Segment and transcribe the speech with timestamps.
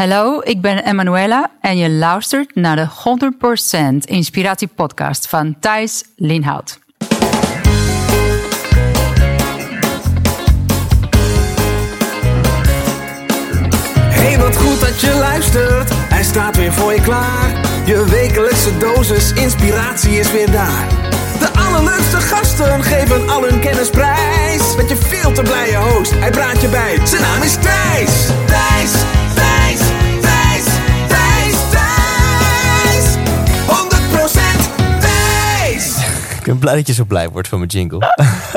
[0.00, 2.88] Hallo, ik ben Emanuela en je luistert naar de
[3.94, 6.78] 100% Inspiratie Podcast van Thijs Linhout.
[13.98, 15.90] Hey, wat goed dat je luistert.
[15.92, 17.50] Hij staat weer voor je klaar.
[17.84, 20.88] Je wekelijkse dosis inspiratie is weer daar.
[21.38, 24.76] De allerleukste gasten geven al hun kennis prijs.
[24.76, 27.06] Met je veel te blije host, hij praat je bij.
[27.06, 28.26] Zijn naam is Thijs.
[28.46, 28.92] Thijs,
[36.50, 37.98] ben blij dat je zo blij wordt van mijn jingle.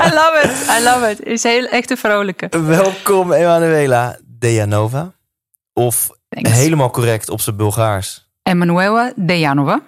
[0.08, 1.26] I love it, I love it.
[1.26, 2.48] Is heel echt een vrolijke.
[2.50, 5.12] Welkom Emanuela Dejanova.
[5.74, 6.52] Of Thanks.
[6.52, 8.30] helemaal correct op zijn Bulgaars.
[8.44, 9.82] Emanuela Dejanova.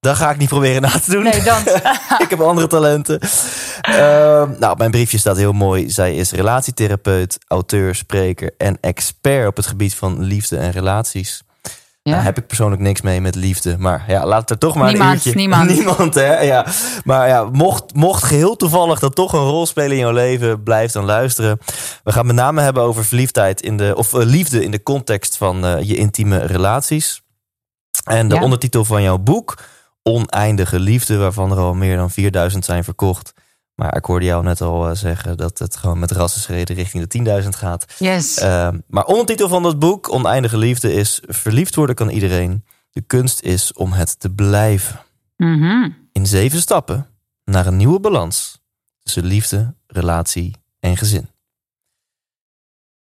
[0.00, 1.22] Dat ga ik niet proberen na te doen.
[1.22, 1.64] Nee, dans.
[2.24, 3.20] ik heb andere talenten.
[3.80, 5.90] Ehm, nou, mijn briefje staat heel mooi.
[5.90, 11.42] Zij is relatietherapeut, auteur, spreker en expert op het gebied van liefde en relaties.
[12.02, 12.12] Ja.
[12.12, 13.76] Daar heb ik persoonlijk niks mee met liefde.
[13.78, 15.34] Maar ja, laat het er toch maar Niemand, een uurtje...
[15.34, 15.70] niemand.
[15.76, 16.40] Niemand, hè?
[16.40, 16.66] Ja.
[17.04, 20.62] Maar ja, mocht, mocht geheel toevallig dat toch een rol spelen in jouw leven...
[20.62, 21.58] blijf dan luisteren.
[22.04, 23.60] We gaan het met name hebben over verliefdheid...
[23.60, 27.22] In de, of eh, liefde in de context van eh, je intieme relaties.
[28.04, 28.42] En de Ja.
[28.42, 29.54] ondertitel van jouw boek...
[30.04, 33.32] Oneindige liefde, waarvan er al meer dan 4000 zijn verkocht.
[33.82, 37.42] Maar ik hoorde jou net al eh, zeggen dat het gewoon met rassenschreden richting de
[37.42, 37.84] 10.000 gaat.
[37.98, 38.38] Yes.
[38.38, 41.20] Ehm, maar ondertitel van dat boek, Oneindige Liefde, is...
[41.26, 42.64] Verliefd worden kan iedereen.
[42.90, 45.00] De kunst is om het te blijven.
[45.36, 45.90] Mhm.
[46.12, 47.06] In zeven stappen
[47.44, 48.62] naar een nieuwe balans
[49.02, 51.28] tussen liefde, relatie en gezin.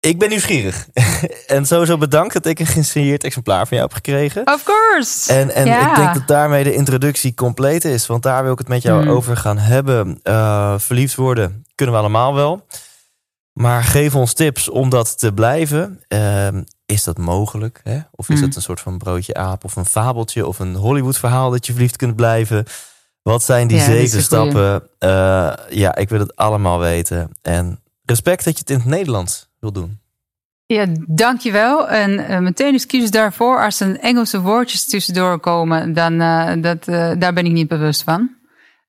[0.08, 0.88] Ik ben nieuwsgierig.
[1.48, 4.48] en sowieso bedankt dat ik een geïnsigneerd exemplaar van jou heb gekregen.
[4.48, 5.34] Of course.
[5.34, 5.90] En, en Ja.
[5.90, 8.06] ik denk dat daarmee de introductie compleet is.
[8.08, 9.12] Want daar wil ik het met jou Hmm.
[9.12, 10.20] over gaan hebben.
[10.24, 12.66] Eh, verliefd worden kunnen we allemaal wel.
[13.54, 16.04] Maar geef ons tips om dat te blijven.
[16.08, 17.82] Ehm, is dat mogelijk?
[17.84, 18.00] Hè?
[18.12, 18.46] Of is Hmm.
[18.48, 21.72] het een soort van broodje aap of een fabeltje of een Hollywood verhaal dat je
[21.72, 22.66] verliefd kunt blijven?
[23.22, 24.84] Wat zijn die Ja, dat zeven stappen?
[25.00, 27.32] Eh, ja, ik wil het allemaal weten.
[27.42, 30.00] En respect dat je het in het Nederlands wil doen.
[30.68, 31.90] Ja, dankjewel.
[31.90, 33.64] En eh, meteen excuses daarvoor.
[33.64, 38.04] Als er Engelse woordjes tussendoor komen, dan uh, dat, uh, daar ben ik niet bewust
[38.04, 38.30] van.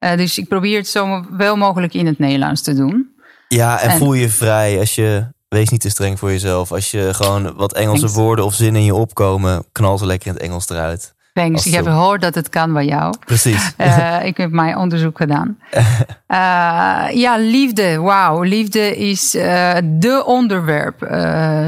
[0.01, 3.11] Uh, dus ik probeer het zo wel mogelijk in het Nederlands te doen.
[3.49, 5.37] Ja, en, En- voel je vrij als je.
[5.49, 6.73] Wees niet te streng voor jezelf.
[6.73, 10.35] Als je gewoon wat Engelse woorden of zinnen in je opkomen, knal ze lekker in
[10.35, 11.15] het Engels eruit.
[11.39, 11.67] Thanks.
[11.67, 13.15] Ik heb gehoord dat het kan bij jou.
[13.25, 13.73] Precies.
[13.79, 15.59] Uh, ik heb mijn onderzoek gedaan.
[15.73, 18.01] Uh, ja, liefde.
[18.01, 18.43] Wauw.
[18.43, 21.09] Liefde is de onderwerp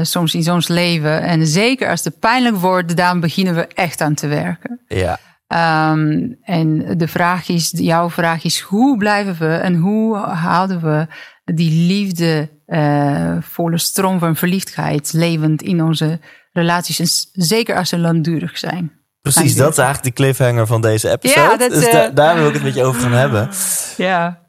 [0.01, 1.21] soms in ons leven.
[1.21, 4.79] En zeker als het pijnlijk wordt, dan beginnen we echt aan te werken.
[4.87, 5.19] ja.
[5.53, 11.07] Um, en de vraag is, jouw vraag is, hoe blijven we en hoe houden we
[11.53, 16.19] die liefde, uh, volle stroom van verliefdheid levend in onze
[16.51, 16.99] relaties?
[16.99, 19.00] En zeker als ze langdurig zijn.
[19.21, 21.39] Precies, dat is eigenlijk de cliffhanger van deze episode.
[21.39, 23.49] Ja, dat, dus eh, da- daar wil ik het met je over gaan hebben.
[23.97, 24.39] Ja.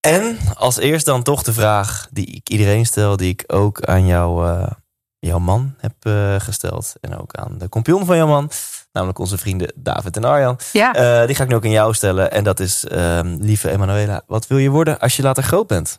[0.00, 4.06] En als eerst dan toch de vraag die ik iedereen stel, die ik ook aan
[4.06, 4.70] jou, eh,
[5.18, 6.92] jouw man heb eh, gesteld.
[7.00, 8.50] En ook aan de kompion van jouw man,
[8.92, 10.58] namelijk onze vrienden David en Arjan.
[10.72, 10.92] Ja.
[11.26, 12.30] Die ga ik nu ook aan jou stellen.
[12.32, 15.98] En dat is, ehm, lieve Emanuela, wat wil je worden als je later groot bent?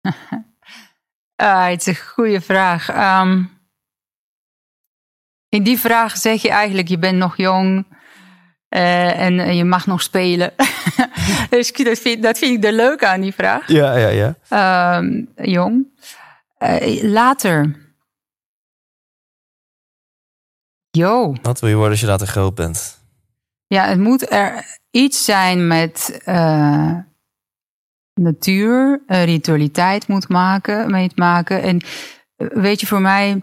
[1.36, 2.88] Ah, het is een goede vraag.
[2.88, 3.42] Ehm,
[5.48, 7.86] in die vraag zeg je eigenlijk, je bent nog jong
[8.68, 10.52] eh, en eh, je mag nog spelen.
[11.50, 13.68] dus dat vind, dat vind ik er leuk aan, die vraag.
[13.68, 14.34] Ja, ja, ja.
[14.48, 15.86] Ehm, jong.
[16.58, 17.86] Eh, later.
[20.90, 21.34] Yo.
[21.42, 22.98] Wat wil je worden als je later groot bent?
[23.66, 26.22] Ja, het moet er iets zijn met
[28.14, 31.62] natuur, ritualiteit moet maken, mee te maken.
[31.62, 31.80] En
[32.36, 33.42] weet je, voor mij,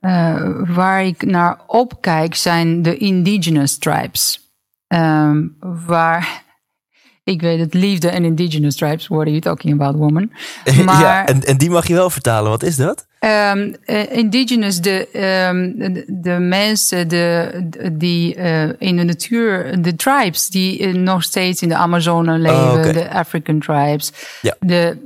[0.00, 4.40] eh, waar ik naar opkijk, zijn de indigenous tribes.
[4.86, 5.46] Ehm,
[5.86, 6.42] waar,
[7.24, 10.32] ik weet het, liefde en indigenous tribes, what are you talking about, woman?
[11.00, 12.50] ja, en, en die mag je wel vertalen.
[12.50, 13.08] Wat is dat?
[13.18, 17.50] Ehm, eh, indigenous, de, ehm, de, de mensen de,
[17.92, 22.72] die eh, in de natuur, de tribes die eh, nog steeds in de Amazone leven,
[22.72, 22.92] Oh, oké.
[22.92, 24.56] de African tribes, Ja.
[24.60, 24.96] de,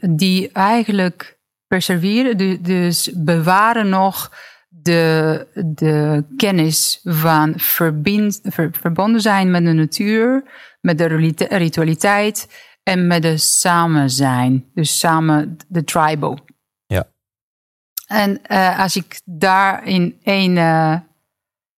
[0.00, 1.38] die eigenlijk
[2.62, 4.32] dus bewaren nog
[4.68, 10.44] de, de kennis van verbind, ver- verbonden zijn met de natuur,
[10.80, 12.48] met de ritualite- ritualiteit
[12.82, 14.70] en met de samen zijn.
[14.74, 16.38] Dus samen de tribal.
[16.86, 17.06] Ja.
[18.06, 20.96] En eh, als ik daar in één, eh,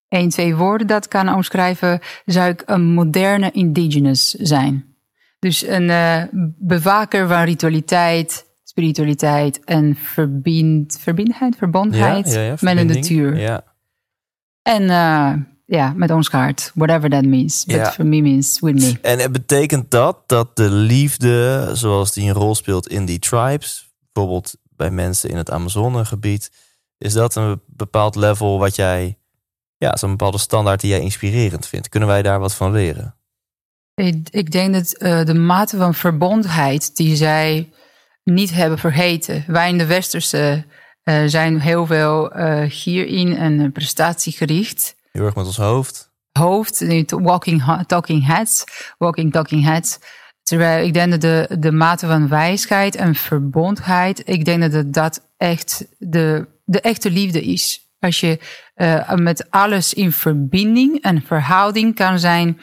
[0.09, 4.97] één, twee woorden dat kan omschrijven, zou ik een moderne indigenous zijn.
[5.39, 6.23] Dus een eh,
[6.59, 13.39] bewaker van ritualiteit, spiritualiteit en verbind, verbindheid, verbondheid Ja, ja, ja, met de natuur.
[13.39, 13.65] Ja.
[14.63, 15.33] En uh,
[15.65, 17.65] ja, met ons hart, whatever that means.
[17.65, 18.99] But for me means with me.
[19.03, 23.91] En het betekent dat dat de liefde, zoals die een rol speelt in die tribes,
[24.13, 26.51] bijvoorbeeld bij mensen in het Amazonegebied,
[26.99, 29.19] is dat een bepaald level wat jij,
[29.77, 31.89] ja, zo'n bepaalde standaard die jij inspirerend vindt?
[31.89, 33.15] Kunnen wij daar wat van leren?
[33.95, 37.73] Ik, ik denk dat eh, de mate van verbondheid die zij
[38.25, 39.45] niet hebben vergeten.
[39.47, 40.65] Wij in de Westerse
[41.03, 44.95] eh, zijn heel veel eh, hierin en eh, prestatiegericht.
[45.13, 46.11] Heel erg met ons hoofd.
[46.33, 48.65] Hoofd, walking talking heads,
[48.99, 49.99] walking talking heads.
[50.43, 55.29] Terwijl ik denk dat de, de mate van wijsheid en verbondheid, ik denk dat dat
[55.37, 57.91] echt de, de echte liefde is.
[57.99, 58.39] Als je
[58.75, 62.61] eh, met alles in verbinding en verhouding kan zijn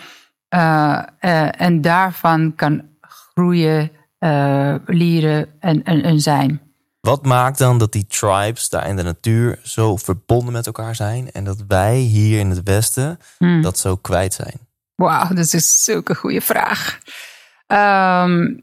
[1.59, 6.61] en daarvan kan groeien, eh, leren en, en, en zijn.
[7.01, 11.31] Wat maakt dan dat die tribes daar in de natuur zo verbonden met elkaar zijn
[11.31, 13.61] en dat wij hier in het Westen Hmm.
[13.61, 14.59] dat zo kwijt zijn?
[14.95, 16.99] Wauw, dat is zulke goede vraag.
[17.67, 18.57] Ehm,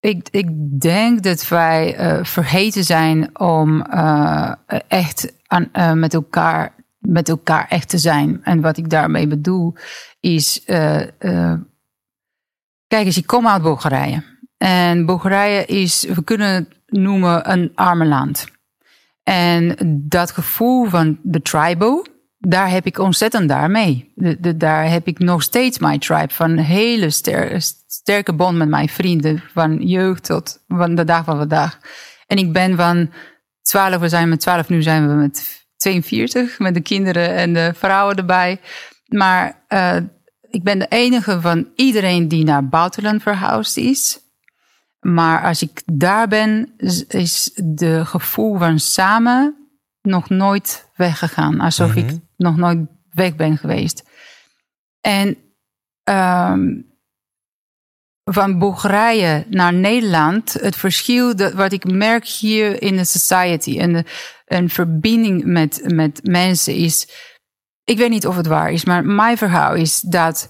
[0.00, 4.52] ik, ik denk dat wij eh, vergeten zijn om eh,
[4.88, 8.44] echt aan, met, elkaar, met elkaar echt te zijn.
[8.44, 9.74] En wat ik daarmee bedoel
[10.20, 10.62] is.
[12.86, 14.30] kijk eens, ik kom uit Bulgarije.
[14.62, 18.46] En Bulgarije is, we kunnen het noemen, een arme land.
[19.22, 19.76] En
[20.08, 22.06] dat gevoel van de tribal,
[22.38, 24.12] daar heb ik ontzettend daarmee.
[24.14, 26.34] De, daar heb ik nog steeds mijn tribe.
[26.34, 29.42] Van hele ster, sterke band met mijn vrienden.
[29.52, 31.78] Van jeugd tot van de dag van vandaag.
[32.26, 33.10] En ik ben van
[33.62, 36.58] 12, we zijn met 12, nu zijn we met 42.
[36.58, 38.60] Met de kinderen en de vrouwen erbij.
[39.06, 39.96] Maar uh,
[40.50, 44.29] ik ben de enige van iedereen die naar buitenland verhuisd is.
[45.00, 46.74] Maar als ik daar ben,
[47.08, 49.68] is de gevoel van samen
[50.02, 51.60] nog nooit weggegaan.
[51.60, 52.08] Alsof mm -hmm.
[52.08, 52.78] ik nog nooit
[53.10, 54.02] weg ben geweest.
[55.00, 55.36] En
[56.04, 56.90] um,
[58.24, 63.92] van Bulgarije naar Nederland, het verschil dat, wat ik merk hier in de society en
[63.92, 64.04] de,
[64.46, 67.08] een verbinding met, met mensen is.
[67.84, 70.48] Ik weet niet of het waar is, maar mijn verhaal is dat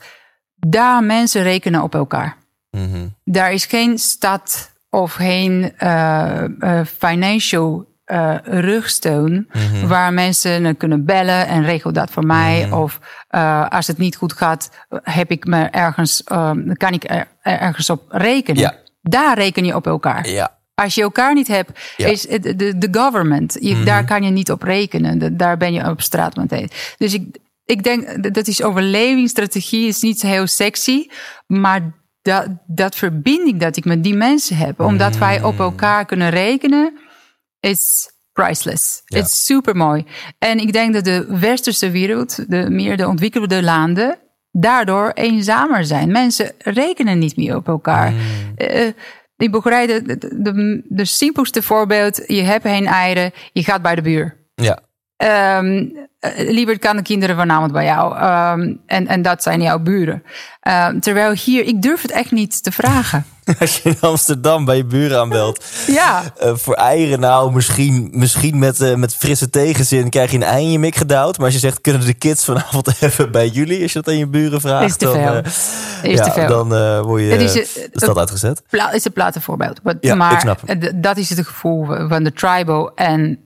[0.54, 2.36] daar mensen rekenen op elkaar.
[2.70, 2.84] Mhm.
[2.84, 3.14] Mm -hmm.
[3.24, 9.88] Daar is geen stad of geen uh, uh, financial uh, rugsteun mm -hmm.
[9.88, 12.64] waar mensen kunnen bellen en regel dat voor mij.
[12.64, 12.80] Mm -hmm.
[12.80, 13.00] Of
[13.30, 14.70] uh, als het niet goed gaat,
[15.02, 18.60] heb ik me ergens, um, kan ik er, ergens op rekenen.
[18.60, 18.74] Ja.
[19.02, 20.28] Daar reken je op elkaar.
[20.28, 20.58] Ja.
[20.74, 22.06] Als je elkaar niet hebt, ja.
[22.06, 23.56] is de, government.
[23.60, 23.82] Je.
[23.82, 25.18] Daar kan je niet op rekenen.
[25.18, 26.70] De, daar ben je op straat meteen.
[26.96, 31.06] Dus ik, ik denk dat is overlevingsstrategie is niet heel sexy,
[31.46, 31.99] maar
[32.30, 36.98] dat, dat verbinding dat ik met die mensen heb, omdat wij op elkaar kunnen rekenen,
[37.60, 39.02] is priceless.
[39.04, 39.18] Ja.
[39.18, 40.04] Het is super mooi.
[40.38, 44.18] En ik denk dat de westerse wereld, de meer de ontwikkelde landen,
[44.50, 46.12] daardoor eenzamer zijn.
[46.12, 48.12] Mensen rekenen niet meer op elkaar.
[48.12, 48.22] Mhm.
[48.56, 48.92] Uh,
[49.36, 53.94] in Bulgarije, de, de, de, de, simpelste voorbeeld, je hebt geen eieren, je gaat bij
[53.94, 54.36] de buur.
[54.54, 54.78] Ja.
[55.22, 55.92] Um,
[56.36, 58.14] liever kan de kinderen vanavond bij jou.
[58.14, 60.22] Um, en, en dat zijn jouw buren.
[60.68, 63.24] Um, terwijl hier, ik durf het echt niet te vragen.
[63.60, 65.64] Als je in Amsterdam bij je buren aanbelt.
[65.86, 66.22] ja.
[66.42, 70.64] Uh, voor eieren, nou, misschien, misschien met, uh, met frisse tegenzin krijg je een ei
[70.64, 71.36] in je mik gedouwd.
[71.36, 73.82] Maar als je zegt, kunnen de kids vanavond even bij jullie?
[73.82, 74.84] Als je dat aan je buren vraagt.
[74.84, 75.24] Is te veel.
[75.24, 76.48] Dan, uh, is ja, te veel.
[76.48, 78.62] dan word je het is, de stad uitgezet.
[78.70, 79.82] Pla is een platenvoorbeeld.
[79.82, 80.56] But, ja, maar
[80.94, 82.94] dat is het gevoel van de tribal.
[82.94, 83.38] En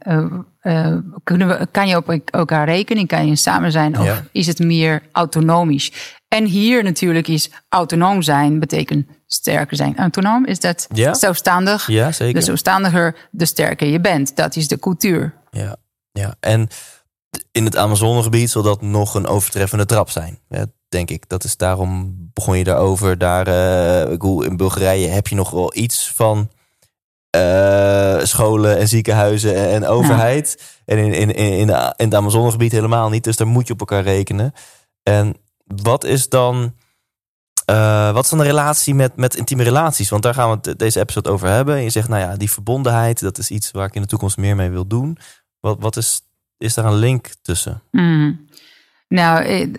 [0.64, 3.06] uh, kunnen we, kan je op elkaar rekenen?
[3.06, 3.98] Kan je samen zijn?
[3.98, 4.24] Of ja.
[4.32, 5.92] is het meer autonomisch?
[6.28, 9.96] En hier natuurlijk is autonoom zijn betekent sterker zijn.
[9.96, 11.14] Autonoom is dat ja.
[11.14, 11.86] zelfstandig.
[11.86, 12.34] Ja, zeker.
[12.34, 14.36] De zelfstandiger, de sterker je bent.
[14.36, 15.34] Dat is de cultuur.
[15.50, 15.76] Ja,
[16.12, 16.34] ja.
[16.40, 16.68] en
[17.52, 20.38] in het Amazonegebied zal dat nog een overtreffende trap zijn.
[20.48, 21.28] Ja, denk ik.
[21.28, 23.18] Dat is daarom begon je daarover.
[23.18, 26.50] Daar, uh, in Bulgarije heb je nog wel iets van
[27.34, 30.56] uh, scholen en ziekenhuizen en, en overheid.
[30.58, 30.94] Ja.
[30.94, 33.24] En in, in, in, de, in het Amazonegebied helemaal niet.
[33.24, 34.52] Dus daar moet je op elkaar rekenen.
[35.02, 36.74] En wat is dan.
[37.70, 40.08] Uh, wat is dan de relatie met, met intieme relaties?
[40.08, 41.76] Want daar gaan we het deze episode over hebben.
[41.76, 44.36] En je zegt, nou ja, die verbondenheid, dat is iets waar ik in de toekomst
[44.36, 45.18] meer mee wil doen.
[45.60, 46.20] Wat, wat is,
[46.58, 47.82] is daar een link tussen?
[47.90, 48.46] Mm.
[49.08, 49.70] Nou,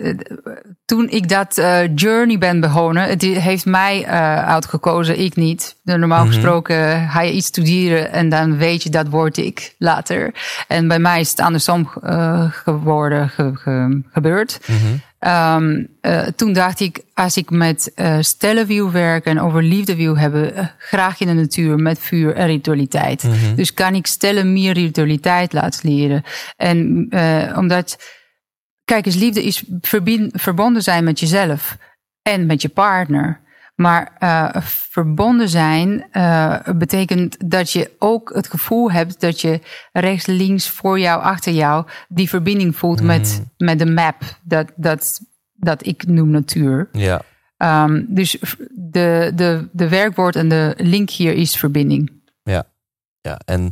[0.86, 5.76] toen ik dat uh, journey ben begonnen, het heeft mij uh, uitgekozen, ik niet.
[5.84, 6.34] Normaal mm -hmm.
[6.34, 10.34] gesproken ga je iets studeren en dan weet je dat word ik later.
[10.68, 14.60] En bij mij is het andersom uh, geworden, ge, ge, gebeurd.
[14.66, 15.58] Mm -hmm.
[15.60, 15.88] um,
[16.36, 21.20] toen dacht ik, als ik met stellen wil werken en over liefde wil hebben, graag
[21.20, 23.24] in de natuur met vuur en ritualiteit.
[23.24, 23.34] Mhm.
[23.34, 23.56] Mm -hmm.
[23.56, 26.24] Dus kan ik stellen meer ritualiteit laten leren.
[26.58, 27.08] En
[27.56, 27.98] omdat
[28.86, 29.64] kijk eens, liefde is
[30.32, 31.78] verbonden zijn met jezelf
[32.22, 33.44] en met je partner.
[33.76, 39.60] Maar eh, verbonden zijn eh, betekent dat je ook het gevoel hebt dat je
[39.92, 44.22] rechts, links, voor jou, achter jou die verbinding voelt met, met de map.
[44.44, 45.22] Dat, dat,
[45.54, 46.90] dat ik noem natuur.
[46.92, 47.22] Ja.
[47.58, 48.38] Ehm, dus
[48.70, 52.12] de, de, de werkwoord en de link hier is verbinding.
[52.44, 52.64] Ja.
[53.22, 53.40] ja.
[53.46, 53.72] En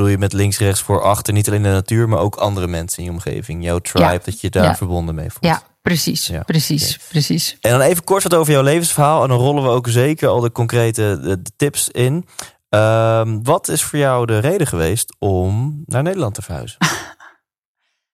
[0.00, 2.98] bedoel je met links, rechts, voor, achter niet alleen de natuur, maar ook andere mensen
[2.98, 4.18] in je omgeving, jouw tribe, Ja.
[4.24, 4.76] dat je daar Ja.
[4.76, 5.44] verbonden mee voelt.
[5.44, 7.56] Ja, precies, Ja, precies, precies.
[7.60, 9.22] En dan even kort wat over jouw levensverhaal.
[9.22, 12.26] En dan rollen we ook zeker al de concrete de, de tips in.
[12.68, 16.78] Ehm, wat is voor jou de reden geweest om naar Nederland te verhuizen?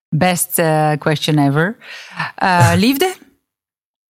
[0.08, 1.76] Best eh, question ever.
[2.36, 3.14] Eh, liefde?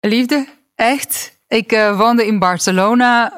[0.01, 0.49] Liefde?
[0.75, 1.39] Echt?
[1.49, 3.33] Ik eh, woonde in Barcelona,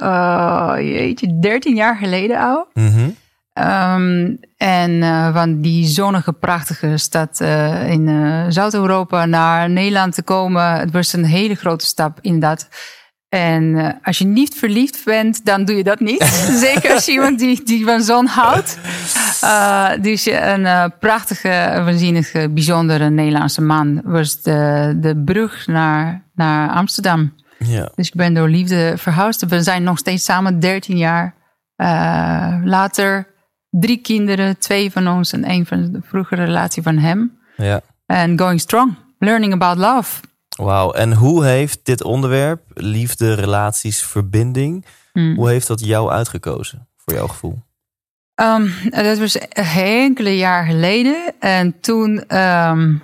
[0.78, 2.66] eh, jeetje, 13 jaar geleden al.
[2.75, 3.11] Mhm.
[3.59, 10.23] Ehm, en eh, van die zonnige, prachtige stad eh, in eh, Zuid-Europa naar Nederland te
[10.23, 12.69] komen, het was een hele grote stap, inderdaad.
[13.29, 16.25] En als je niet verliefd bent, dan doe je dat niet.
[16.67, 18.79] Zeker als je iemand die, die van zon houdt.
[20.03, 27.35] Dus een prachtige, waanzinnige, bijzondere Nederlandse man was de, de brug naar, naar Amsterdam.
[27.59, 27.91] Ja.
[27.95, 29.47] Dus ik ben door liefde verhuisd.
[29.47, 31.35] We zijn nog steeds samen 13 jaar.
[32.65, 33.37] Later
[33.71, 37.39] drie kinderen, twee van ons en één van de vroegere relatie van hem.
[37.57, 37.81] ja.
[38.07, 40.21] En going strong, learning about love.
[40.57, 40.93] Wauw.
[40.93, 45.35] En hoe heeft dit onderwerp, liefde, relaties, verbinding, Hmm.
[45.37, 47.59] hoe heeft dat jou uitgekozen voor jouw gevoel?
[48.35, 51.35] Ehm, dat was enkele jaar geleden.
[51.41, 52.95] En toen ehm,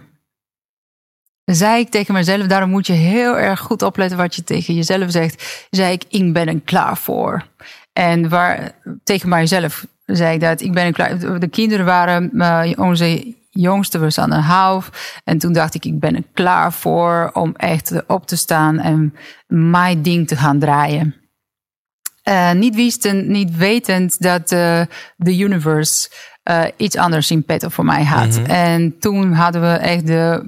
[1.44, 5.11] zei ik tegen mezelf, daarom moet je heel erg goed opletten wat je tegen jezelf
[5.11, 5.66] zegt.
[5.71, 7.47] Zei ik, ik ben er klaar voor.
[7.92, 8.73] En waar,
[9.04, 14.18] tegen mijzelf zei ik dat, ik ben klaar De kinderen waren, eh, onze jongste was
[14.18, 15.20] aan een half.
[15.25, 19.14] En toen dacht ik, ik ben er klaar voor om echt op te staan en
[19.46, 21.14] mijn ding te gaan draaien.
[22.23, 24.80] Eh, niet, wisten, niet wetend dat eh,
[25.16, 26.11] de universe
[26.76, 28.40] iets anders in petto voor mij had.
[28.46, 30.44] En toen hadden we echt de,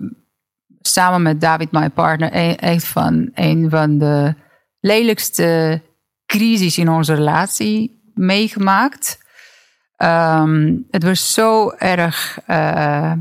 [0.80, 4.34] samen met David, mijn partner, e- echt van een van de
[4.80, 5.80] lelijkste
[6.26, 9.18] crisis in onze relatie meegemaakt.
[9.96, 13.12] Ehm, het was zo erg, eh,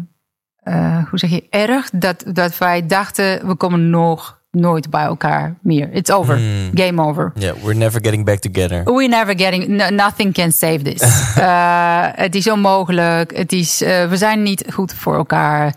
[0.64, 5.56] eh, hoe zeg je, erg, dat, dat wij dachten, we komen nog nooit bij elkaar
[5.62, 5.92] meer.
[5.92, 6.40] It's over.
[6.74, 7.32] Game over.
[7.36, 8.84] Ja, we're never getting back together.
[8.84, 11.02] We're never getting, no- nothing can save this.
[11.36, 13.38] Eh, het is onmogelijk.
[13.38, 15.74] Het is, we zijn niet goed voor elkaar.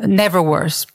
[0.00, 0.86] Never worse.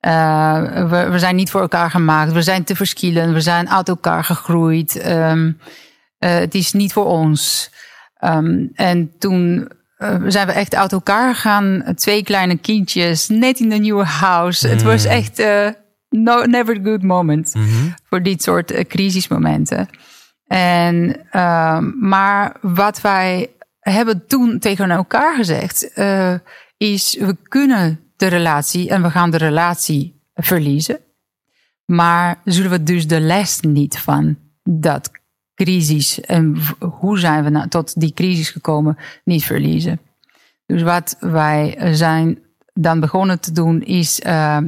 [0.00, 2.32] We, we zijn niet voor elkaar gemaakt.
[2.32, 3.32] We zijn te verschillen.
[3.32, 4.96] We zijn uit elkaar gegroeid.
[4.96, 5.52] Ehm,
[6.18, 7.70] eh, het is niet voor ons.
[8.24, 11.84] Ehm, en toen eh, zijn we echt uit elkaar gegaan.
[11.94, 14.68] Twee kleine kindjes, net in de nieuwe house.
[14.68, 15.68] Het was echt eh,
[16.08, 17.54] no, never a good moment
[18.08, 19.88] voor dit soort eh, crisismomenten.
[20.46, 23.50] En, ehm, maar wat wij
[23.80, 25.90] hebben toen tegen elkaar gezegd,
[26.76, 30.98] is we kunnen de relatie en we gaan de relatie verliezen.
[31.84, 35.10] Maar zullen we dus de les niet van dat
[35.54, 36.20] crisis.
[36.20, 40.00] En hoe zijn we nou tot die crisis gekomen, niet verliezen.
[40.66, 42.38] Dus wat wij zijn
[42.72, 44.64] dan begonnen te doen is eh, eh,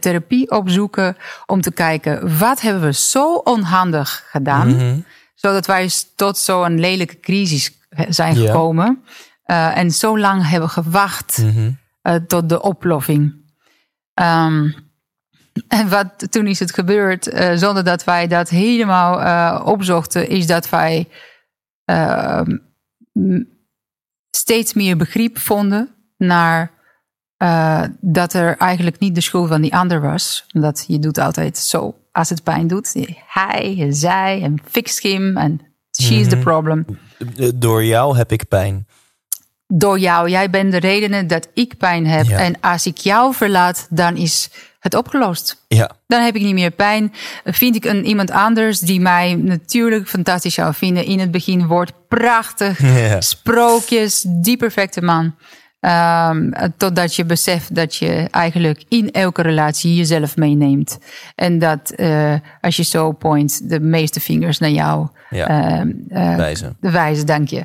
[0.00, 6.80] therapie opzoeken om te kijken wat hebben we zo onhandig gedaan, zodat wij tot zo'n
[6.80, 9.02] lelijke crisis zijn gekomen.
[9.44, 11.44] Eh, en zo lang hebben gewacht
[12.02, 13.34] eh, tot de oplossing.
[14.14, 14.70] Ehm,
[15.68, 20.46] en wat toen is het gebeurd, eh, zonder dat wij dat helemaal eh, opzochten, is
[20.46, 21.08] dat wij
[21.84, 22.56] ehm,
[24.30, 26.70] steeds meer begrip vonden naar
[27.42, 30.46] eh, dat er eigenlijk niet de schuld van die ander was.
[30.52, 32.94] Omdat je doet altijd zo, als het pijn doet,
[33.26, 35.60] hij en zij en fix him en
[36.02, 36.86] she is the problem.
[37.36, 38.86] Eh, Door jou heb ik pijn.
[39.74, 42.24] Door jou, jij bent de reden dat ik pijn heb.
[42.26, 42.38] Ja.
[42.38, 44.50] En als ik jou verlaat, dan is
[44.80, 45.64] het opgelost.
[45.68, 45.90] Ja.
[46.06, 47.12] Dan heb ik niet meer pijn.
[47.44, 51.04] Vind ik een, iemand anders die mij natuurlijk fantastisch zou vinden.
[51.04, 52.78] In het begin wordt prachtig.
[53.08, 53.20] Ja.
[53.20, 55.34] Sprookjes, die perfecte man.
[55.80, 60.98] Ehm, totdat je beseft dat je eigenlijk in elke relatie jezelf meeneemt.
[61.34, 65.46] En dat eh, als je zo point, de meeste vingers naar jou Ja.
[66.08, 66.76] eh, Wijzen.
[66.80, 67.64] de wijze, dank je.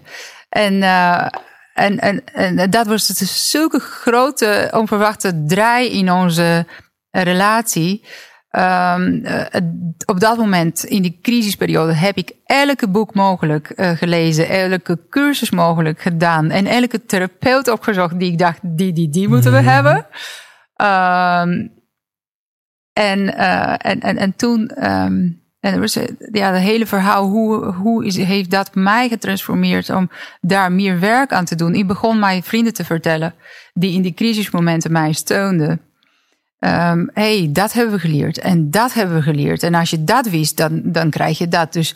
[0.49, 1.27] En, eh,
[1.77, 6.65] en, en, en dat was het zulke grote, onverwachte draai in onze
[7.11, 8.05] relatie.
[8.49, 9.61] Ehm, eh,
[10.05, 15.49] op dat moment, in die crisisperiode, heb ik elke boek mogelijk eh, gelezen, elke cursus
[15.49, 20.07] mogelijk gedaan en elke therapeut opgezocht die ik dacht, die, die, die moeten we hebben.
[20.75, 21.67] Ehm,
[22.93, 25.29] en, eh, en, en, en toen, ehm,
[25.67, 29.89] en er was eh, ja, het hele verhaal, hoe, hoe is, heeft dat mij getransformeerd
[29.89, 30.09] om
[30.41, 31.75] daar meer werk aan te doen?
[31.75, 33.33] Ik begon mijn vrienden te vertellen,
[33.73, 35.81] die in die crisismomenten mij steunden.
[36.59, 39.63] Ehm hey, dat hebben we geleerd en dat hebben we geleerd.
[39.63, 41.73] En als je dat wist, dan, dan krijg je dat.
[41.73, 41.95] Dus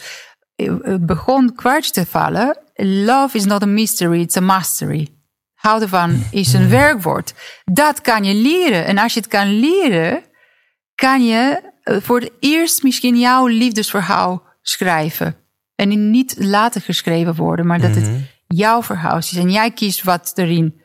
[0.56, 2.58] eh, het begon kwartje te vallen.
[2.76, 5.08] Love is not a mystery, it's a mastery.
[5.54, 7.34] Houden van is een werkwoord.
[7.66, 8.86] Dat kan je leren.
[8.86, 10.24] En als je het kan leren,
[10.96, 15.36] kan je voor het eerst misschien jouw liefdesverhaal schrijven.
[15.76, 18.10] En niet later geschreven worden, maar dat het
[18.48, 19.34] jouw verhaal is.
[19.36, 20.82] En jij kiest wat erin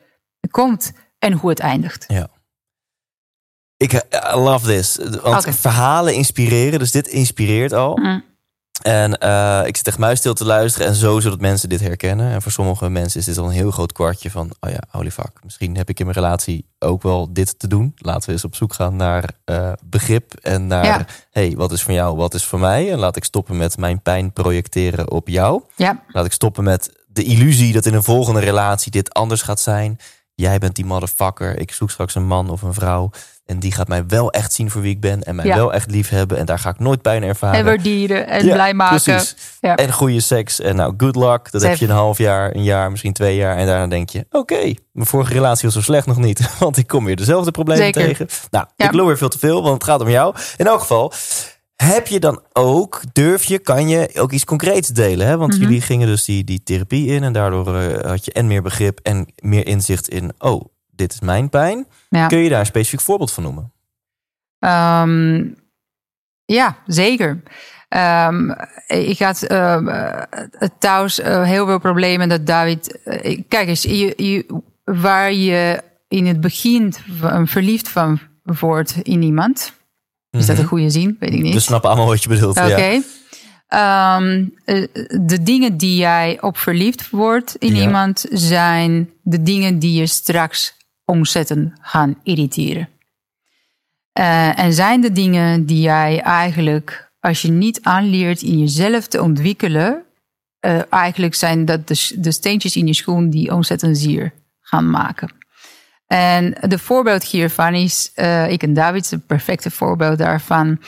[0.51, 2.05] komt en hoe het eindigt.
[2.07, 2.29] Ja.
[3.77, 4.99] Ik I love this.
[5.21, 7.97] Want verhalen inspireren, dus dit inspireert al.
[7.97, 8.23] Mm.
[8.81, 12.31] En eh, ik zit echt muisstil te luisteren en zo zodat mensen dit herkennen.
[12.31, 14.51] En voor sommige mensen is dit al een heel groot kwartje van...
[14.59, 17.93] oh ja, holy fuck, misschien heb ik in mijn relatie ook wel dit te doen.
[17.95, 20.85] Laten we eens op zoek gaan naar eh, begrip en naar...
[20.85, 21.05] Ja.
[21.31, 22.91] hey, wat is van jou, wat is van mij?
[22.91, 25.61] En laat ik stoppen met mijn pijn projecteren op jou.
[25.75, 29.59] Ja, Laat ik stoppen met de illusie dat in een volgende relatie dit anders gaat
[29.59, 29.99] zijn.
[30.35, 31.59] Jij bent die motherfucker.
[31.59, 33.09] Ik zoek straks een man of een vrouw.
[33.47, 35.23] En die gaat mij wel echt zien voor wie ik ben.
[35.23, 35.55] En mij Ja.
[35.55, 36.37] wel echt lief hebben.
[36.37, 37.59] En daar ga ik nooit pijn ervaren.
[37.59, 39.01] en waarderen en Ja, blij maken.
[39.03, 39.35] Precies.
[39.61, 39.75] Ja.
[39.75, 40.59] En goede seks.
[40.59, 41.51] En nou, good luck.
[41.51, 43.57] Dat heb je een half jaar, een jaar, misschien twee jaar.
[43.57, 46.49] En daarna denk je, oké, mijn vorige relatie was zo slecht nog niet.
[46.59, 48.01] Want ik kom weer dezelfde problemen Zeker.
[48.05, 48.27] tegen.
[48.51, 50.35] Nou, ik loer weer veel te veel, want het gaat om jou.
[50.57, 51.11] In elk geval,
[51.75, 55.27] heb je dan ook, durf je, kan je ook iets concreets delen?
[55.27, 55.37] Hè?
[55.37, 55.61] Want Mhm.
[55.61, 57.23] jullie gingen dus die, die therapie in.
[57.23, 60.65] En daardoor eh, had je en meer begrip en meer inzicht in, oh,
[60.97, 61.87] dit is mijn pijn.
[62.09, 62.27] Ja.
[62.27, 63.71] Kun je daar een specifiek voorbeeld van noemen?
[64.59, 65.45] Ehm,
[66.45, 67.43] ja, zeker.
[67.89, 68.51] Ehm,
[68.87, 70.21] ik had eh,
[70.79, 72.99] thuis eh, heel veel problemen dat David.
[73.47, 76.93] kijk eens, je, je, waar je in het begin
[77.43, 79.73] verliefd van wordt in iemand.
[80.31, 81.15] Is dat een goede zin?
[81.19, 81.53] Weet ik niet.
[81.53, 82.57] We snappen allemaal wat je bedoelt.
[82.57, 82.75] Oké.
[82.75, 83.01] Ja.
[83.67, 84.87] Ehm, eh,
[85.21, 87.81] de dingen die jij op verliefd wordt in Ja.
[87.81, 90.75] iemand zijn de dingen die je straks
[91.07, 92.89] ontzettend gaan irriteren.
[94.13, 99.21] Eh, en zijn de dingen die jij eigenlijk, als je niet aanleert in jezelf te
[99.21, 100.03] ontwikkelen,
[100.59, 105.29] eh, eigenlijk zijn dat de, de steentjes in je schoen die ontzettend zier gaan maken.
[106.07, 110.79] En de voorbeeld hiervan is, eh, ik en David een perfecte voorbeeld daarvan.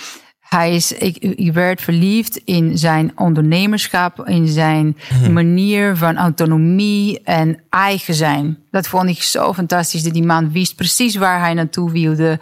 [0.49, 4.97] Hij is, ik, ik werd verliefd in zijn ondernemerschap, in zijn
[5.31, 8.57] manier van autonomie en eigen zijn.
[8.71, 10.03] Dat vond ik zo fantastisch.
[10.03, 12.39] Dat die man wist precies waar hij naartoe wilde.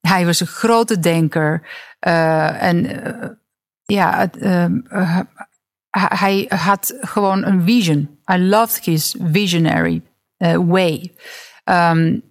[0.00, 1.68] Hij was een grote denker.
[1.98, 3.28] eh, en eh,
[3.84, 5.20] ja, het, ehm, eh,
[5.90, 8.18] hij had gewoon een vision.
[8.32, 10.02] I loved his visionary
[10.56, 11.14] way.
[11.64, 12.27] Um,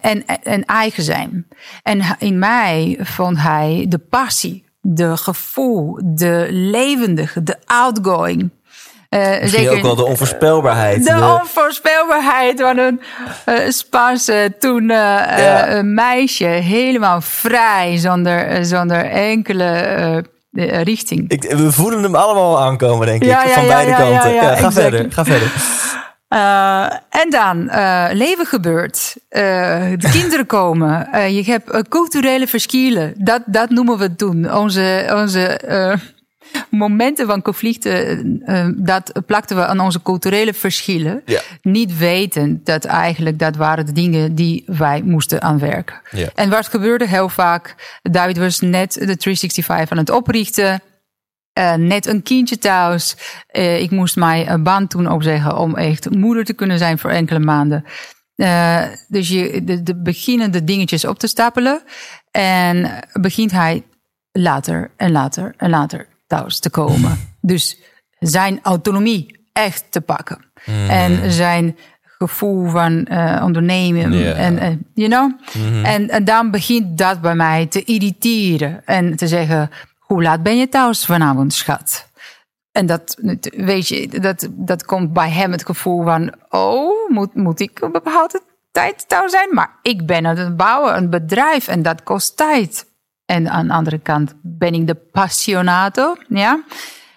[0.00, 1.46] en, en, en eigen zijn.
[1.82, 8.50] En in mij vond hij de passie, de gevoel, de levendige, de outgoing.
[9.10, 11.06] Uh, Misschien ook wel de onvoorspelbaarheid.
[11.06, 13.00] De, onvoorspelbaarheid van een
[13.48, 14.96] uh, Spaanse toen uh,
[15.38, 15.82] ja.
[15.82, 16.44] meisje.
[16.44, 20.24] Helemaal vrij, zonder, zonder enkele
[20.82, 21.30] richting.
[21.30, 23.28] Ik, we voelen hem allemaal aankomen, denk ik.
[23.28, 24.32] Ja, ja, van beide kanten.
[24.32, 25.52] ja, ga verder, ga verder.
[26.32, 29.16] Uh, en dan, uh, leven gebeurt.
[29.30, 29.40] Uh,
[29.96, 31.08] de kinderen komen.
[31.32, 33.14] je hebt culturele verschillen.
[33.18, 34.54] Dat, dat noemen we toen.
[34.54, 35.60] Onze, onze
[36.70, 41.22] momenten van conflicten, dat plakten we aan onze culturele verschillen.
[41.24, 41.40] Ja.
[41.62, 46.00] Niet weten dat eigenlijk dat waren de dingen die wij moesten aanwerken.
[46.10, 46.28] Ja.
[46.34, 47.74] En wat gebeurde heel vaak?
[48.02, 50.80] David was net de 365 aan het oprichten.
[51.60, 53.16] Uh, net een kindje thuis.
[53.52, 57.38] Uh, ik moest mijn baan toen opzeggen om echt moeder te kunnen zijn voor enkele
[57.38, 57.84] maanden.
[58.36, 61.82] Uh, dus je de, de beginnen de dingetjes op te stapelen.
[62.30, 63.84] En begint hij
[64.32, 67.18] later en later en later thuis te komen.
[67.40, 67.78] dus
[68.18, 70.38] zijn autonomie echt te pakken.
[70.64, 70.88] Mm.
[70.88, 74.12] En zijn gevoel van uh, ondernemen.
[74.12, 74.44] Yeah.
[74.44, 75.32] En, uh, you know?
[75.64, 75.84] Mhm.
[75.84, 78.82] En, en dan begint dat bij mij te irriteren.
[78.84, 79.70] En te zeggen,
[80.10, 82.08] hoe laat ben je thuis vanavond, schat?
[82.72, 83.16] En dat,
[83.56, 86.34] weet je, dat, dat komt bij hem het gevoel van...
[86.48, 89.48] oh, moet, moet ik op een bepaalde tijd thuis zijn?
[89.54, 92.86] Maar ik ben aan het bouwen, een bedrijf en dat kost tijd.
[93.24, 96.62] En aan de andere kant ben ik de passionato, ja?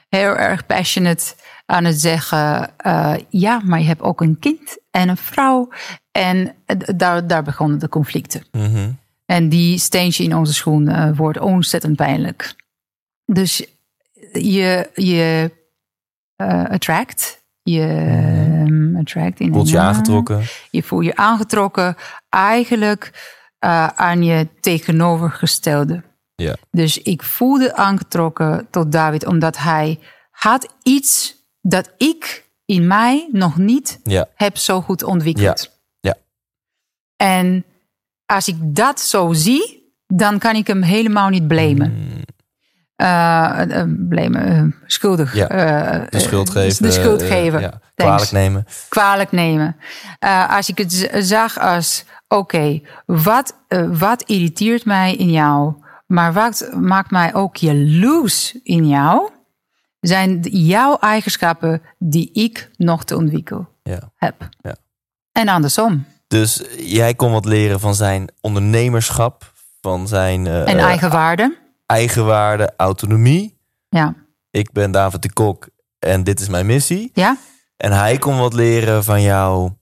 [0.10, 1.34] Heel erg passionate
[1.66, 2.74] aan het zeggen...
[2.86, 5.70] Uh, ja, maar je hebt ook een kind en een vrouw.
[6.12, 6.56] En
[6.96, 8.44] daar, daar begonnen de conflicten.
[8.52, 8.98] Mm -hmm.
[9.26, 12.56] En die steentje in onze schoen uh, wordt ontzettend pijnlijk.
[13.26, 13.66] Dus
[14.34, 15.52] je, je
[16.42, 17.42] uh, attract.
[17.64, 17.82] Je
[18.68, 20.44] um, attract in Voelt je aangetrokken.
[20.72, 21.96] Je voelt je aangetrokken.
[22.30, 23.12] Eigenlijk
[23.66, 26.04] uh, aan je tegenovergestelde.
[26.36, 26.56] Ja.
[26.72, 30.00] Dus ik voelde aangetrokken tot David omdat hij
[30.32, 34.28] had iets dat ik in mij nog niet Ja.
[34.36, 35.72] heb zo goed ontwikkeld.
[36.00, 36.16] Ja.
[37.16, 37.66] En
[38.26, 41.92] als ik dat zo zie, dan kan ik hem helemaal niet blamen.
[41.92, 42.24] Mm, Eh, eh,
[44.10, 45.36] blamen, eh, schuldig.
[45.36, 46.84] Ja, eh, de schuld eh, geven.
[46.86, 47.62] De schuld geven.
[47.62, 47.82] ja, Thanks.
[47.96, 48.66] kwalijk nemen.
[48.90, 49.76] kwalijk nemen.
[50.50, 53.56] Als ik het zag als, oké, wat,
[53.92, 55.74] wat irriteert mij in jou,
[56.08, 59.30] maar wat maakt mij ook jaloers in jou,
[60.00, 64.00] zijn jouw eigenschappen die ik nog te ontwikkelen Ja.
[64.16, 64.50] heb.
[64.62, 64.76] Ja.
[65.32, 66.06] En andersom.
[66.28, 69.52] Dus jij kon wat leren van zijn ondernemerschap,
[69.82, 71.58] van zijn eh, En eigenwaarde.
[71.86, 73.58] Eigenwaarde, autonomie.
[73.90, 74.16] Ja.
[74.52, 75.68] Ik ben David de Kok
[76.00, 77.12] en dit is mijn missie.
[77.14, 77.38] Ja?
[77.78, 79.78] En hij kon wat leren van jouw,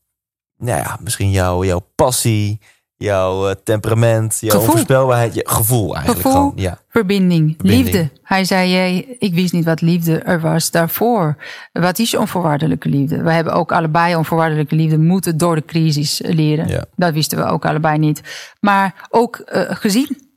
[0.58, 2.60] nou ja, misschien jouw, jouw passie,
[2.96, 4.66] jouw eh, temperament, jouw Gevoel.
[4.68, 6.42] onvoorspelbaarheid, je gevoel eigenlijk Gevoel.
[6.42, 6.54] gewoon.
[6.56, 7.86] Ja, Verbinding, Verbinding.
[7.86, 8.10] liefde.
[8.24, 11.36] Hij zei, jij, ik wist niet wat liefde er was daarvoor.
[11.72, 13.24] Wat is onvoorwaardelijke liefde?
[13.24, 16.68] We hebben ook allebei onvoorwaardelijke liefde moeten door de crisis leren.
[16.68, 16.86] Ja.
[16.96, 18.22] Dat wisten we ook allebei niet.
[18.60, 20.30] Maar ook eh, gezien.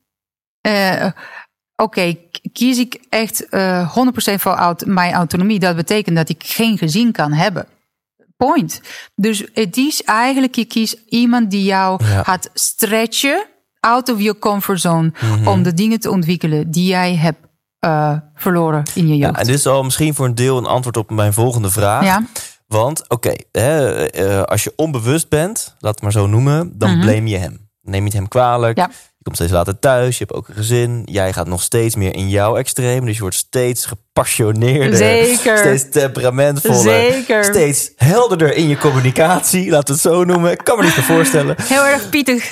[0.61, 1.07] Eh,
[1.77, 2.17] Oké,
[2.53, 5.59] kies ik echt eh 100% voor aut- mijn autonomie.
[5.59, 7.67] Dat betekent dat ik geen gezin kan hebben.
[8.37, 8.81] Point.
[9.15, 12.23] Dus het is eigenlijk, je kiest iemand die jou Ja.
[12.23, 13.47] gaat stretchen
[13.81, 15.13] out of your comfort zone.
[15.21, 15.49] Mhm.
[15.49, 17.39] Om de dingen te ontwikkelen die jij hebt
[17.79, 19.39] eh, verloren in je Ja, jeugd.
[19.39, 22.05] en dit is al misschien voor een deel een antwoord op mijn volgende vraag.
[22.05, 22.23] Ja.
[22.67, 27.01] Want oké, eh, als je onbewust bent, laat het maar zo noemen, dan Mhm.
[27.01, 27.69] blame je hem.
[27.83, 28.77] Neem je het hem kwalijk.
[28.79, 28.91] Ja.
[29.25, 31.03] Je komt steeds later thuis, je hebt ook een gezin.
[31.05, 33.05] Jij gaat nog steeds meer in jouw extreem.
[33.05, 34.97] Dus je wordt steeds gepassioneerder.
[34.97, 35.59] Zeker.
[35.59, 36.83] Steeds temperamentvoller.
[36.83, 37.45] Zeker.
[37.45, 40.51] Steeds helderder in je communicatie, laten we het zo noemen.
[40.51, 41.57] Ik kan me niet meer voorstellen.
[41.63, 42.49] Heel erg pietig.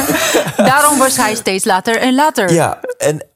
[0.70, 2.52] Daarom was hij steeds later en later.
[2.52, 3.26] Ja, en,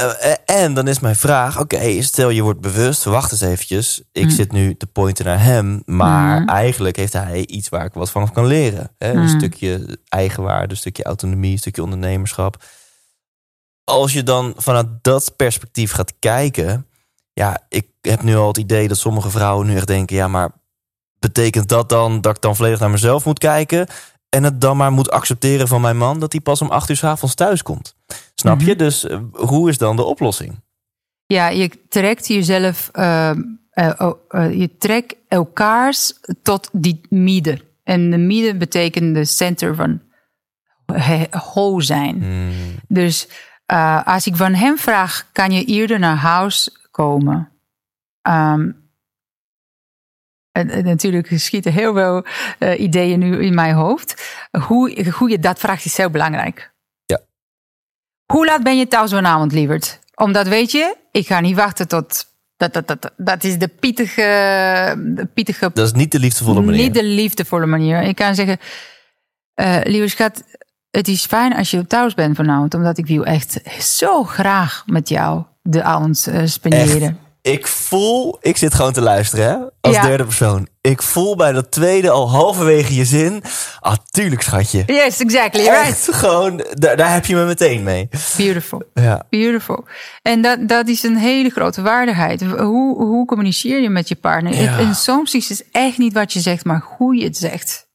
[0.00, 4.02] mm, eh, en dan is mijn vraag: oké, stel je wordt bewust, wacht eens eventjes.
[4.12, 8.10] Ik zit nu te pointen naar hem, maar eigenlijk heeft hij iets waar ik wat
[8.10, 8.90] van kan leren.
[8.98, 9.12] Hè?
[9.12, 12.64] Een stukje eigenwaarde, een stukje autonomie, een stukje ondernemerschap.
[13.84, 16.86] Als je dan vanuit dat perspectief gaat kijken,
[17.32, 20.50] ja, ik heb nu al het idee dat sommige vrouwen nu echt denken: ja, maar
[21.18, 23.86] betekent dat dan dat ik dan volledig naar mezelf moet kijken?
[24.28, 26.96] En het dan maar moet accepteren van mijn man dat hij pas om acht uur
[26.96, 27.94] 's avonds thuis komt.
[28.42, 28.76] Snap je?
[28.76, 30.60] Dus eh, hoe is dan de oplossing?
[31.32, 33.30] Ja, je trekt jezelf, eh,
[33.70, 34.12] eh,
[34.52, 37.60] je trekt elkaars tot die midden.
[37.84, 40.02] En de midden betekent de center van
[41.30, 42.24] whole zijn.
[42.88, 43.28] Dus
[43.66, 47.52] eh, als ik van hem vraag, kan je eerder naar huis komen?
[48.22, 48.70] Ehm,
[50.52, 52.26] en, en natuurlijk schieten heel veel
[52.76, 54.36] ideeën nu in mijn hoofd.
[54.66, 56.71] Hoe, hoe je dat vraagt is heel belangrijk.
[58.32, 59.98] Hoe laat ben je thuis vanavond, lieverd?
[60.14, 62.30] Omdat weet je, ik ga niet wachten tot...
[62.56, 64.22] Dat, dat, dat, dat is de pietige,
[65.14, 66.82] de pietige Dat is niet de liefdevolle manier.
[66.82, 68.02] niet de liefdevolle manier.
[68.02, 68.58] Ik kan zeggen,
[69.54, 70.42] eh lieve schat,
[70.90, 75.08] het is fijn als je thuis bent vanavond, omdat ik wil echt zo graag met
[75.08, 77.18] jou de avond spenderen.
[77.42, 80.02] Ik voel, ik zit gewoon te luisteren hè, als Ja.
[80.02, 80.68] derde persoon.
[80.80, 83.42] Ik voel bij dat tweede al halverwege je zin.
[83.80, 84.82] Ah, tuurlijk schatje.
[84.86, 85.86] Yes, exactly, right.
[85.88, 88.08] Echt gewoon, daar, daar heb je me meteen mee.
[88.36, 88.82] Beautiful.
[88.94, 89.26] Ja.
[89.30, 89.84] Beautiful.
[90.22, 92.42] En dat, dat is een hele grote waardigheid.
[92.42, 94.54] Hoe, hoe communiceer je met je partner?
[94.54, 94.78] Ja.
[94.78, 97.86] En soms is het echt niet wat je zegt, maar hoe je het zegt.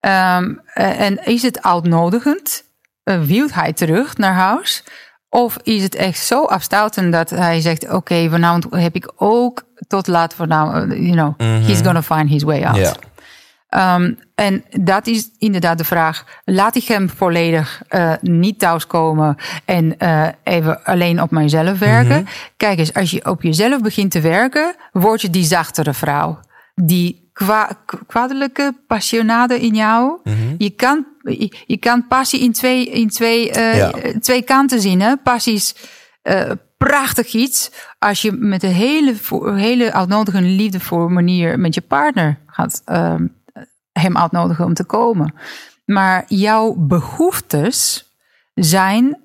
[0.00, 2.64] Ehm, eh, en is het uitnodigend?
[3.04, 4.84] Uh, wilt hij terug naar huis?
[5.36, 10.06] Of is het echt zo afstoutend dat hij zegt: Oké, vanavond heb ik ook tot
[10.06, 12.98] laat vanavond, you know, he's gonna find his way out.
[13.68, 19.98] Ehm, en dat is inderdaad de vraag: laat ik hem volledig eh, niet thuiskomen en
[19.98, 22.26] eh, even alleen op mijzelf werken?
[22.56, 26.38] Kijk eens, als je op jezelf begint te werken, word je die zachtere vrouw.
[26.74, 27.68] Die kwa
[28.06, 30.20] kwaadelijke passionade in jou.
[30.58, 33.92] je, kan, je, je kan passie in twee, in twee, eh, Ja.
[34.20, 35.00] twee kanten zien.
[35.00, 35.16] Hè?
[35.16, 35.74] Passie is
[36.22, 39.14] eh, prachtig iets als je met een hele,
[39.54, 43.26] hele uitnodigende, liefdevolle manier met je partner gaat ehm,
[43.92, 45.34] hem uitnodigen om te komen.
[45.84, 48.04] Maar jouw behoeftes
[48.54, 49.18] zijn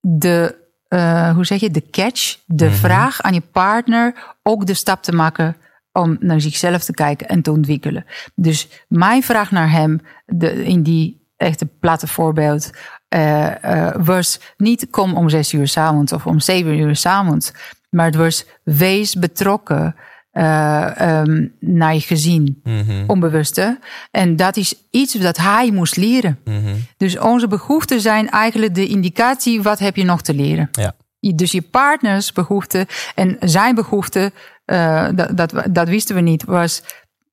[0.00, 0.56] de,
[0.88, 5.12] eh, hoe zeg je, de catch, de vraag aan je partner ook de stap te
[5.12, 5.56] maken
[5.92, 8.04] om naar zichzelf te kijken en te ontwikkelen.
[8.34, 12.70] Dus mijn vraag naar hem, de, in die echte platte voorbeeld,
[13.08, 17.52] eh, eh, was niet kom om zes uur s'avonds of om zeven uur s'avonds,
[17.90, 19.94] maar het was wees betrokken
[20.30, 23.04] eh, ehm, naar je gezin, Mhm.
[23.06, 23.78] onbewuste.
[24.10, 26.38] En dat is iets dat hij moest leren.
[26.44, 26.74] Mhm.
[26.96, 30.68] Dus onze behoeften zijn eigenlijk de indicatie wat heb je nog te leren.
[30.72, 30.94] Ja.
[31.34, 34.32] Dus je partners behoefte en zijn behoefte,
[34.70, 36.82] eh, dat, dat, dat wisten we niet, was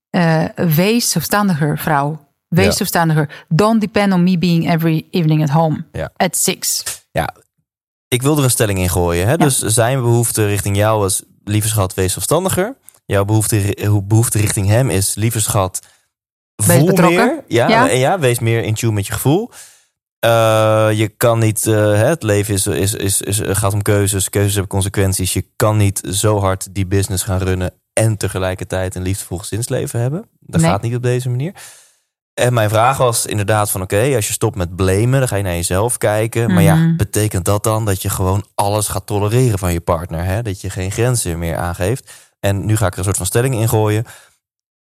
[0.09, 2.25] eh, wees zelfstandiger vrouw.
[2.47, 2.71] Wees Ja.
[2.71, 3.45] zelfstandiger.
[3.49, 5.85] Don't depend on me being every evening at home.
[5.91, 6.09] Ja.
[6.15, 6.83] At six.
[7.11, 7.33] Ja,
[8.07, 9.27] ik wil er een stelling in gooien.
[9.27, 9.37] Hè?
[9.37, 12.75] Dus zijn behoefte richting jou was, lieve schat, wees zelfstandiger.
[13.05, 15.79] Jouw behoefte, hoe behoefte richting hem is, lieve schat,
[16.55, 17.43] voel meer.
[17.47, 17.85] Ja, Ja.
[17.85, 19.51] ja, wees meer in tune met je gevoel.
[20.19, 24.29] Eh, je kan niet, eh, het leven is, is, is, is, gaat om keuzes.
[24.29, 25.33] Keuzes hebben consequenties.
[25.33, 30.29] Je kan niet zo hard die business gaan runnen en tegelijkertijd een liefdevol gezinsleven hebben.
[30.39, 30.69] Dat Nee.
[30.69, 31.53] gaat niet op deze manier.
[32.33, 35.43] En mijn vraag was inderdaad van oké, als je stopt met blamen, dan ga je
[35.43, 36.53] naar jezelf kijken.
[36.53, 36.95] Maar ja, Mhm.
[36.95, 40.23] betekent dat dan dat je gewoon alles gaat tolereren van je partner?
[40.23, 40.41] Hè?
[40.41, 42.11] Dat je geen grenzen meer aangeeft?
[42.39, 44.05] En nu ga ik er een soort van stelling in gooien.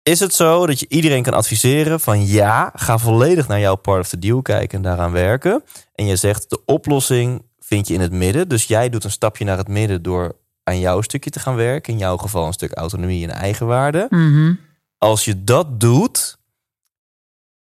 [0.10, 4.00] Is het zo dat je iedereen kan adviseren van ja, ga volledig naar jouw part
[4.00, 5.64] of the deal kijken en daaraan werken?
[5.96, 8.48] En je zegt de oplossing vind je in het midden.
[8.48, 11.94] Dus jij doet een stapje naar het midden door aan jouw stukje te gaan werken.
[11.94, 14.54] In jouw geval een stuk autonomie en eigenwaarde Mhm.
[14.98, 16.38] als je dat doet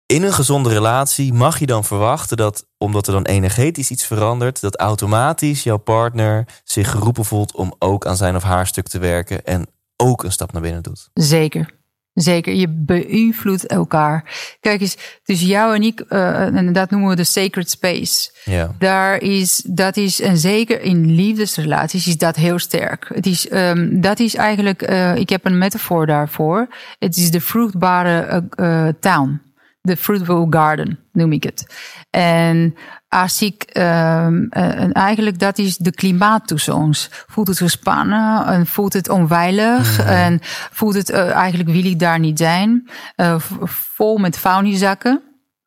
[0.05, 4.61] in een gezonde relatie, mag je dan verwachten dat, omdat er dan energetisch iets verandert,
[4.61, 8.99] dat automatisch jouw partner zich geroepen voelt om ook aan zijn of haar stuk te
[8.99, 11.09] werken en ook een stap naar binnen doet.
[11.13, 11.76] Zeker.
[12.17, 14.23] Zeker, je beïnvloedt elkaar.
[14.59, 18.29] Kijk eens, dus jou en ik, eh, en dat noemen we de sacred space.
[18.43, 18.75] Ja.
[18.79, 23.11] Daar is, dat is, en zeker in liefdesrelaties is dat heel sterk.
[23.13, 26.67] Het is, ehm, dat is eigenlijk, eh, ik heb een metafoor daarvoor.
[26.99, 29.41] Het is de vruchtbare eh, eh, tuin.
[29.87, 31.75] De fruitful garden noem ik het.
[32.09, 32.75] En
[33.09, 37.09] als ik, ehm, eh, en eigenlijk dat is de klimaat tussen ons.
[37.27, 40.39] Voelt het gespannen en voelt het onveilig en
[40.71, 42.89] voelt het eh, eigenlijk wil ik daar niet zijn.
[43.15, 45.21] Eh, vol met faunizakken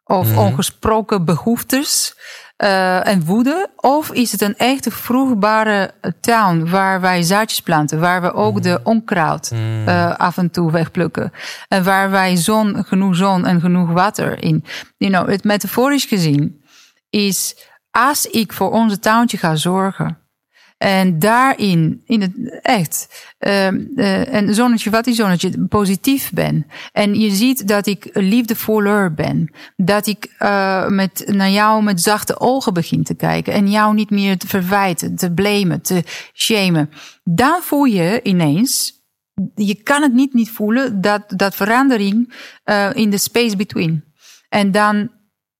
[0.04, 2.14] of ongesproken behoeftes
[2.60, 3.68] eh, en woede?
[3.76, 8.80] Of is het een echte vruchtbare tuin waar wij zaadjes planten, waar we ook de
[8.82, 9.52] onkruid
[9.86, 11.32] eh, af en toe wegplukken
[11.68, 14.64] en waar wij zon, genoeg zon en genoeg water in.
[14.96, 16.62] You know, het metaforisch gezien
[17.10, 20.18] is als ik voor onze tuintje ga zorgen.
[20.80, 26.66] En daarin, in het echt, ehm, eh, en zonnetje, wat is zonnetje, positief ben.
[26.92, 29.52] En je ziet dat ik liefdevoller ben.
[29.76, 33.52] Dat ik eh, met, naar jou met zachte ogen begin te kijken.
[33.52, 36.90] En jou niet meer te verwijten, te blamen, te shamen.
[37.24, 38.92] Dan voel je ineens,
[39.54, 44.04] je kan het niet niet voelen, dat, dat verandering eh, in de space between.
[44.48, 45.10] En dan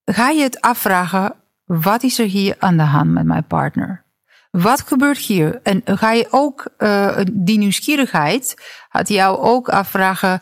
[0.04, 4.08] ga je het afvragen, wat is er hier aan de hand met mijn partner?
[4.50, 5.60] Wat gebeurt hier?
[5.62, 8.54] En ga je ook uh, die nieuwsgierigheid,
[8.88, 10.40] gaat jou ook afvragen,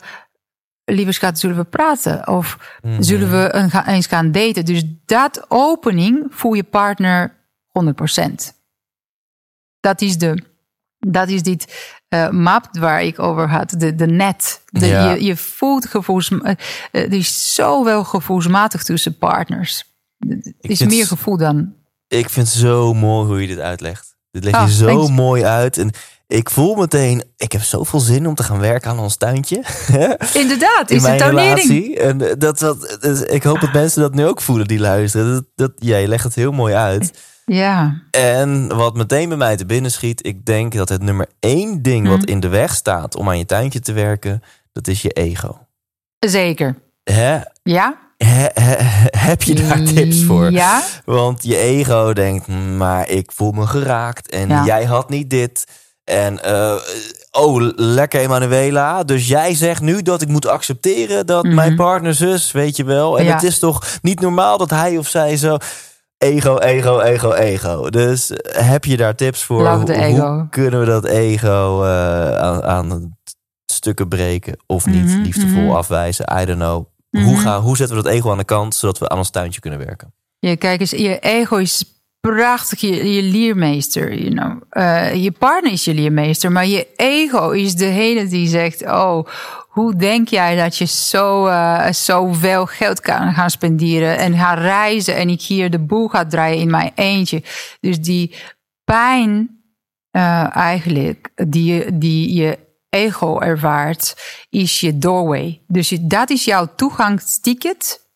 [0.85, 2.27] lieve schat, zullen we praten?
[2.27, 3.01] Of Mhm.
[3.01, 4.65] zullen we een, eens gaan daten?
[4.65, 7.35] Dus dat opening voel je partner
[7.71, 8.53] 100%.
[9.79, 10.43] Dat is de,
[10.97, 14.61] dat is dit uh, map waar ik over had, de, de net.
[14.65, 15.11] De, Ja.
[15.11, 16.51] je, je voelt gevoels, uh,
[16.91, 19.83] er is zoveel gevoelsmatig tussen partners.
[20.27, 21.73] Het is vind- meer gevoel dan
[22.09, 24.15] Ik vind het zo mooi hoe je dit uitlegt.
[24.31, 25.09] Dit leg je Ah, zo thanks.
[25.11, 25.77] mooi uit.
[25.77, 25.91] En
[26.27, 29.63] ik voel meteen, ik heb zoveel zin om te gaan werken aan ons tuintje.
[30.33, 31.57] Inderdaad, in is mijn tonering.
[31.57, 31.99] relatie.
[31.99, 35.33] En dat, dat, dus ik hoop dat mensen dat nu ook voelen die luisteren.
[35.33, 37.19] Dat, dat, jij legt het heel mooi uit.
[37.45, 41.81] Ja, En wat meteen bij mij te binnen schiet, ik denk dat het nummer één
[41.81, 42.27] ding wat Mhm.
[42.29, 44.41] in de weg staat om aan je tuintje te werken,
[44.71, 45.67] dat is je ego.
[46.19, 46.75] zeker.
[47.03, 47.39] Hè?
[47.63, 47.97] Ja?
[49.17, 50.51] Heb je daar tips voor?
[50.51, 54.65] Ja, Want je ego denkt, "Hmm, maar ik voel me geraakt en Ja.
[54.65, 55.63] jij had niet dit.
[56.03, 56.75] En eh,
[57.31, 59.03] oh, lekker Emanuela.
[59.03, 61.55] Dus jij zegt nu dat ik moet accepteren dat Mhm.
[61.55, 63.19] mijn partner zus, weet je wel.
[63.19, 63.33] En Ja.
[63.33, 65.57] het is toch niet normaal dat hij of zij zo...
[66.17, 67.89] Ego, ego, ego, ego.
[67.89, 69.67] Dus eh, heb je daar tips voor?
[69.69, 73.17] Hoe- kunnen we dat ego eh, aan, aan
[73.65, 74.57] stukken breken?
[74.67, 75.75] Of niet Mhm, liefdevol mhm.
[75.75, 76.25] afwijzen?
[76.41, 76.85] I don't know.
[77.11, 77.23] Mhm.
[77.23, 79.61] Hoe, gaan, hoe zetten we dat ego aan de kant, zodat we aan ons tuintje
[79.61, 80.13] kunnen werken?
[80.39, 81.83] Ja, kijk eens, je ego is
[82.19, 84.13] prachtig, je, je leermeester.
[84.13, 84.61] You know.
[84.69, 89.27] Eh, je partner is je leermeester, maar je ego is degene die zegt: Oh,
[89.67, 95.15] hoe denk jij dat je zo, eh zoveel geld kan gaan spenderen en gaan reizen
[95.15, 97.43] en ik hier de boel ga draaien in mijn eentje?
[97.79, 98.35] Dus die
[98.83, 99.61] pijn,
[100.11, 102.57] eh, eigenlijk, die, die je
[102.89, 104.15] ego ervaart,
[104.49, 105.61] is je doorway.
[105.67, 108.07] Dus je, dat is jouw toegangsticket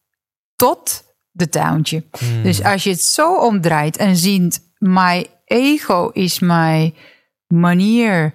[0.56, 2.04] tot de tuintje.
[2.44, 6.96] Dus als je het zo omdraait en ziet, mijn ego is mijn
[7.48, 8.34] manier.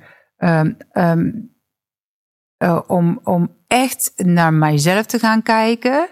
[2.58, 6.08] eh, om, om echt naar mijzelf te gaan kijken,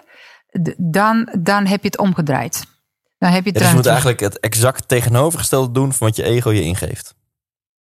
[0.76, 2.64] dan, dan heb je het omgedraaid.
[3.18, 6.16] Dan heb je het Ja, dus je moet eigenlijk het exact tegenovergestelde doen van wat
[6.16, 7.14] je ego je ingeeft.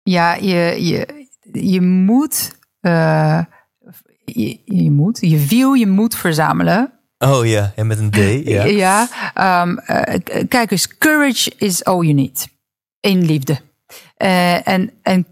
[0.02, 1.19] Ja, je, je,
[1.52, 3.44] je moet, eh,
[4.24, 6.92] je, je moet, je je moed verzamelen.
[7.18, 8.48] Oh ja, en met een D.
[8.48, 8.64] Ja.
[8.84, 12.48] Ja, ehm, eh, kijk eens, courage is all you need
[13.00, 13.60] in liefde.
[14.16, 15.26] Eh, en, en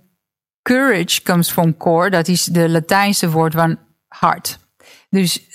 [0.63, 3.79] courage comes from core, dat is de Latijnse woord van
[4.09, 4.59] hart.
[5.11, 5.49] Dus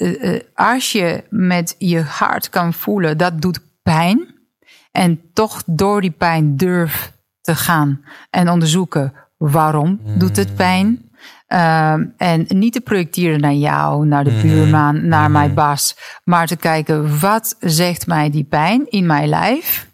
[0.53, 4.33] als je met je hart kan voelen, dat doet pijn.
[4.91, 9.13] En toch door die pijn durf te gaan en onderzoeken
[9.51, 11.11] waarom doet het pijn.
[11.47, 15.95] Ehm, en niet te projecteren naar jou, naar de buurman, naar mijn baas.
[16.23, 19.91] Maar te kijken, wat zegt mij die pijn in mijn lijf?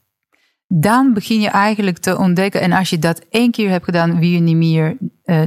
[0.67, 2.61] Dan begin je eigenlijk te ontdekken.
[2.61, 4.97] En als je dat één keer hebt gedaan, wil je niet meer,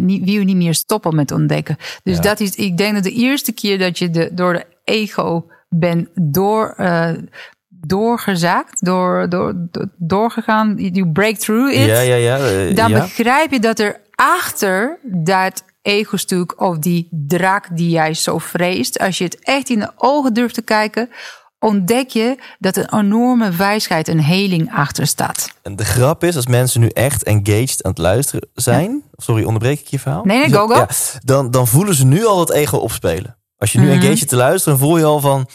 [0.00, 1.76] niet, wil je niet meer stoppen met ontdekken.
[2.02, 5.46] Dus dat is, ik denk dat de eerste keer dat je de, door de ego
[5.68, 7.10] bent door, eh,
[7.86, 12.38] doorgezaakt, door, door, door- doorgegaan, you break through it Ja, ja, ja.
[12.38, 18.38] eh, dan begrijp je dat er achter dat ego-stuk of die draak die jij zo
[18.38, 21.08] vreest, als je het echt in de ogen durft te kijken,
[21.58, 25.48] ontdek je dat een enorme wijsheid en heling achter staat.
[25.62, 29.02] En de grap is, als mensen nu echt engaged aan het luisteren zijn...
[29.16, 30.24] Sorry, onderbreek ik je verhaal?
[30.24, 30.74] Nee, nee, go, go.
[30.74, 30.88] Ja,
[31.24, 33.36] dan, dan voelen ze nu al dat ego opspelen.
[33.56, 33.94] Als je nu Mhm.
[34.00, 35.46] engaged te luisteren, voel je al van...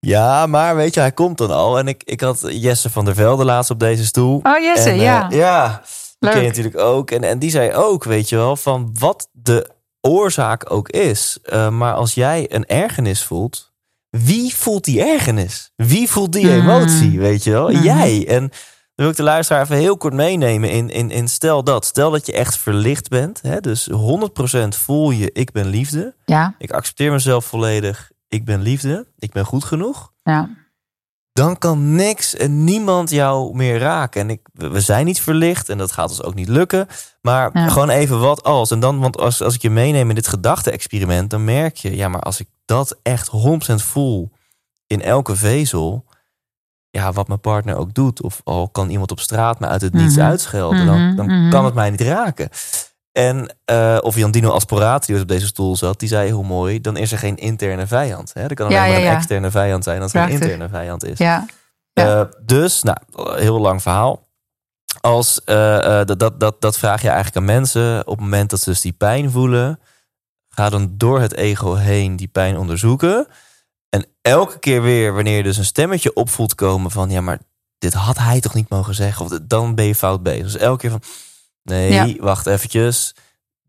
[0.00, 1.78] Ja, maar weet je, hij komt dan al.
[1.78, 4.40] En ik, ik had Jesse van der Velde laatst op deze stoel.
[4.42, 5.26] Oh, Jesse, En, eh, ja.
[5.30, 5.82] Ja,
[6.18, 6.56] die ken je Leuk.
[6.56, 7.10] natuurlijk ook.
[7.10, 11.38] En, en die zei ook, weet je wel, van wat de oorzaak ook is.
[11.42, 13.72] eh, maar als jij een ergernis voelt,
[14.10, 15.72] wie voelt die ergernis?
[15.76, 16.52] Wie voelt die Mm.
[16.60, 17.68] emotie, weet je wel?
[17.70, 17.82] Mhm.
[17.82, 18.24] Jij.
[18.28, 18.50] En dan
[18.94, 21.84] wil ik de luisteraar even heel kort meenemen in, in, in stel dat.
[21.84, 23.40] Stel dat je echt verlicht bent.
[23.42, 26.14] Hè, dus 100% voel je, ik ben liefde.
[26.24, 28.10] Ja, Ik accepteer mezelf volledig.
[28.28, 29.06] Ik ben liefde.
[29.18, 30.48] Ik ben goed genoeg ja.
[31.32, 34.20] dan kan niks en niemand jou meer raken.
[34.20, 36.86] En ik, we zijn niet verlicht en dat gaat ons ook niet lukken.
[37.22, 37.68] Maar Ja.
[37.68, 38.70] gewoon even wat als.
[38.70, 42.08] En dan, want als, als ik je meeneem in dit gedachte-experiment, dan merk je, ja,
[42.08, 44.30] maar als ik dat echt 100% voel
[44.86, 46.04] in elke vezel,
[46.90, 49.92] ja, wat mijn partner ook doet, of al kan iemand op straat me uit het
[49.92, 50.24] niets Mhm.
[50.26, 51.50] uitschelden, dan, Mhm, dan mhm.
[51.50, 52.48] kan het mij niet raken.
[53.18, 56.80] En uh, of Jan Dino Asporati, die op deze stoel zat, die zei heel mooi:
[56.80, 58.34] dan is er geen interne vijand.
[58.34, 58.42] Hè?
[58.42, 61.04] Er kan alleen Ja, maar ja, een externe vijand zijn als er een interne vijand
[61.04, 61.18] is.
[61.18, 61.46] ja.
[61.92, 62.20] Ja.
[62.20, 62.98] Uh, dus, nou,
[63.40, 64.26] heel lang verhaal.
[65.00, 68.60] Als, uh, dat, dat, dat, dat vraag je eigenlijk aan mensen op het moment dat
[68.60, 69.80] ze dus die pijn voelen.
[70.48, 73.26] Ga dan door het ego heen die pijn onderzoeken.
[73.88, 77.10] En elke keer weer, wanneer je dus een stemmetje opvoelt komen van...
[77.10, 77.38] ja, maar
[77.78, 79.24] dit had hij toch niet mogen zeggen?
[79.24, 80.42] Of dan ben je fout bezig.
[80.42, 81.02] Dus elke keer van,
[81.62, 82.22] nee, Ja.
[82.22, 83.14] wacht eventjes.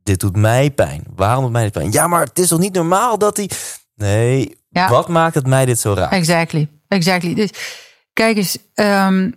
[0.04, 1.04] Dit doet mij pijn.
[1.16, 1.92] Waarom doet mij dit pijn?
[1.92, 3.50] Ja, maar het is toch niet normaal dat hij...
[3.96, 4.90] Nee, Ja.
[4.90, 6.12] wat maakt het mij dit zo raar?
[6.12, 7.34] Exactly, exactly.
[7.34, 7.50] Dus
[8.14, 9.32] kijk eens, ehm,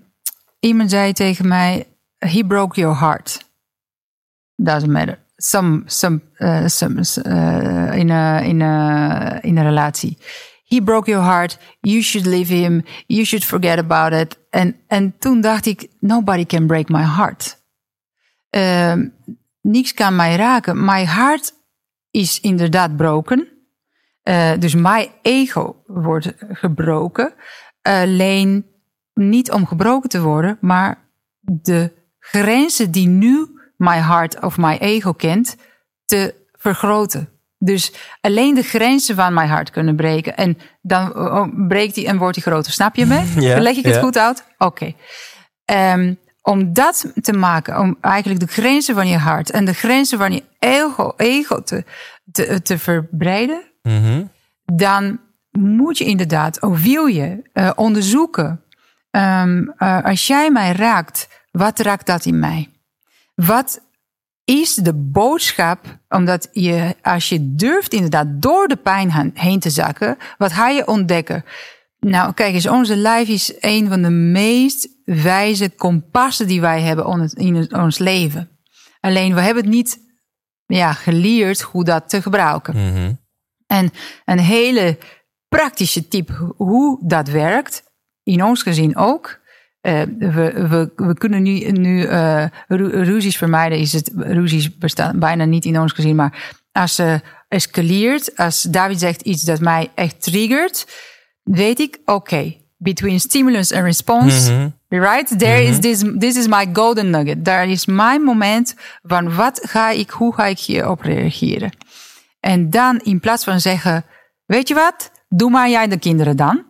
[0.61, 1.87] iemand zei tegen mij,
[2.19, 3.51] he broke your heart.
[4.57, 5.19] Doesn't matter.
[5.37, 10.19] Some, some, uh, some uh, in a in a in een relatie.
[10.65, 11.59] He broke your heart.
[11.81, 12.85] You should leave him.
[13.07, 14.39] You should forget about it.
[14.51, 17.62] En en toen dacht ik, nobody can break my heart.
[18.53, 19.09] Ehm,
[19.61, 20.85] niks kan mij raken.
[20.85, 21.53] My heart
[22.11, 23.49] is inderdaad broken.
[24.25, 27.35] Uh, dus mijn ego wordt gebroken.
[27.83, 28.67] Alleen
[29.15, 30.99] niet om gebroken te worden, maar
[31.41, 35.57] de grenzen die nu mijn hart of mijn ego kent,
[36.05, 37.29] te vergroten.
[37.59, 40.37] Dus alleen de grenzen van mijn hart kunnen breken.
[40.37, 42.73] En dan oh, breekt die en wordt die groter.
[42.73, 43.33] Snap je me?
[43.61, 44.45] Leg ik het goed uit?
[44.59, 44.95] Oké.
[45.65, 50.19] Um, om dat te maken, om eigenlijk de grenzen van je hart en de grenzen
[50.19, 51.85] van je ego, ego te,
[52.33, 54.25] te, te verbreiden, Mhm.
[54.65, 58.63] dan moet je inderdaad, of wil je, uh, onderzoeken.
[59.11, 62.69] Um, uh, als jij mij raakt, wat raakt dat in mij?
[63.35, 63.81] Wat
[64.45, 65.99] is de boodschap?
[66.09, 70.87] Omdat je, als je durft inderdaad door de pijn heen te zakken, wat ga je
[70.87, 71.45] ontdekken?
[72.07, 77.31] Nou, kijk eens, onze lijf is een van de meest wijze kompassen die wij hebben
[77.35, 78.49] in ons leven.
[79.01, 79.99] Alleen we hebben het niet
[80.67, 82.77] ja, geleerd hoe dat te gebruiken.
[82.77, 83.21] Mm -hmm.
[83.67, 83.91] En
[84.25, 84.99] een hele
[85.49, 87.83] praktische tip hoe dat werkt,
[88.23, 89.41] in ons gezin ook.
[89.83, 93.79] Uh, we, we, we kunnen nu, nu uh, ruzies vermijden.
[93.79, 96.17] Is het, ruzies bestaan bijna niet in ons gezin.
[96.17, 100.87] Maar als ze escaleert, als David zegt iets dat mij echt triggert,
[101.43, 105.01] weet ik, oké, okay, between stimulus and response, mm -hmm.
[105.01, 105.39] right?
[105.39, 105.73] There mm -hmm.
[105.73, 107.45] is this, this is my golden nugget.
[107.45, 111.71] Daar is mijn moment van wat ga ik, hoe ga ik hierop reageren.
[112.41, 114.05] En dan in plaats van zeggen,
[114.47, 116.65] weet je wat, doe maar jij de kinderen dan.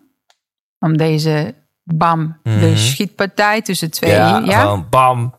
[0.79, 4.11] Om deze bam, de schietpartij tussen twee.
[4.11, 5.35] Ja, Ja, bam,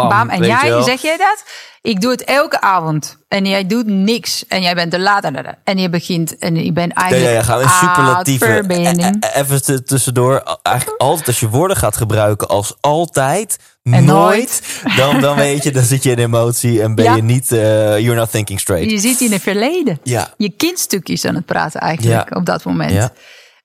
[0.00, 0.08] bam.
[0.08, 0.28] bam.
[0.28, 1.44] En jij, zeg jij dat?
[1.82, 3.16] Ik doe het elke avond.
[3.28, 4.46] En jij doet niks.
[4.46, 5.24] En jij bent te laat.
[5.64, 6.38] En je begint.
[6.38, 7.30] En je bent Ja, eigenlijk.
[7.30, 8.64] ja, ja, gaan we superlatieve.
[8.68, 10.58] E- e- Even tussendoor.
[10.62, 15.82] Eigenlijk altijd als je woorden gaat gebruiken als altijd, nooit, Dan, dan weet je, dan
[15.82, 17.14] zit je in emotie en ben Ja.
[17.16, 17.58] je niet, eh,
[17.98, 18.90] you're not thinking straight.
[18.90, 20.00] Je zit in het verleden.
[20.02, 20.34] Ja.
[20.36, 22.36] Je kindstukjes aan het praten eigenlijk Ja.
[22.36, 22.92] op dat moment.
[22.92, 23.12] Ja.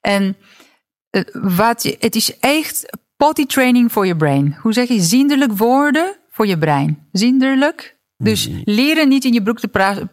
[0.01, 0.37] En
[1.09, 4.57] eh, wat je, het is echt potty training voor je brain.
[4.61, 4.99] Hoe zeg je?
[5.01, 7.07] Zindelijk woorden voor je brein.
[7.11, 7.95] Zindelijk.
[8.17, 9.67] Dus leren niet in je broek te,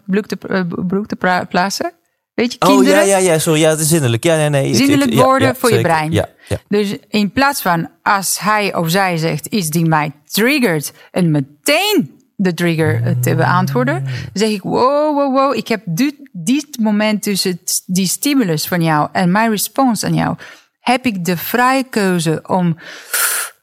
[0.07, 1.93] broek te, eh, broek te pra- plaatsen.
[2.35, 3.07] Weet je, Oh kinderen?
[3.07, 3.61] ja, ja, ja, sorry.
[3.61, 4.25] Ja, het is zinnelijk.
[4.25, 4.75] Ja, nee, nee.
[4.75, 6.13] Zinnelijk ik- woorden ja, voor je brein.
[6.13, 6.57] Ja, ja.
[6.69, 12.19] Dus in plaats van als hij of zij zegt iets die mij triggert en meteen
[12.37, 17.23] de trigger eh, te beantwoorden, zeg ik wow, wow, wow, ik heb dit, dit moment
[17.23, 20.37] tussen die stimulus van jou en mijn respons aan jou,
[20.85, 22.79] heb ik de vrije keuze om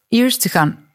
[0.08, 0.86] eerst te gaan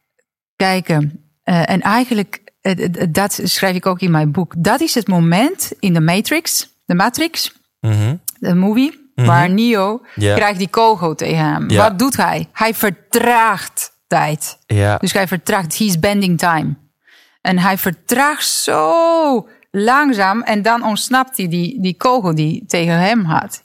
[0.57, 1.31] kijken.
[1.43, 5.09] Eh, en eigenlijk, eh, eh, dat schrijf ik ook in mijn boek, dat is het
[5.09, 8.17] moment in de Matrix, de Matrix, Mhm.
[8.39, 11.69] de movie, waar Neo krijgt die kogel tegen hem.
[11.69, 12.49] Wat doet hij?
[12.53, 14.59] Hij vertraagt tijd.
[14.67, 14.97] Ja.
[14.97, 16.75] Dus hij vertraagt, he's bending time.
[17.41, 23.25] En hij vertraagt zo langzaam en dan ontsnapt hij die, die kogel die tegen hem
[23.25, 23.63] had.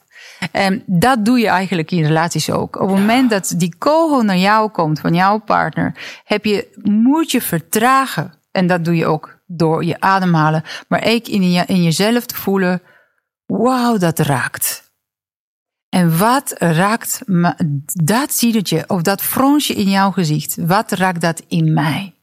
[0.50, 2.80] En dat doe je eigenlijk in relaties ook.
[2.80, 7.30] Op het moment dat die kogel naar jou komt van jouw partner, heb je, moet
[7.30, 8.32] je vertragen.
[8.50, 10.62] En dat doe je ook door je ademhalen.
[10.88, 12.82] Maar ook in, je, in jezelf te voelen,
[13.46, 14.90] wauw, dat raakt.
[15.88, 17.22] En wat raakt,
[18.04, 22.14] dat zie je, of dat fronsje in jouw gezicht, wat raakt dat in mij?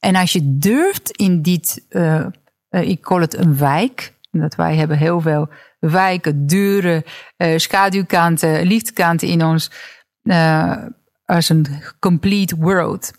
[0.00, 2.20] En als je durft in dit, eh,
[2.68, 5.48] eh, ik call het een wijk, dat wij hebben heel veel
[5.90, 7.02] wijken, deuren,
[7.36, 9.70] eh, schaduwkanten, lichtkanten in ons,
[10.22, 10.76] eh,
[11.24, 11.66] als een
[11.98, 13.12] complete world.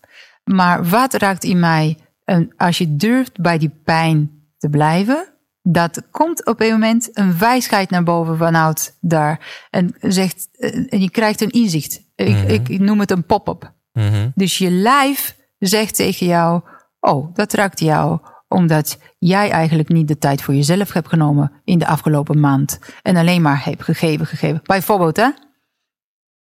[0.44, 1.98] Maar wat raakt in mij?
[2.24, 7.38] En als je durft bij die pijn te blijven, dat komt op een moment een
[7.38, 9.66] wijsheid naar boven vanuit daar.
[9.70, 12.02] En, zegt, eh, en je krijgt een inzicht.
[12.16, 13.74] Ik, ik, ik noem het een pop-up.
[13.92, 14.30] Mhm.
[14.36, 16.62] Dus je lijf zegt tegen jou:
[17.00, 18.20] Oh, dat raakt jou.
[18.56, 22.80] Omdat jij eigenlijk niet de tijd voor jezelf hebt genomen in de afgelopen maand.
[23.02, 24.60] En alleen maar hebt gegeven, gegeven.
[24.64, 25.30] Bijvoorbeeld, hè?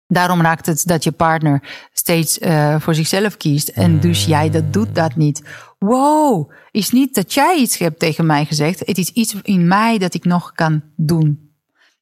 [0.07, 3.69] Daarom raakt het dat je partner steeds eh, voor zichzelf kiest.
[3.69, 5.43] En dus jij dat doet dat niet.
[5.79, 8.79] Wow, is niet dat jij iets hebt tegen mij gezegd.
[8.87, 11.55] Het is iets in mij dat ik nog kan doen.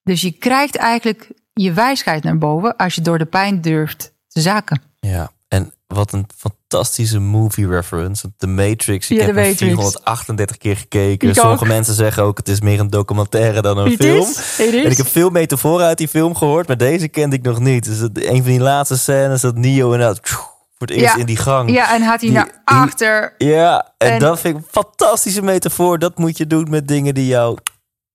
[0.02, 4.40] Dus je krijgt eigenlijk je wijsheid naar boven als je door de pijn durft te
[4.40, 4.82] zaken.
[5.00, 6.26] Ja, en wat een
[6.74, 8.30] fantastische movie reference.
[8.38, 9.58] The Matrix, ik Ja, heb Matrix.
[9.58, 11.28] 438 keer gekeken.
[11.28, 11.68] Ik Sommige ook.
[11.68, 14.26] mensen zeggen ook, het is meer een documentaire dan een film.
[14.28, 14.58] is.
[14.58, 17.84] En ik heb veel metaforen uit die film gehoord, maar deze kende ik nog niet.
[17.84, 21.20] Dus het- een van die laatste scènes dat Neo inderdaad tjoe, voor het eerst Ja.
[21.20, 21.70] in die gang.
[21.70, 25.98] Ja, en had hij naar achter Ja, en, En- dat vind ik een fantastische metafoor.
[25.98, 27.58] Dat moet je doen met dingen die jou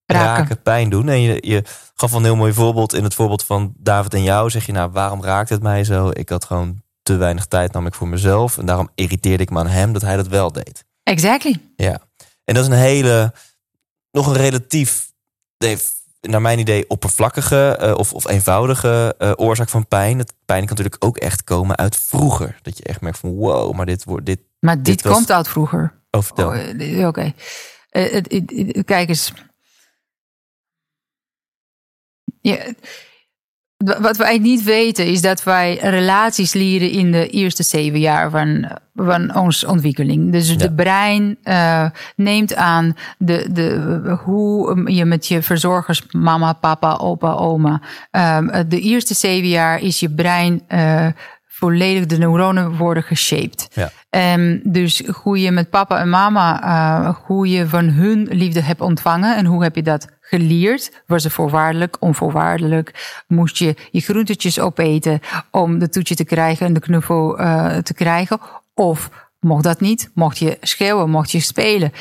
[0.05, 0.61] raken, raken.
[0.61, 1.09] pijn doen.
[1.09, 1.63] En je, je
[1.95, 2.93] gaf een heel mooi voorbeeld.
[2.93, 6.09] In het voorbeeld van David en jou zeg je, nou, waarom raakt het mij zo?
[6.13, 8.57] Ik had gewoon te weinig tijd namelijk voor mezelf.
[8.57, 10.85] En daarom irriteerde ik me aan hem dat hij dat wel deed.
[11.03, 11.61] Exactly.
[11.75, 11.99] Ja.
[12.43, 13.33] En dat is een hele,
[14.11, 15.11] nog een relatief,
[16.21, 20.17] naar mijn idee, oppervlakkige eh, of, of eenvoudige eh, oorzaak van pijn.
[20.17, 22.59] Het pijn kan natuurlijk ook echt komen uit vroeger.
[22.61, 25.31] Dat je echt merkt van, wow, maar dit wordt, dit, Maar dit, Dit was- komt
[25.31, 26.01] uit vroeger.
[26.11, 26.47] oh, vertel.
[26.47, 26.55] Oh,
[26.99, 27.33] eh, Oké.
[27.89, 29.33] Het- kijk eens.
[32.41, 32.73] Ja,
[33.77, 38.71] wat wij niet weten is dat wij relaties leren in de eerste zeven jaar van,
[38.95, 40.31] van onze ontwikkeling.
[40.31, 40.55] Dus Ja.
[40.55, 47.31] de brein eh, neemt aan de, de, hoe je met je verzorgers, mama, papa, opa,
[47.33, 47.81] oma.
[48.11, 51.07] ehm, de eerste zeven jaar is je brein eh,
[51.47, 53.67] volledig, de neuronen worden geshaped.
[53.73, 53.91] Ja.
[54.09, 58.81] Ehm, dus hoe je met papa en mama, eh, hoe je van hun liefde hebt
[58.81, 61.03] ontvangen en hoe heb je dat geleerd?
[61.07, 63.23] Was het voorwaardelijk, onvoorwaardelijk?
[63.27, 65.19] Moest je je groentetjes opeten
[65.51, 68.39] om de toetje te krijgen en de knuffel eh, te krijgen?
[68.73, 69.09] Of
[69.39, 70.11] mocht dat niet?
[70.13, 71.09] Mocht je schreeuwen?
[71.09, 71.91] Mocht je spelen?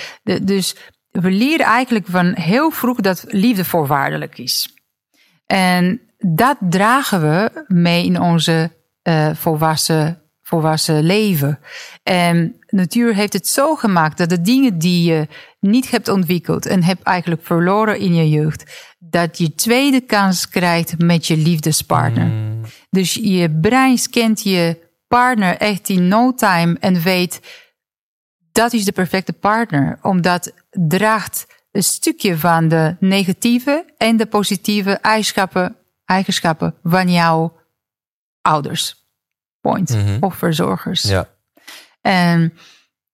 [0.42, 0.76] Dus
[1.10, 4.74] we leren eigenlijk van heel vroeg dat liefde voorwaardelijk is.
[5.46, 8.70] En dat dragen we mee in onze
[9.02, 11.58] eh, volwassen, volwassen leven.
[12.02, 15.28] En natuur heeft het zo gemaakt dat de dingen die je
[15.60, 20.98] niet hebt ontwikkeld en hebt eigenlijk verloren in je jeugd, dat je tweede kans krijgt
[20.98, 22.30] met je liefdespartner.
[22.90, 24.78] Dus je brein scant je
[25.08, 27.40] partner echt in no time en weet
[28.52, 34.92] dat is de perfecte partner, omdat draagt een stukje van de negatieve en de positieve
[34.92, 37.56] eigenschappen, eigenschappen van jouw
[38.40, 39.03] ouders.
[39.70, 39.90] Point.
[39.90, 40.16] Mhm.
[40.20, 41.02] Of verzorgers.
[41.02, 41.28] Ja.
[42.00, 42.52] En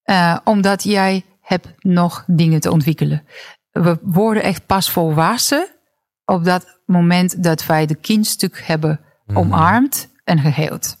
[0.03, 3.23] eh, omdat jij hebt nog dingen te ontwikkelen.
[3.71, 5.67] We worden echt pas volwassen
[6.25, 9.37] op dat moment dat wij de kindstuk hebben Mhm.
[9.37, 10.95] omarmd en geheeld.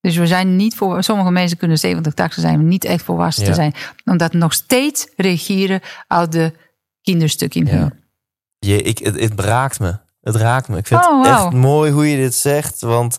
[0.00, 1.02] Dus we zijn niet voor.
[1.02, 3.48] Sommige mensen kunnen 70, 80 zijn, maar niet echt volwassen Ja.
[3.50, 3.74] te zijn.
[4.04, 6.52] Omdat nog steeds reageren uit de
[7.02, 7.72] kinderstuk in Ja.
[7.72, 7.92] hun.
[8.58, 9.96] Je, ik, het, het raakt me.
[10.20, 10.76] Het raakt me.
[10.76, 11.44] Ik vind Oh, het wauw.
[11.46, 12.80] echt mooi hoe je dit zegt.
[12.80, 13.16] Want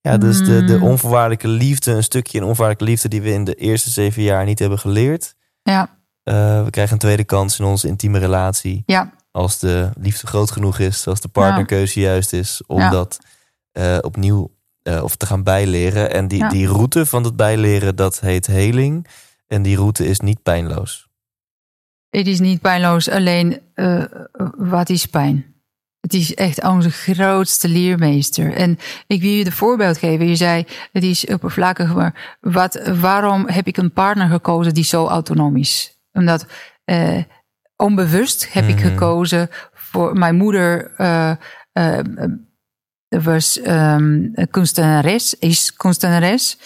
[0.00, 0.82] ja, dus de, de Mm.
[0.82, 4.58] onvoorwaardelijke liefde, een stukje een onvoorwaardelijke liefde die we in de eerste zeven jaar niet
[4.58, 5.34] hebben geleerd.
[5.62, 8.82] Ja, Eh, we krijgen een tweede kans in onze intieme relatie.
[8.86, 12.90] ja, Als de liefde groot genoeg is, als de partnerkeuze juist is, om Ja.
[12.90, 13.18] dat
[13.72, 14.50] eh, opnieuw
[14.82, 16.12] eh, of te gaan bijleren.
[16.12, 16.48] En die, Ja.
[16.48, 19.06] die route van het bijleren, dat heet heling.
[19.46, 21.08] En die route is niet pijnloos.
[22.10, 23.08] het is niet pijnloos.
[23.10, 23.60] Alleen,
[24.56, 25.54] wat is pijn?
[26.08, 28.54] Het is echt onze grootste leermeester.
[28.54, 30.28] En ik wil je de voorbeeld geven.
[30.28, 35.06] Je zei, het is oppervlakkig, maar wat, waarom heb ik een partner gekozen die zo
[35.06, 35.98] autonoom is?
[36.12, 36.46] Omdat
[36.84, 37.22] eh,
[37.76, 38.88] onbewust heb ik Mhm.
[38.88, 40.92] gekozen voor mijn moeder.
[40.96, 41.32] eh,
[43.08, 46.58] was ehm kunstenares, is kunstenares.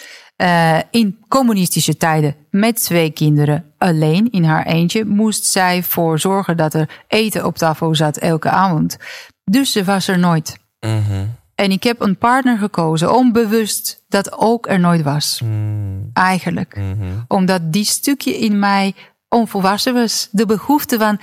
[0.91, 6.73] In communistische tijden met twee kinderen alleen in haar eentje moest zij voor zorgen dat
[6.73, 8.97] er eten op tafel zat elke avond.
[9.43, 10.57] Dus ze was er nooit.
[10.79, 11.25] Mhm.
[11.55, 15.41] En ik heb een partner gekozen, onbewust, dat ook er nooit was.
[15.43, 16.75] Mm, Eigenlijk.
[16.75, 17.07] mhm.
[17.27, 18.95] Omdat die stukje in mij
[19.29, 20.27] onvolwassen was.
[20.31, 21.19] De behoefte van,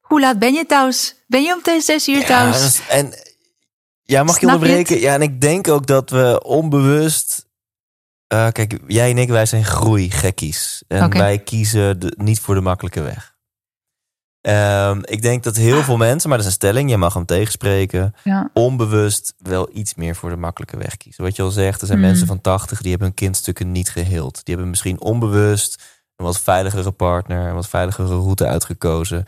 [0.00, 1.14] hoe laat ben je thuis?
[1.26, 2.64] Ben je om zes uur Ja, thuis?
[2.64, 3.12] is- en
[4.02, 5.00] ja, mag je Snap je onderbreken?
[5.00, 7.46] Ja, en ik denk ook dat we onbewust.
[8.26, 10.82] eh, kijk, jij en ik, wij zijn groeigekkies.
[10.88, 13.33] En wij kiezen de- niet voor de makkelijke weg.
[14.44, 17.24] Ehm, ik denk dat heel veel mensen, maar dat is een stelling, je mag hem
[17.24, 18.50] tegenspreken, Ja.
[18.52, 21.24] onbewust wel iets meer voor de makkelijke weg kiezen.
[21.24, 22.04] Wat je al zegt, er zijn Mm.
[22.04, 24.34] mensen van 80 die hebben hun kindstukken niet geheeld.
[24.34, 25.82] Die hebben misschien onbewust
[26.16, 29.24] een wat veiligere partner, een wat veiligere route uitgekozen.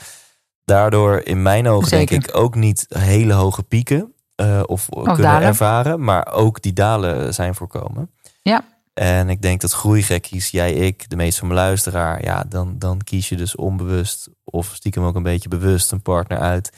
[0.65, 5.49] Daardoor in mijn ogen denk ik ook niet hele hoge pieken eh, of, kunnen dalen.
[5.49, 8.11] ervaren, maar ook die dalen zijn voorkomen.
[8.43, 8.65] Ja.
[9.01, 13.01] En ik denk dat groeigekkies, jij, ik, de meeste van mijn luisteraar, ja, dan, dan
[13.05, 16.71] kies je dus onbewust of stiekem ook een beetje bewust een partner uit.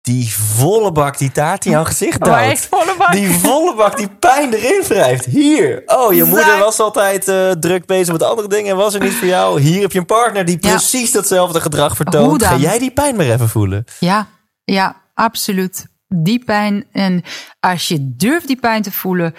[0.00, 2.50] Die volle bak die taart in jouw gezicht Maar duwt.
[2.50, 3.12] echt volle bak.
[3.12, 5.24] Die volle bak die pijn erin wrijft.
[5.24, 5.82] Hier.
[5.86, 9.14] Oh, je moeder was altijd eh, druk bezig met andere dingen en was er niet
[9.14, 9.60] voor jou.
[9.60, 10.70] Hier heb je een partner die Ja.
[10.70, 12.44] precies datzelfde gedrag vertoont.
[12.44, 13.84] Ga jij die pijn maar even voelen?
[13.98, 14.28] Ja,
[14.64, 15.86] ja, absoluut.
[16.08, 16.86] Die pijn.
[16.92, 17.22] En
[17.60, 19.34] als je durft die pijn te voelen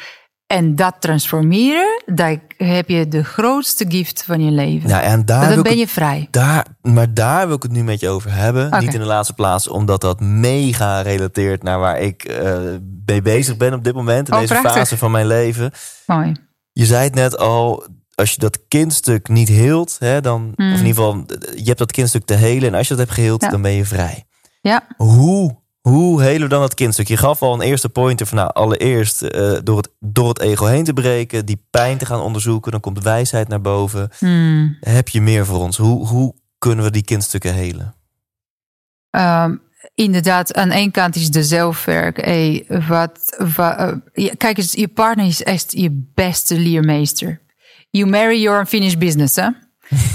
[0.52, 4.90] en dat transformeren, dan heb je de grootste gift van je leven.
[4.90, 6.28] Ja, en daar dan ben je vrij.
[6.32, 8.80] Daar, maar daar wil ik het nu met je over hebben.
[8.80, 12.60] Niet in de laatste plaats, omdat dat mega relateert naar waar ik eh,
[13.06, 14.28] mee bezig ben op dit moment.
[14.28, 14.74] In Oh, deze prachtig.
[14.74, 15.72] fase van mijn leven.
[16.06, 16.34] Mooi.
[16.72, 17.86] Je zei het net al,
[18.16, 21.24] als je dat kindstuk niet heelt, hè, dan, of in ieder geval,
[21.56, 22.70] je hebt dat kindstuk te helen.
[22.70, 23.42] En als je dat hebt geheeld.
[23.42, 23.50] Ja.
[23.50, 24.24] dan ben je vrij.
[24.62, 27.08] Ja, Hoe, hoe helen we dan dat kindstuk?
[27.08, 30.66] Je gaf al een eerste pointer van, nou, allereerst eh, door, het, door het ego
[30.66, 34.10] heen te breken, die pijn te gaan onderzoeken, dan komt wijsheid naar boven.
[34.18, 34.78] Hmm.
[34.80, 35.78] Heb je meer voor ons?
[35.78, 37.96] Hoe, hoe kunnen we die kindstukken helen?
[39.10, 39.56] Ehm,
[39.96, 42.26] inderdaad, aan één kant is de zelfwerk.
[42.26, 47.42] Hey, wat, wa- eh, kijk eens, je partner is echt je beste leermeester.
[47.90, 49.48] You marry your unfinished business, hè?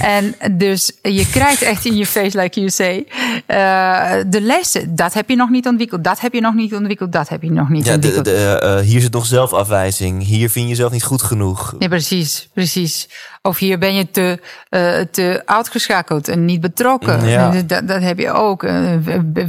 [0.00, 3.06] En dus je krijgt echt in je face, like you say,
[3.46, 4.94] eh, de lessen.
[4.96, 7.50] Dat heb je nog niet ontwikkeld, dat heb je nog niet ontwikkeld, dat heb je
[7.50, 8.24] nog niet Ja, ontwikkeld.
[8.24, 10.24] de, eh, hier zit nog zelfafwijzing.
[10.24, 11.74] Hier vind je jezelf niet goed genoeg.
[11.78, 13.08] Ja, precies, precies.
[13.42, 17.28] Of hier ben je te, eh, te uitgeschakeld en niet betrokken.
[17.28, 17.50] Ja.
[17.66, 18.62] Dat, dat heb je ook.
[18.62, 18.94] Eh,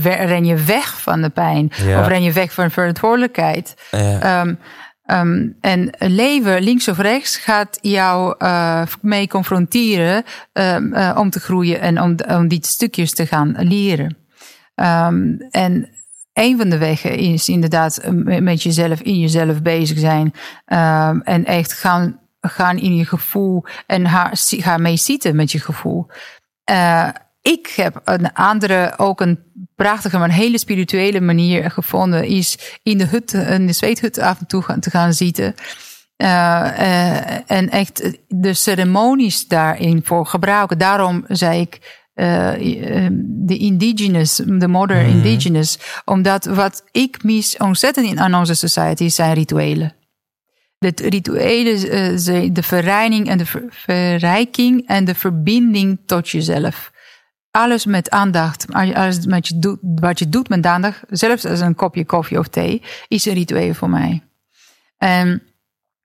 [0.02, 1.72] Ren je weg van de pijn.
[1.86, 2.00] Ja.
[2.02, 3.74] Of ren je weg van verantwoordelijkheid.
[3.92, 4.54] Eh, Ehm,
[5.08, 11.40] ehm, en leven, links of rechts, gaat jou eh, mee confronteren ehm, eh, om te
[11.40, 14.18] groeien en om, om die stukjes te gaan leren.
[14.76, 15.90] Ehm, en
[16.34, 20.34] een van de wegen is inderdaad eh, met jezelf in jezelf bezig zijn.
[21.24, 26.08] en echt gaan, gaan in je gevoel en ga, ga mee zitten met je gevoel.
[27.42, 29.47] Ik heb een andere, ook een
[29.78, 32.26] prachtige, maar een hele spirituele manier gevonden.
[32.26, 35.56] Is in de hut, in de zweethut af en toe gaan, te gaan zitten.
[36.18, 40.78] Eh, eh, en echt de ceremonies daarin voor gebruiken.
[40.78, 42.54] Daarom zei ik eh,
[43.20, 45.80] de indigenous, de modern indigenous.
[46.06, 49.96] Omdat wat ik mis ontzettend in aan onze society zijn rituelen.
[50.78, 56.92] De rituelen, de verreining en de ver- verrijking en de verbinding tot jezelf.
[57.58, 61.76] Alles met aandacht, alles met je doet, wat je doet met aandacht, zelfs als een
[61.76, 64.24] kopje koffie of thee, is een ritueel voor mij.
[64.98, 65.42] En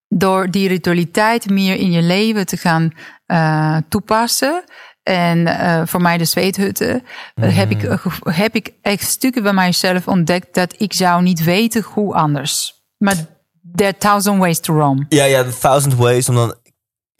[0.09, 2.93] door die ritualiteit meer in je leven te gaan
[3.27, 4.65] uh, toepassen,
[5.03, 7.03] en uh, voor mij de zweethutten,
[7.35, 7.45] mm.
[7.45, 12.15] heb, ik, heb ik echt stukken bij mijzelf ontdekt dat ik zou niet weten hoe
[12.15, 12.83] anders.
[12.97, 13.17] Maar
[13.75, 15.07] there are thousand ways to roam.
[15.09, 16.55] Ja, ja, thousand ways om dan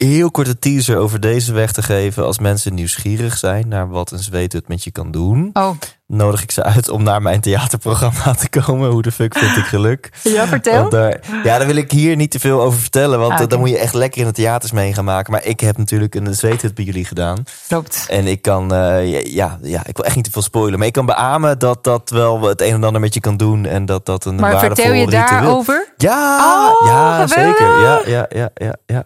[0.05, 2.25] heel korte teaser over deze weg te geven.
[2.25, 5.49] Als mensen nieuwsgierig zijn naar wat een zweethut met je kan doen.
[5.53, 5.69] Oh.
[6.13, 8.89] Nodig ik ze uit om naar mijn theaterprogramma te komen.
[8.89, 10.09] Hoe de fuck vind ik geluk?
[10.21, 10.89] Ja, vertel.
[10.89, 13.19] Daar, ja, daar wil ik hier niet te veel over vertellen.
[13.19, 15.31] Want ah, dan moet je echt lekker in de theaters mee gaan maken.
[15.31, 17.43] Maar ik heb natuurlijk een zweethut bij jullie gedaan.
[17.67, 18.05] Klopt.
[18.09, 20.77] En ik kan, uh, ja, ja, ik wil echt niet te veel spoilen.
[20.79, 23.65] Maar ik kan beamen dat dat wel het een en ander met je kan doen.
[23.65, 25.93] En dat dat een maar vertel je daarover?
[25.97, 27.81] Ja, oh, ja zeker.
[27.81, 29.03] Ja, ja, ja, ja, ja.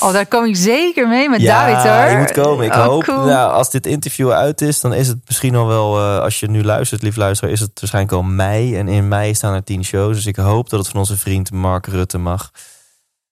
[0.00, 2.10] Oh, daar kom ik zeker mee met ja, David hoor.
[2.10, 2.66] je moet komen.
[2.66, 3.24] Ik Oh, hoop, cool.
[3.24, 6.49] nou, als dit interview uit is, dan is het misschien al wel, eh, als je
[6.50, 8.76] nu luistert, lief luisteraar, is het waarschijnlijk al mei.
[8.76, 10.16] En in mei staan er tien shows.
[10.16, 12.50] Dus ik hoop dat het van onze vriend Mark Rutte mag.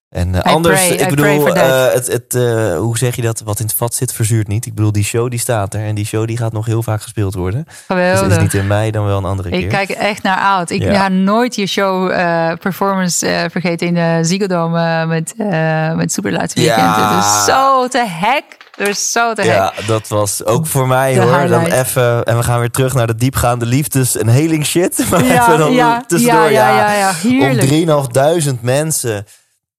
[0.09, 3.41] En eh, anders, pray- ik bedoel, eh, het, het, eh, hoe zeg je dat?
[3.41, 4.67] Wat in het vat zit, verzuurt niet.
[4.67, 5.81] Ik bedoel, die show die staat er.
[5.85, 7.65] En die show die gaat nog heel vaak gespeeld worden.
[7.65, 8.37] Dus het Geweldig.
[8.37, 9.59] is niet in mei, dan wel een andere keer.
[9.61, 10.71] Ik kijk echt naar uit.
[10.71, 10.95] Ik Ja.
[10.95, 12.09] ga nooit je show
[12.59, 15.35] performance vergeten in de Ziggo Dome met,
[15.97, 16.81] met Superlaatste Weekend.
[16.97, 17.17] Ja.
[17.17, 18.67] Het is zo te hek.
[18.79, 19.51] Is zo te hek.
[19.51, 21.49] Ja, dat was ook voor mij De hoor.
[21.49, 25.05] Dan even, en we gaan weer terug naar de diepgaande liefdes en heling shit.
[25.11, 27.97] Maar Ja, even dan ja, tussendoor, ja, ja, ja, ja.
[27.97, 28.09] Om
[28.57, 29.27] 3.500 mensen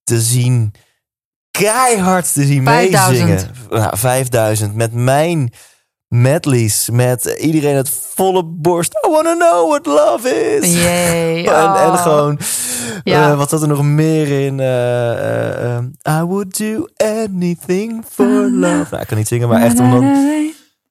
[0.04, 0.74] te zien,
[1.50, 3.28] keihard te zien 5000.
[3.28, 3.54] meezingen.
[3.70, 5.52] Nou, 5000 met mijn
[6.14, 8.92] medleys, met iedereen het volle borst.
[9.06, 10.28] I wanna know what love
[10.60, 10.82] is.
[10.82, 11.18] Jee.
[11.50, 12.02] En, en oh.
[12.02, 12.38] gewoon,
[13.04, 13.30] Ja.
[13.30, 14.60] eh, wat zat er nog meer in?
[14.60, 18.86] Eh, eh, eh, I would do anything for love.
[18.90, 20.28] Nou, ik kan niet zingen, maar echt om dan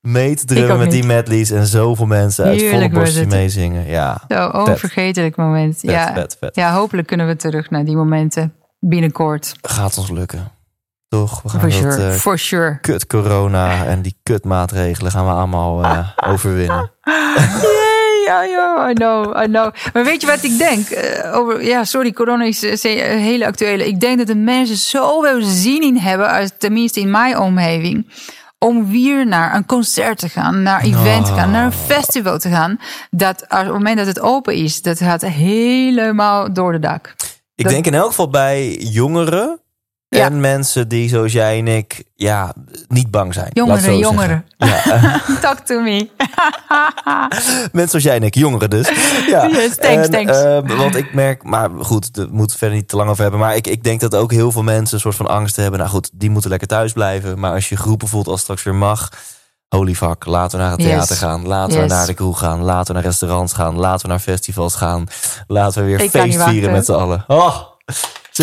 [0.02, 3.32] mee te drummen met die medleys en zoveel mensen uit Heerlijk volle borst die het.
[3.34, 3.88] meezingen.
[3.88, 5.80] Ja, Zo, onvergetelijk moment.
[5.80, 6.14] vet, ja.
[6.14, 6.56] vet, vet.
[6.56, 9.54] ja, hopelijk kunnen we terug naar die momenten binnenkort.
[9.62, 10.52] Gaat ons lukken.
[11.10, 11.42] Toch?
[11.42, 12.08] We gaan For dat sure.
[12.10, 12.78] eh, For sure.
[12.82, 16.92] kut corona en die kut maatregelen gaan we allemaal eh, overwinnen.
[17.04, 19.74] Yay, ja, ja, I know, I know.
[19.94, 20.90] Maar weet je wat ik denk?
[20.90, 23.88] Eh, over, ja, sorry, corona is een hele actuele.
[23.88, 28.10] Ik denk dat de mensen zoveel zin in hebben, als, tenminste in mijn omgeving,
[28.60, 32.40] om weer naar een concert te gaan, naar een event te gaan, naar een festival
[32.40, 32.80] te gaan.
[33.12, 37.16] Dat op het moment dat het open is, dat gaat helemaal door de dak.
[37.56, 39.60] Ik Dat- denk in elk geval bij jongeren
[40.10, 40.26] Ja.
[40.26, 42.54] en mensen die zoals jij en ik ja,
[42.88, 43.50] niet bang zijn.
[43.54, 44.46] Jongeren, jongeren.
[44.58, 46.10] Ja, Talk to me.
[47.72, 48.90] mensen zoals jij en ik, jongeren dus.
[49.28, 49.48] Ja.
[49.48, 50.32] Yes, thanks, En, thanks.
[50.42, 53.40] eh, want ik merk, maar goed, daar moeten we verder niet te lang over hebben.
[53.40, 55.80] Maar ik, ik denk dat ook heel veel mensen een soort van angst hebben.
[55.80, 57.40] Nou goed, die moeten lekker thuis blijven.
[57.40, 59.10] Maar als je groepen voelt als straks weer mag.
[59.68, 60.90] Holy fuck, laten we naar het Yes.
[60.90, 61.48] theater gaan.
[61.48, 62.62] Laten we naar de kroeg gaan.
[62.62, 63.76] Laten we naar restaurants gaan.
[63.76, 65.08] Laten we naar festivals gaan.
[65.48, 67.24] Laten we weer Ik feest vieren met z'n allen.
[67.28, 67.56] Oh,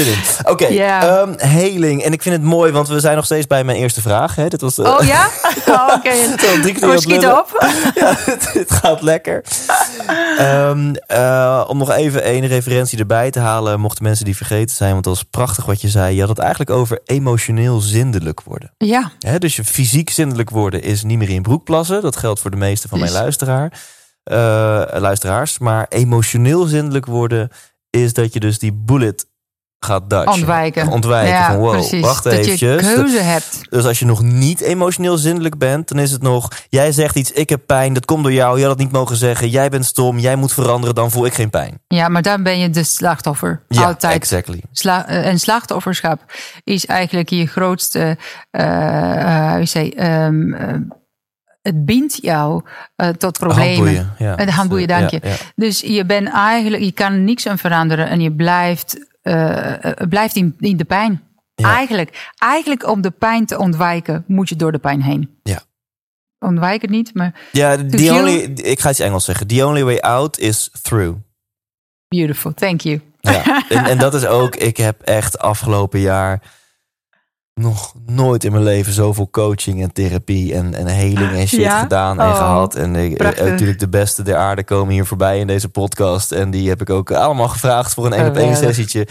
[0.00, 0.18] zin in.
[0.52, 2.02] Oké, ehm, heling.
[2.02, 4.34] En ik vind het mooi, want we zijn nog steeds bij mijn eerste vraag.
[4.34, 4.48] Hè?
[4.48, 5.28] Dit was, Oh ja?
[5.68, 6.10] Oh, Oké.
[6.62, 7.38] Drie keer schieten lullen.
[7.38, 7.66] op.
[7.94, 9.44] ja, het, het gaat lekker.
[10.38, 14.92] Ehm, eh, om nog even een referentie erbij te halen, mochten mensen die vergeten zijn,
[14.92, 16.14] want dat was prachtig wat je zei.
[16.14, 18.72] Je had het eigenlijk over emotioneel zindelijk worden.
[18.78, 22.02] Ja, Hè, dus je fysiek zindelijk worden is niet meer in broek plassen.
[22.02, 23.72] Dat geldt voor de meeste van mijn luisteraar,
[24.22, 24.36] eh,
[24.98, 25.58] luisteraars.
[25.58, 27.50] Maar emotioneel zindelijk worden
[27.90, 29.26] is dat je dus die bullet
[29.86, 30.88] gaat ontwijken.
[30.88, 32.00] Ontwijken ja, van wow, precies.
[32.00, 32.60] wacht dat eventjes.
[32.60, 33.60] je keuze hebt.
[33.70, 36.48] Dus als je nog niet emotioneel zindelijk bent, dan is het nog...
[36.68, 38.56] Jij zegt iets, ik heb pijn, dat komt door jou.
[38.56, 39.48] Je had het niet mogen zeggen.
[39.48, 41.80] Jij bent stom, jij moet veranderen, dan voel ik geen pijn.
[41.88, 43.62] Ja, maar dan ben je de slachtoffer.
[43.68, 44.14] Ja, Altijd.
[44.14, 44.62] exactly.
[44.72, 46.20] Sla eh, en slachtofferschap
[46.64, 48.16] is eigenlijk je grootste,
[48.50, 50.74] eh, hoe zeg je, ehm, eh,
[51.62, 52.62] het bindt jou
[53.18, 54.14] tot problemen.
[54.50, 54.88] Handboeien.
[54.88, 54.98] Ja.
[54.98, 55.20] Dank je.
[55.22, 55.36] Ja, ja.
[55.54, 60.36] Dus je bent eigenlijk, je kan niks aan veranderen en je blijft, eh, eh, blijft
[60.36, 61.22] in, in de pijn.
[61.54, 61.74] Ja.
[61.74, 65.38] Eigenlijk, eigenlijk om de pijn te ontwijken, moet je door de pijn heen.
[65.42, 65.62] Ja.
[66.38, 69.46] Ontwijk het niet, maar Ja, the only, ik ga iets Engels zeggen.
[69.46, 71.18] The only way out is through.
[72.08, 72.54] beautiful.
[72.54, 73.00] Thank you.
[73.20, 73.62] Ja.
[73.68, 76.42] en, en dat is ook, ik heb echt afgelopen jaar
[77.60, 81.80] nog nooit in mijn leven zoveel coaching en therapie en, en heling en shit Ja?
[81.80, 82.74] gedaan en Oh, gehad.
[82.74, 83.44] En ik, prachtig.
[83.44, 86.32] eh, natuurlijk de beste der aarde komen hier voorbij in deze podcast.
[86.32, 89.08] En die heb ik ook allemaal gevraagd voor een één op één sessietje.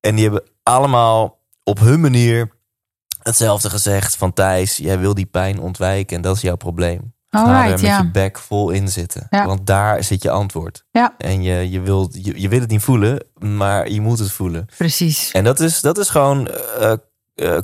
[0.00, 2.50] En die hebben allemaal op hun manier
[3.22, 7.14] hetzelfde gezegd van Thijs, jij wil die pijn ontwijken en dat is jouw probleem.
[7.30, 9.26] Ga er met je bek vol in zitten.
[9.30, 9.46] Ja.
[9.46, 10.84] Want daar zit je antwoord.
[10.90, 11.14] Ja.
[11.18, 14.66] En je, je, wilt, je, je wil het niet voelen, maar je moet het voelen.
[14.76, 15.30] Precies.
[15.32, 16.92] En dat is, dat is gewoon eh,
[17.34, 17.58] eh,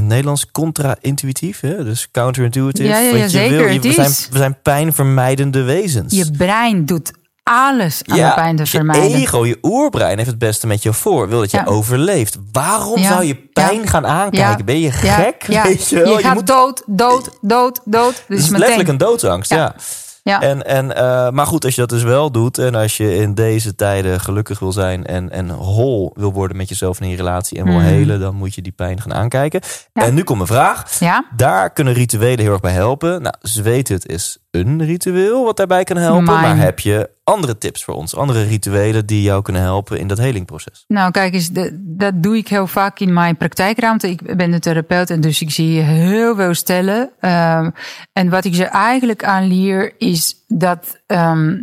[0.00, 1.84] in Nederlands contra-intuïtief, hè?
[1.84, 2.88] dus counterintuitive.
[2.88, 6.14] Ja, ja, je zeker, wil- je- we, zijn, we zijn pijnvermijdende wezens.
[6.14, 9.14] Je brein doet alles aan de pijn te je vermijden.
[9.14, 11.28] ego, je oerbrein heeft het beste met je voor.
[11.28, 11.64] Wil dat je Ja.
[11.64, 12.38] overleeft.
[12.52, 13.08] Waarom Ja.
[13.08, 14.64] zou je pijn gaan aankijken?
[14.64, 15.44] Ben je gek?
[15.64, 16.16] Weet je, wel?
[16.18, 18.14] je gaat moet dood, dood, dood, dood.
[18.14, 18.58] Dus Het is meteen.
[18.58, 19.74] letterlijk een doodsangst, ja.
[20.22, 20.40] Ja.
[20.40, 23.34] En, en, eh, maar goed, als je dat dus wel doet en als je in
[23.34, 27.58] deze tijden gelukkig wil zijn en, en hol wil worden met jezelf in je relatie
[27.58, 27.84] en wil Mhm.
[27.84, 29.60] helen, dan moet je die pijn gaan aankijken.
[29.92, 30.02] Ja.
[30.04, 30.98] En nu komt mijn vraag.
[30.98, 33.22] Ja, Daar kunnen rituelen heel erg bij helpen.
[33.22, 36.24] Nou, zweten het is een ritueel wat daarbij kan helpen.
[36.24, 38.16] Maar heb je andere tips voor ons?
[38.16, 40.84] Andere rituelen die jou kunnen helpen in dat helingproces?
[40.88, 44.10] nou kijk eens, de- dat doe ik heel vaak in mijn praktijkruimte.
[44.10, 47.10] Ik ben een therapeut en dus ik zie heel veel stellen.
[47.20, 47.70] Ehm,
[48.12, 51.60] en wat ik ze eigenlijk aan leer is dat ehm,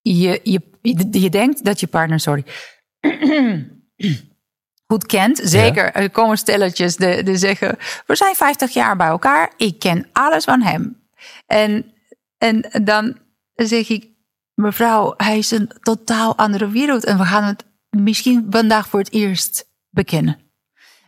[0.00, 0.60] je, je,
[1.10, 2.44] je denkt dat je partner, sorry,
[4.86, 5.40] goed kent.
[5.42, 10.06] Zeker, er komen stelletjes die, die zeggen, we zijn 50 jaar bij elkaar, ik ken
[10.12, 10.96] alles van hem.
[11.46, 11.84] En,
[12.38, 13.18] en dan
[13.54, 14.08] zeg ik,
[14.54, 19.12] mevrouw, hij is een totaal andere wereld en we gaan het misschien vandaag voor het
[19.12, 20.38] eerst bekennen.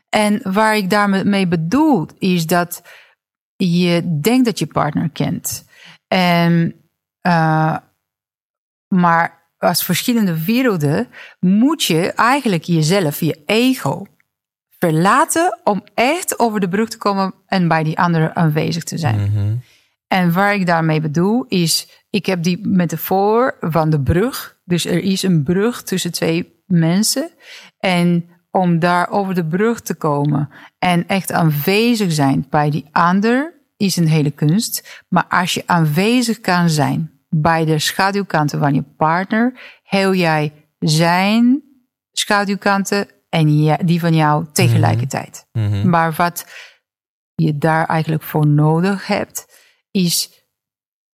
[0.09, 2.83] En waar ik daarmee bedoel, is dat
[3.57, 5.64] je denkt dat je partner kent.
[6.07, 6.74] En,
[7.20, 7.76] eh,
[8.89, 11.09] maar als verschillende werelden
[11.41, 14.07] moet je eigenlijk jezelf, je ego,
[14.79, 19.20] verlaten om echt over de brug te komen en bij die andere aanwezig te zijn.
[19.20, 19.57] Mhm.
[20.09, 24.59] En waar ik daarmee bedoel is, ik heb die metafoor van de brug.
[24.65, 27.31] Dus er is een brug tussen twee mensen.
[27.79, 30.49] En om daar over de brug te komen
[30.79, 35.05] en echt aanwezig zijn bij die ander is een hele kunst.
[35.09, 41.63] Maar als je aanwezig kan zijn bij de schaduwkanten van je partner, heel jij zijn
[42.13, 45.47] schaduwkanten en die van jou tegelijkertijd.
[45.53, 45.89] Mhm.
[45.89, 46.47] Maar wat
[47.35, 49.47] je daar eigenlijk voor nodig hebt,
[49.91, 50.45] is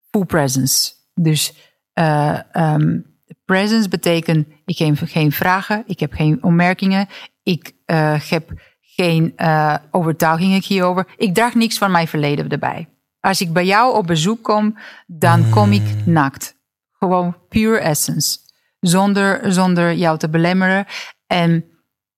[0.10, 0.94] full presence.
[1.14, 1.54] Dus
[1.94, 3.00] eh, ehm,
[3.46, 7.08] presence betekent, ik heb geen vragen, ik heb geen opmerkingen,
[7.44, 8.52] ik eh, heb
[8.82, 11.08] geen eh, overtuigingen hierover.
[11.18, 12.88] Ik draag niks van mijn verleden erbij.
[13.20, 16.56] Als ik bij jou op bezoek kom, dan kom ik nakt.
[16.92, 18.38] Gewoon pure essence.
[18.80, 20.86] Zonder, zonder jou te belemmeren.
[21.28, 21.66] En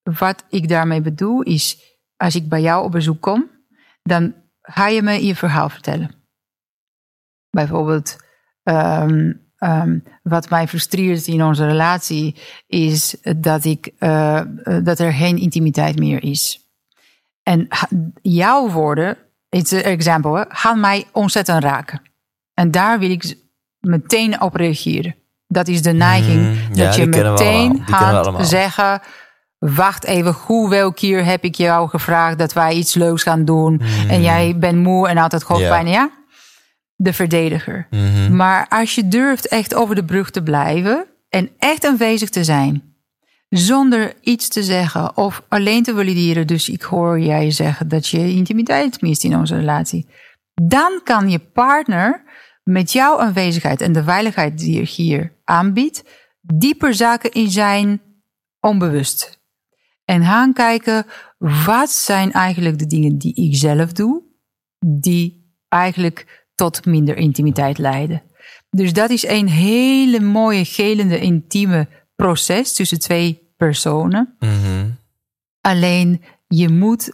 [0.03, 1.77] wat ik daarmee bedoel is,
[2.17, 3.49] als ik bij jou op bezoek kom,
[4.03, 6.14] dan ga je me je verhaal vertellen.
[7.55, 8.15] Bijvoorbeeld,
[8.63, 12.35] ehm, ehm, wat mij frustreert in onze relatie
[12.67, 14.45] is dat, ik, eh, eh,
[14.83, 16.59] dat er geen intimiteit meer is.
[17.43, 17.67] En
[18.21, 19.17] jouw woorden,
[19.49, 22.01] an example, gaan mij ontzettend raken.
[22.53, 23.37] En daar wil ik
[23.79, 25.15] meteen op reageren.
[25.47, 29.01] Dat is de neiging Mm, ja, dat je meteen gaat zeggen...
[29.57, 32.37] wacht even, hoeveel keer heb ik jou gevraagd...
[32.37, 35.87] dat wij iets leuks gaan doen en jij bent moe en altijd hoofdpijn.
[35.87, 35.93] Ja.
[35.93, 36.23] Ja.
[36.95, 37.87] De verdediger.
[37.89, 38.35] Mhm.
[38.35, 41.05] Maar als je durft echt over de brug te blijven...
[41.29, 42.95] en echt aanwezig te zijn...
[43.49, 46.47] zonder iets te zeggen of alleen te valideren...
[46.47, 50.07] dus ik hoor jij zeggen dat je intimiteit mist in onze relatie...
[50.53, 52.23] dan kan je partner
[52.63, 56.03] met jouw aanwezigheid en de veiligheid die je hier aanbiedt,
[56.41, 58.01] dieper zaken in zijn
[58.59, 59.39] onbewust.
[60.05, 61.05] En gaan kijken,
[61.65, 64.23] wat zijn eigenlijk de dingen die ik zelf doe,
[64.85, 68.23] die eigenlijk tot minder intimiteit leiden.
[68.69, 74.35] Dus dat is een hele mooie, gelende, intieme proces tussen twee personen.
[74.39, 74.89] Mhm.
[75.61, 77.11] Alleen je moet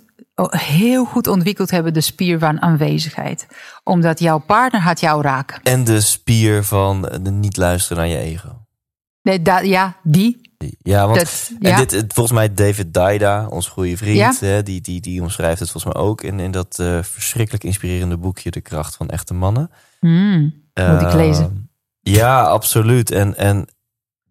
[0.50, 3.48] heel goed ontwikkeld hebben de spier van aanwezigheid.
[3.84, 5.62] Omdat jouw partner gaat jou raken.
[5.64, 8.61] En de spier van de niet luisteren naar je ego.
[9.22, 10.50] Nee, da, ja, die.
[10.82, 14.34] Ja, want Dat, en dit, het- volgens mij David Daida, ons goede vriend, Ja.
[14.40, 18.18] hè, die, die, die omschrijft het volgens mij ook in, in dat eh, verschrikkelijk inspirerende
[18.18, 19.72] boekje De kracht van echte mannen.
[20.00, 21.70] Hmm, moet ik Eh, lezen.
[22.00, 23.12] Ja, absoluut.
[23.12, 23.68] En, en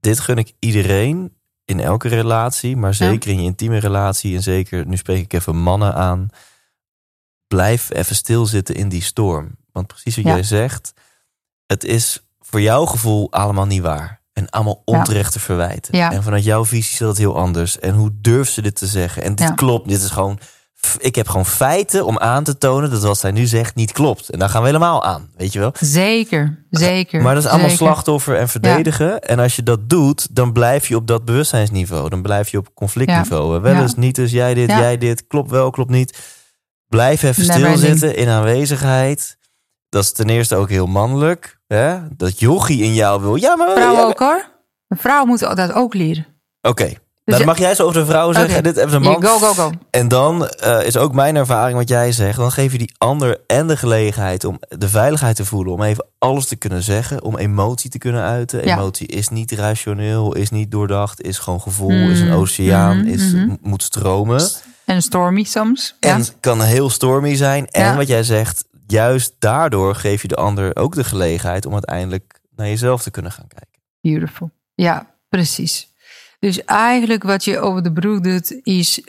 [0.01, 1.35] dit gun ik iedereen
[1.65, 4.37] in elke relatie, maar zeker in je intieme relatie.
[4.37, 6.29] En zeker, nu spreek ik even mannen aan.
[7.47, 9.57] Blijf even stilzitten in die storm.
[9.73, 10.93] Want precies wat jij zegt,
[11.67, 14.20] het is voor jouw gevoel allemaal niet waar.
[14.33, 15.97] En allemaal onterechte verwijten.
[15.97, 16.13] Ja.
[16.13, 17.79] En vanuit jouw visie is dat heel anders.
[17.79, 19.23] En hoe durft ze dit te zeggen?
[19.23, 19.55] En dit Ja.
[19.55, 19.89] klopt.
[19.89, 20.39] Dit is gewoon.
[20.99, 24.29] Ik heb gewoon feiten om aan te tonen dat wat zij nu zegt niet klopt.
[24.29, 25.31] En daar gaan we helemaal aan.
[25.37, 25.73] Weet je wel?
[25.81, 27.23] Zeker, zeker.
[27.23, 27.87] Maar dat is allemaal zeker.
[27.87, 29.21] slachtoffer en verdedigen.
[29.21, 32.09] En als je dat doet, dan blijf je op dat bewustzijnsniveau.
[32.09, 33.61] Dan blijf je op conflictniveau.
[33.61, 35.27] Wel eens, niet eens, jij dit, jij dit.
[35.27, 36.19] Klopt wel, klopt niet.
[36.89, 39.39] Blijf even stilzitten in aanwezigheid.
[39.91, 41.59] Dat is ten eerste ook heel mannelijk.
[41.67, 41.99] Hè?
[42.17, 43.35] Dat jochie in jou wil.
[43.35, 43.71] Ja, maar...
[43.71, 44.49] Vrouwen ook hoor.
[44.89, 46.27] Een vrouw moet dat ook leren.
[46.63, 48.63] Oké, Nou, dan mag jij zo over de vrouw zeggen.
[48.63, 49.25] Dit even een man.
[49.25, 49.71] Go, go, go.
[49.91, 52.37] En dan eh, is ook mijn ervaring wat jij zegt.
[52.39, 55.73] Dan geef je die ander en de gelegenheid om de veiligheid te voelen.
[55.73, 57.23] Om even alles te kunnen zeggen.
[57.23, 58.65] Om emotie te kunnen uiten.
[58.65, 58.77] Ja.
[58.77, 61.23] Emotie is niet rationeel, is niet doordacht.
[61.23, 63.47] Is gewoon gevoel, is een Mhm, oceaan, mhm, is, mhm.
[63.49, 64.43] m- moet stromen.
[64.85, 65.97] En stormy soms.
[66.01, 66.25] En ja.
[66.41, 67.67] kan heel stormy zijn.
[67.67, 67.97] En Ja.
[67.97, 72.67] wat jij zegt, juist daardoor geef je de ander ook de gelegenheid om uiteindelijk naar
[72.67, 73.81] jezelf te kunnen gaan kijken.
[74.01, 74.51] Beautiful.
[74.75, 75.93] Ja, precies.
[76.39, 79.01] Dus eigenlijk wat je over de broek doet, is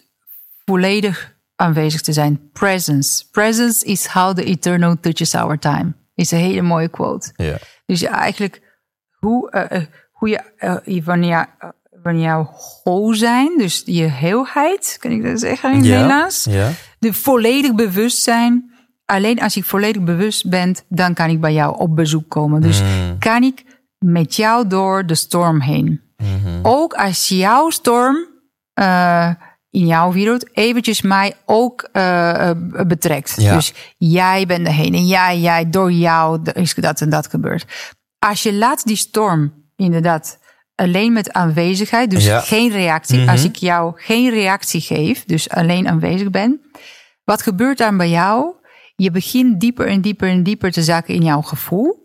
[0.65, 2.49] volledig aanwezig te zijn.
[2.51, 3.29] Presence.
[3.31, 5.93] Presence is how the eternal touches our time.
[6.15, 7.31] Is een hele mooie quote.
[7.35, 7.57] Ja.
[7.85, 8.61] Dus eigenlijk
[9.19, 11.49] hoe, eh, eh, hoe je eh, wanneer,
[12.03, 12.53] wanneer jouw
[12.83, 16.43] whole zijn, dus je heelheid, kan ik dat zeggen in het Nederlands?
[16.43, 16.71] Ja.
[16.99, 18.70] De volledig bewustzijn.
[19.11, 22.61] Alleen als ik volledig bewust ben, dan kan ik bij jou op bezoek komen.
[22.61, 23.17] Dus Mm.
[23.19, 23.63] kan ik
[24.05, 26.01] met jou door de storm heen.
[26.17, 26.59] Mhm.
[26.61, 28.17] Ook als jouw storm
[28.73, 29.29] eh,
[29.69, 32.51] in jouw wereld eventjes mij ook eh,
[32.87, 33.33] betrekt.
[33.41, 33.55] Ja.
[33.55, 37.65] Dus jij bent erheen en jij, jij, door jou is dat en dat gebeurd.
[38.19, 40.39] Als je laat die storm inderdaad
[40.75, 42.39] alleen met aanwezigheid, dus Ja.
[42.39, 43.19] geen reactie.
[43.19, 43.29] Mhm.
[43.29, 46.61] Als ik jou geen reactie geef, dus alleen aanwezig ben,
[47.23, 48.59] wat gebeurt dan bij jou?
[48.95, 52.01] Je begint dieper en dieper en dieper te zakken in jouw gevoel.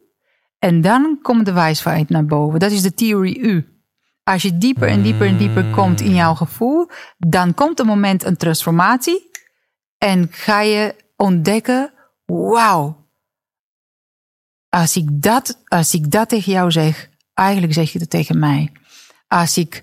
[0.58, 2.58] En dan komt de wijsheid naar boven.
[2.58, 3.80] Dat is de theorie U.
[4.22, 8.24] Als je dieper en dieper en dieper komt in jouw gevoel, dan komt een moment
[8.24, 9.30] een transformatie.
[9.98, 11.92] En ga je ontdekken,
[12.24, 13.08] wauw.
[14.68, 18.72] Als ik dat, als ik dat tegen jou zeg, eigenlijk zeg je het tegen mij.
[19.28, 19.82] Als ik,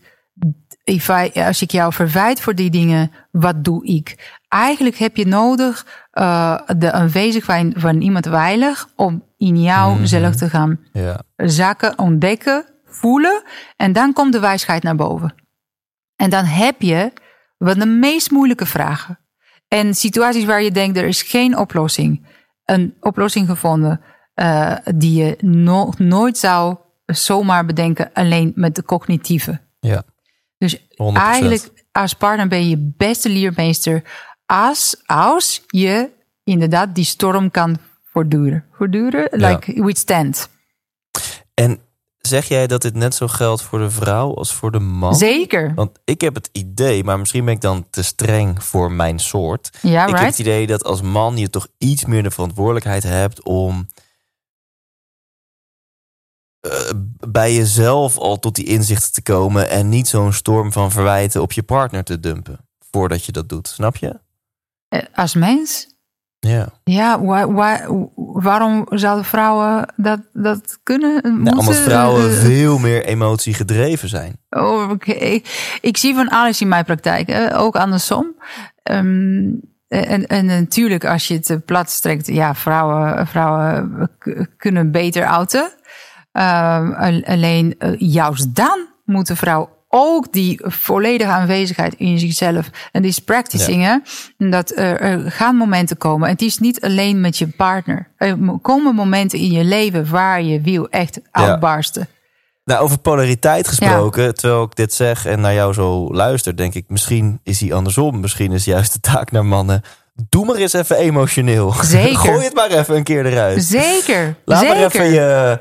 [1.33, 4.39] als ik jou verwijt voor die dingen, wat doe ik?
[4.53, 10.49] Eigenlijk heb je nodig eh, de aanwezigheid van iemand veilig om in jou zelf te
[10.49, 11.21] gaan Ja.
[11.35, 13.43] zakken, ontdekken, voelen.
[13.77, 15.33] En dan komt de wijsheid naar boven.
[16.15, 17.11] En dan heb je
[17.57, 19.19] wat de meest moeilijke vragen.
[19.67, 22.27] En situaties waar je denkt, er is geen oplossing.
[22.65, 24.01] Een oplossing gevonden
[24.33, 29.61] eh, die je no- nooit zou zomaar bedenken alleen met de cognitieve.
[29.79, 30.03] Ja.
[30.57, 31.17] Dus 100%.
[31.17, 34.03] eigenlijk als partner ben je je beste leermeester
[34.53, 36.09] als, als je
[36.43, 38.65] inderdaad die storm kan voortduren.
[38.71, 39.49] Voortduren, Ja.
[39.49, 40.49] like withstand.
[41.53, 41.79] En
[42.17, 45.15] zeg jij dat dit net zo geldt voor de vrouw als voor de man?
[45.15, 45.73] Zeker.
[45.73, 49.69] Want ik heb het idee, maar misschien ben ik dan te streng voor mijn soort.
[49.81, 53.43] Ja, Ik heb het idee dat als man je toch iets meer de verantwoordelijkheid hebt
[53.43, 53.87] om
[56.59, 56.89] eh,
[57.27, 61.51] bij jezelf al tot die inzichten te komen en niet zo'n storm van verwijten op
[61.51, 62.57] je partner te dumpen
[62.91, 63.67] voordat je dat doet.
[63.67, 64.19] Snap je?
[64.93, 65.91] Eh, Als mens?
[66.39, 66.67] Ja.
[66.83, 71.19] Ja, wa- wa- waarom zouden vrouwen dat, dat kunnen?
[71.23, 74.35] Nou, Moeten- omdat vrouwen eh, veel meer emotie gedreven zijn.
[74.49, 75.39] Oh, oké.
[75.81, 77.57] Ik zie van alles in mijn praktijk, hè?
[77.59, 78.35] ook andersom.
[78.83, 79.49] Ehm,
[79.87, 84.09] en, en natuurlijk, als je het eh, plat strekt, ja, vrouwen, vrouwen
[84.57, 85.71] kunnen beter outen.
[86.31, 92.69] Ehm, al- alleen juist dan moet de vrouw ook die volledige aanwezigheid in zichzelf.
[92.91, 93.97] En die is practicing, hè?
[94.49, 96.27] Dat er, er gaan momenten komen.
[96.27, 98.07] En het is niet alleen met je partner.
[98.17, 102.07] Er komen momenten in je leven waar je wil echt uitbarsten.
[102.65, 106.85] Nou, over polariteit gesproken, terwijl ik dit zeg en naar jou zo luister, denk ik,
[106.87, 108.19] misschien is hij andersom.
[108.19, 109.81] Misschien is juist de taak naar mannen.
[110.29, 111.73] Doe maar eens even emotioneel.
[111.81, 112.17] Zeker.
[112.29, 113.63] Gooi het maar even een keer eruit.
[113.63, 114.35] Zeker.
[114.45, 114.75] Laat zeker.
[114.75, 115.59] maar even je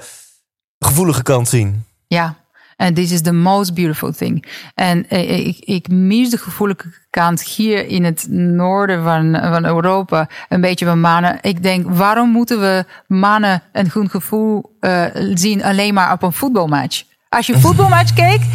[0.79, 1.85] gevoelige kant zien.
[2.07, 2.37] Ja,
[2.83, 4.45] en this is the most beautiful thing.
[4.75, 10.29] En eh, ik, ik mis de gevoelige kant hier in het noorden van, van Europa.
[10.49, 11.39] Een beetje van mannen.
[11.41, 15.05] Ik denk, waarom moeten we mannen een goed gevoel eh,
[15.35, 17.03] zien alleen maar op een voetbalmatch?
[17.29, 18.47] Als je een voetbalmatch kijkt,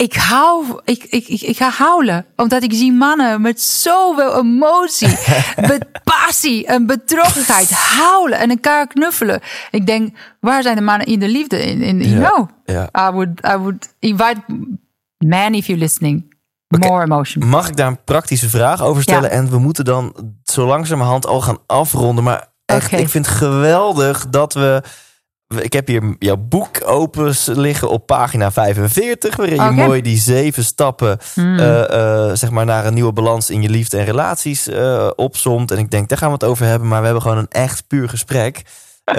[0.00, 2.26] ik hou, ik, ik, ik, ik ga huilen.
[2.36, 5.08] Omdat ik zie mannen met zoveel emotie,
[5.70, 9.40] met passie en betrokkenheid huilen en elkaar knuffelen.
[9.70, 11.62] Ik denk, waar zijn de mannen in de liefde?
[11.64, 12.48] In, in, you know.
[13.08, 14.40] I would, I would invite
[15.18, 16.34] men if you're listening.
[16.68, 17.48] More emotion.
[17.48, 19.30] Mag ik daar een praktische vraag over stellen?
[19.30, 19.36] Ja.
[19.36, 22.24] En we moeten dan zo langzamerhand al gaan afronden.
[22.24, 24.82] Maar echt, ik vind het geweldig dat we...
[25.58, 29.36] Ik heb hier jouw boek open liggen op pagina 45.
[29.36, 29.72] Waarin je Oké.
[29.72, 31.58] mooi die zeven stappen Hmm.
[31.58, 35.70] eh, eh, zeg maar naar een nieuwe balans in je liefde en relaties eh opsomt.
[35.70, 36.88] En ik denk, daar gaan we het over hebben.
[36.88, 38.62] Maar we hebben gewoon een echt puur gesprek.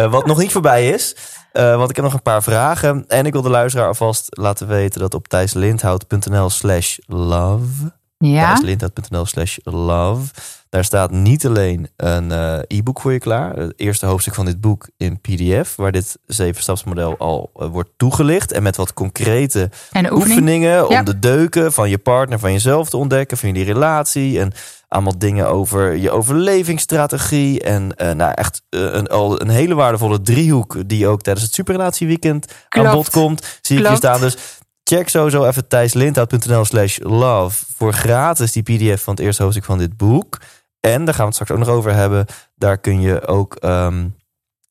[0.09, 1.15] wat nog niet voorbij is.
[1.51, 3.05] Want ik heb nog een paar vragen.
[3.07, 9.25] En ik wil de luisteraar alvast laten weten dat op thijslindhout.nl slash love Ja, thijslindhout.nl
[9.25, 10.23] slash love.
[10.71, 13.55] Daar staat niet alleen een eh, e-book voor je klaar.
[13.55, 17.89] Het eerste hoofdstuk van dit boek in PDF, waar dit zeven stapsmodel al eh, wordt
[17.97, 18.51] toegelicht.
[18.51, 20.13] En met wat concrete oefening.
[20.13, 21.03] oefeningen om Ja.
[21.03, 24.39] de deuken van je partner, van jezelf te ontdekken, van jullie relatie.
[24.39, 24.51] En
[24.87, 27.61] allemaal dingen over je overlevingsstrategie.
[27.63, 32.51] En eh, nou echt een, al een hele waardevolle driehoek die ook tijdens het superrelatieweekend
[32.51, 32.91] aan Klopt.
[32.95, 33.41] bod komt.
[33.41, 33.97] Zie ik hier Klopt.
[33.97, 34.19] staan.
[34.19, 34.35] Dus
[34.83, 39.77] check sowieso even thijslindhout.nl slash love voor gratis die pdf van het eerste hoofdstuk van
[39.77, 40.37] dit boek.
[40.81, 42.25] En daar gaan we het straks ook nog over hebben.
[42.55, 44.07] Daar kun je ook ehm,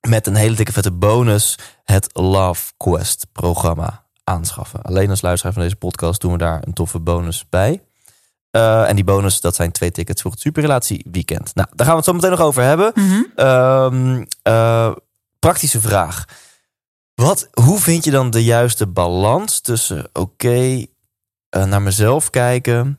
[0.09, 4.83] met een hele dikke vette bonus het Love Quest programma aanschaffen.
[4.83, 7.83] Alleen als luisteraar van deze podcast doen we daar een toffe bonus bij.
[8.51, 11.55] Eh, en die bonus, dat zijn twee tickets voor het superrelatie weekend.
[11.55, 12.93] Nou, daar gaan we het zo meteen nog over hebben.
[12.95, 13.23] Mhm.
[13.35, 14.93] Ehm, eh,
[15.39, 16.25] praktische vraag.
[17.15, 20.87] Wat, hoe vind je dan de juiste balans tussen oké,
[21.49, 22.99] eh, naar mezelf kijken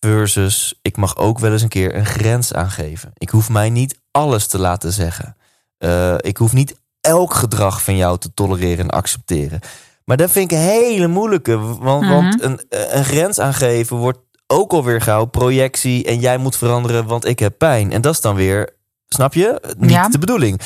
[0.00, 3.10] versus ik mag ook wel eens een keer een grens aangeven.
[3.14, 5.36] Ik hoef mij niet alles te laten zeggen.
[5.78, 9.60] Eh, ik hoef niet elk gedrag van jou te tolereren en accepteren.
[10.04, 11.58] Maar dat vind ik een hele moeilijke.
[11.58, 12.12] Want, Mhm.
[12.12, 16.04] want een, een grens aangeven wordt ook alweer gauw projectie.
[16.04, 17.92] En jij moet veranderen, want ik heb pijn.
[17.92, 18.70] En dat is dan weer,
[19.08, 20.08] snap je, niet Ja.
[20.08, 20.60] de bedoeling.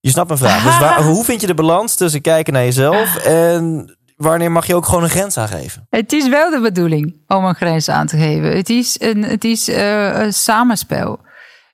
[0.00, 0.62] Je snapt mijn vraag.
[0.62, 3.16] Dus waar, hoe vind je de balans tussen kijken naar jezelf
[3.46, 5.86] en wanneer mag je ook gewoon een grens aangeven?
[5.90, 8.56] Het is wel de bedoeling om een grens aan te geven.
[8.56, 11.20] Het is een, het is, eh, een samenspel.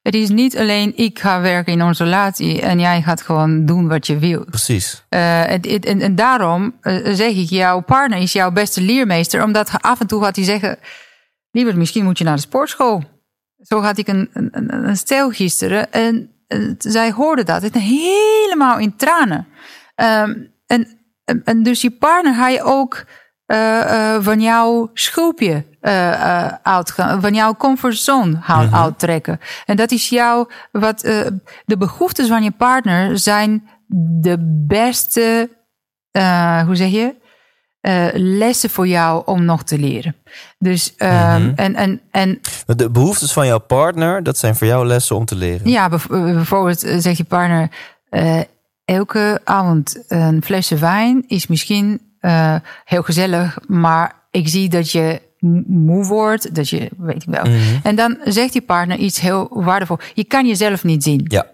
[0.03, 3.89] Het is niet alleen ik ga werken in onze relatie en jij gaat gewoon doen
[3.89, 4.45] wat je wil.
[4.45, 5.05] Precies.
[5.09, 9.43] Eh, het- het- en, en daarom eh, zeg ik, jouw partner is jouw beste leermeester.
[9.43, 10.79] Omdat af en toe gaat hij zeggen,
[11.51, 13.03] liever misschien moet je naar de sportschool.
[13.63, 17.63] Zo had ik een, een, een- stel gisteren en eh, zij hoorde dat.
[17.63, 19.47] Het helemaal in tranen.
[19.95, 20.35] Ehm,
[20.67, 20.96] en,
[21.45, 23.05] en, dus je partner ga je ook
[23.47, 25.65] eh, eh, van jouw schulpje
[26.63, 29.41] uitgaan, van jouw comfortzone hou- uittrekken.
[29.67, 31.01] En dat is jouw, wat
[31.65, 33.69] de behoeftes van je partner zijn
[34.21, 35.51] de beste,
[36.67, 37.15] hoe zeg je?
[37.81, 40.17] Eh, lessen voor jou om nog te leren.
[40.59, 45.17] Dus, ehm, en, en, en De behoeftes van jouw partner, dat zijn voor jou lessen
[45.17, 45.71] om te leren.
[45.71, 47.71] ja, bijv- bijvoorbeeld zegt je partner...
[48.11, 48.41] eh,
[48.87, 53.59] elke avond een flesje wijn is misschien eh, heel gezellig...
[53.67, 55.21] maar ik zie dat je
[55.67, 57.45] moe wordt, dat je, weet ik wel.
[57.45, 57.59] Mhm.
[57.83, 59.99] En dan zegt je partner iets heel waardevol.
[60.15, 61.25] Je kan jezelf niet zien.
[61.29, 61.47] Ja.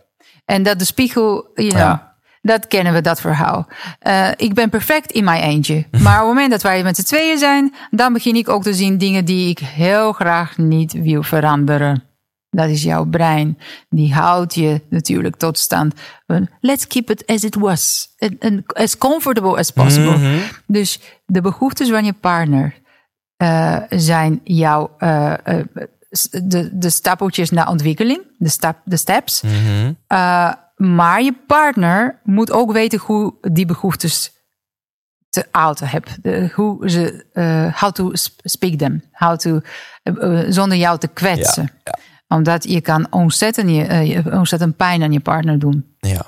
[0.44, 2.14] En dat de spiegel, you know, Ja.
[2.42, 3.66] dat kennen we, dat verhaal.
[3.98, 5.86] Eh, ik ben perfect in mijn eentje.
[5.90, 8.74] Maar op het moment dat wij met z'n tweeën zijn, dan begin ik ook te
[8.74, 12.02] zien dingen die ik heel graag niet wil veranderen.
[12.54, 13.58] Dat is jouw brein.
[13.88, 15.94] Die houdt je natuurlijk tot stand.
[16.60, 18.08] Let's keep it as it was.
[18.66, 20.18] As comfortable as possible.
[20.18, 20.38] Mhm.
[20.66, 22.74] Dus de behoeftes van je partner
[23.36, 24.96] eh, zijn jouw
[26.10, 29.40] s- de, de stapeltjes naar ontwikkeling, de, stap, de steps.
[29.42, 29.92] Mhm.
[30.76, 34.32] Maar je partner moet ook weten hoe die behoeftes
[35.28, 35.46] te
[35.90, 36.22] hebt.
[36.22, 39.02] De- hoe ze, eh, how to sp- speak them.
[39.12, 39.60] How to,
[40.48, 41.70] zonder jou te kwetsen.
[41.84, 41.98] Ja,
[42.36, 45.94] Omdat je kan ontzettend, je, eh, je- ontzettend pijn aan je partner doen.
[45.98, 46.26] Ja.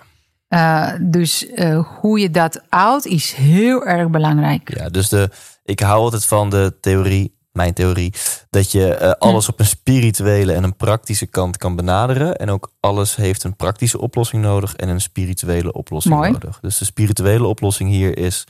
[0.48, 4.76] Eh, dus eh, hoe je dat uit is heel erg belangrijk.
[4.76, 5.30] ja, dus de,
[5.64, 8.12] ik hou altijd van de theorie, mijn theorie,
[8.50, 12.36] dat je eh, alles op een spirituele en een praktische kant kan benaderen.
[12.36, 16.30] En ook alles heeft een praktische oplossing nodig en een spirituele oplossing Mooi.
[16.30, 16.60] nodig.
[16.60, 18.46] Dus de spirituele oplossing hier is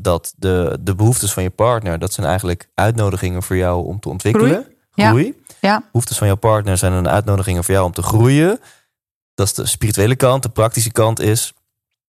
[0.00, 4.08] dat de, de behoeftes van je partner, dat zijn eigenlijk uitnodigingen voor jou om te
[4.08, 4.66] ontwikkelen.
[4.94, 5.08] Ja.
[5.08, 5.24] Groei.
[5.24, 5.32] Ja,
[5.72, 8.60] behoeftes van jouw partner zijn een uitnodigingen voor jou om te groeien.
[9.34, 10.42] Dat is de spirituele kant.
[10.42, 11.52] De praktische kant is.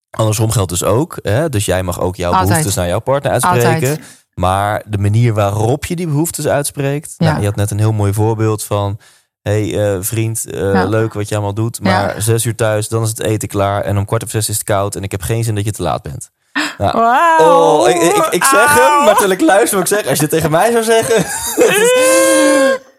[0.10, 1.18] Andersom geldt dus ook.
[1.22, 1.50] Hè?
[1.50, 2.48] Dus jij mag ook jouw Altijd.
[2.50, 3.74] behoeftes naar jouw partner uitspreken.
[3.74, 4.00] Altijd.
[4.34, 7.14] Maar de manier waarop je die behoeftes uitspreekt.
[7.18, 7.26] Ja.
[7.26, 9.00] Nou, je had net een heel mooi voorbeeld van.
[9.42, 10.86] hey, eh, vriend, eh, Ja.
[10.86, 11.82] leuk wat je allemaal doet.
[11.82, 12.20] Maar Ja.
[12.22, 13.82] zes uur thuis, dan is het eten klaar.
[13.82, 14.96] En om kwart over zes is het koud.
[14.96, 16.30] En ik heb geen zin dat je te laat bent.
[16.78, 17.80] Nou, Wauw.
[17.82, 20.08] Oh, ik, ik, ik zeg hem, maar terwijl ik luister wat ik zeg.
[20.08, 21.16] Als je het tegen mij zou zeggen.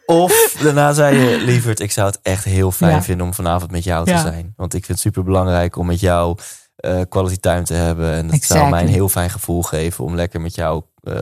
[0.06, 3.02] of daarna zei je, lieverd, ik zou het echt heel fijn Ja.
[3.02, 4.52] vinden om vanavond met jou te zijn.
[4.56, 6.38] Want ik vind het super belangrijk om met jou
[6.76, 8.12] eh quality time te hebben.
[8.12, 11.14] En het zou mij een heel fijn gevoel geven om lekker met jou eh,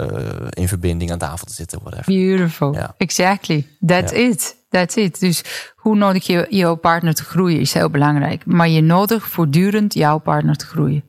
[0.50, 1.78] in verbinding aan tafel te zitten.
[1.82, 2.04] Whatever.
[2.14, 2.72] Beautiful.
[2.74, 2.94] Ja.
[2.96, 3.66] Exactly.
[3.86, 4.56] That's it.
[4.70, 5.20] That's it.
[5.20, 5.42] Dus
[5.76, 8.46] hoe nodig je jouw partner te groeien is heel belangrijk.
[8.46, 11.04] Maar je nodigt voortdurend jouw partner te groeien.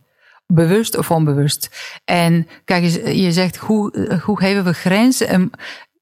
[0.48, 1.70] Bewust of onbewust.
[2.04, 5.28] En kijk je zegt hoe, hoe geven we grenzen?
[5.28, 5.52] En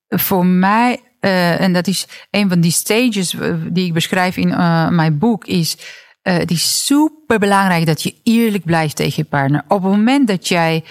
[0.09, 4.51] voor mij, eh, en dat is een van die stages eh, die ik beschrijf in
[4.51, 5.77] eh, mijn boek, is
[6.21, 9.63] eh, het is super belangrijk dat je eerlijk blijft tegen je partner.
[9.67, 10.83] Op het moment dat jij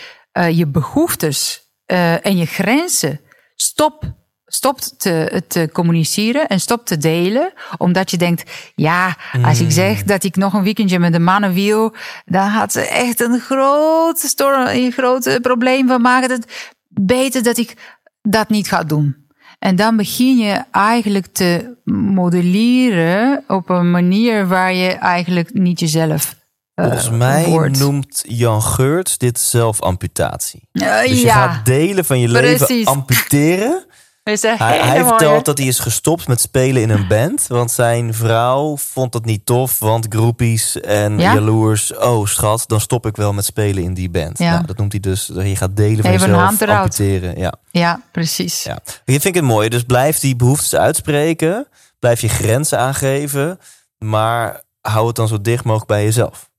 [0.50, 3.20] je behoeftes eh, en je grenzen
[3.56, 4.14] stop,
[4.46, 7.52] stopt te, te communiceren en stopt te delen.
[7.78, 11.52] Omdat je denkt, ja, als ik zeg dat ik nog een weekendje met de mannen
[11.52, 16.30] wil, dan had ze echt een groot, storm, een groot probleem van maken.
[16.30, 19.21] Het beter dat ik dat niet ga doen.
[19.62, 26.34] En dan begin je eigenlijk te modelleren op een manier waar je eigenlijk niet jezelf
[26.74, 27.78] uh, Volgens mij wordt.
[27.78, 30.68] noemt Jan Geurts dit zelfamputatie.
[30.72, 32.68] Uh, Dus je gaat delen van je precies.
[32.68, 33.84] leven amputeren.
[34.24, 37.46] Is Hij, vertelt dat hij is gestopt met spelen in een band.
[37.46, 39.78] Want zijn vrouw vond dat niet tof.
[39.78, 41.34] Want groepies en Ja?
[41.34, 41.96] jaloers.
[41.96, 44.38] Oh schat, dan stop ik wel met spelen in die band.
[44.38, 44.50] Ja.
[44.52, 45.30] Nou, dat noemt hij dus.
[45.34, 47.38] Je gaat delen van Even jezelf amputeren.
[47.38, 47.52] Ja.
[47.70, 48.62] Ja, precies.
[48.62, 48.78] Ja.
[49.04, 49.68] Ik vind het mooi.
[49.68, 51.66] Dus blijf die behoeftes uitspreken.
[51.98, 53.58] Blijf je grenzen aangeven.
[53.98, 56.50] Maar hou het dan zo dicht mogelijk bij jezelf.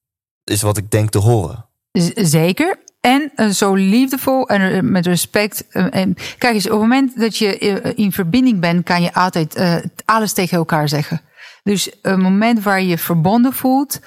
[0.43, 1.65] Is wat ik denk te horen.
[1.91, 2.77] Z- Zeker.
[3.05, 5.67] En eh, zo liefdevol en eh, met respect.
[5.69, 7.57] eh, en kijk eens, op het moment dat je
[7.95, 9.63] in verbinding bent, kan je altijd
[10.05, 11.21] alles tegen elkaar zeggen.
[11.63, 13.99] Dus een moment waar je je verbonden voelt,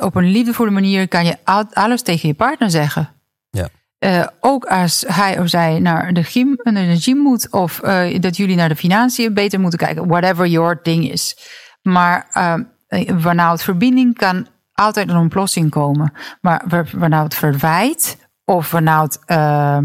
[0.00, 3.08] op een liefdevolle manier, kan je al- alles tegen je partner zeggen.
[3.50, 4.32] Ja.
[4.40, 7.80] Ook als hij of zij naar de gym, naar de gym moet, of
[8.20, 11.36] dat jullie naar de financiën beter moeten kijken, whatever your ding is.
[11.82, 12.54] Maar uh,
[13.20, 16.12] vanuit verbinding kan altijd een oplossing komen.
[16.40, 18.16] Maar wa- vanuit verwijt
[18.48, 19.78] of vanuit, uh,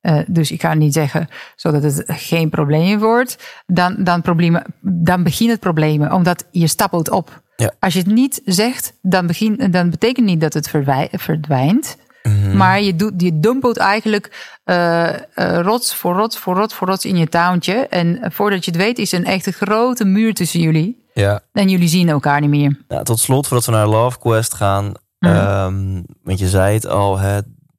[0.00, 5.22] uh, dus ik ga niet zeggen zodat het geen probleem wordt, dan, dan, problemen, dan
[5.22, 7.42] begint het problemen, omdat je stappelt op.
[7.56, 7.72] Ja.
[7.80, 10.68] Als je het niet zegt, dan, begin, dan betekent niet dat het
[11.12, 11.96] verdwijnt.
[12.22, 12.56] Mhm.
[12.56, 17.16] Maar je, doet, je dumpelt eigenlijk uh, rots voor rots voor rots voor rots in
[17.16, 17.74] je tuintje.
[17.74, 21.06] En voordat je het weet, is er een echte grote muur tussen jullie.
[21.14, 21.40] Ja.
[21.52, 22.78] En jullie zien elkaar niet meer.
[22.88, 24.92] Nou, tot slot, voordat we naar Love Quest gaan.
[25.18, 25.34] Mhm.
[25.34, 27.38] ehm, want je zei het al, hè,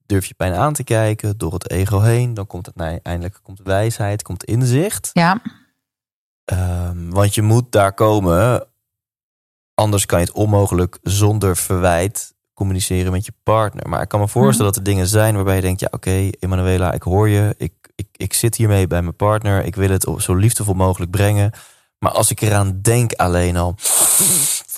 [0.10, 2.34] durf je pijn aan te kijken door het ego heen.
[2.34, 5.10] Dan komt het nou, eindelijk komt wijsheid, komt inzicht.
[5.14, 5.41] Ja,
[6.49, 8.68] Ehm, want je moet daar komen.
[9.74, 13.89] Anders kan je het onmogelijk zonder verwijt communiceren met je partner.
[13.89, 16.91] Maar ik kan me voorstellen dat er dingen zijn waarbij je denkt: ja, oké, Emanuela,
[16.91, 17.55] ik hoor je.
[17.57, 19.66] Ik, ik, ik zit hiermee bij mijn partner.
[19.66, 21.51] Ik wil het zo liefdevol mogelijk brengen.
[21.99, 23.76] Maar als ik eraan denk alleen al,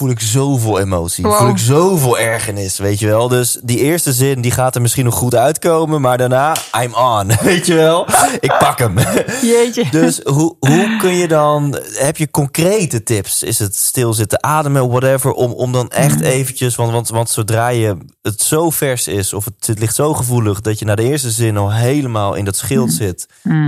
[0.02, 1.24] voel ik zoveel emotie.
[1.24, 1.34] Wow.
[1.38, 3.28] Voel ik zoveel ergernis, weet je wel.
[3.28, 6.02] Dus die eerste zin, die gaat er misschien nog goed uitkomen.
[6.02, 8.08] Maar daarna, I'm on, weet je wel.
[8.40, 8.98] Ik pak hem.
[9.42, 9.86] jeetje.
[9.92, 13.44] Dus hoe, hoe kun je dan, heb je concrete tips?
[13.44, 16.24] Is het stilzitten, ademen, whatever, om, om dan echt Mhm.
[16.24, 20.14] eventjes, want, want, want zodra je het zo vers is of het, het ligt zo
[20.14, 22.96] gevoelig dat je na de eerste zin al helemaal in dat schild Mhm.
[22.96, 23.26] zit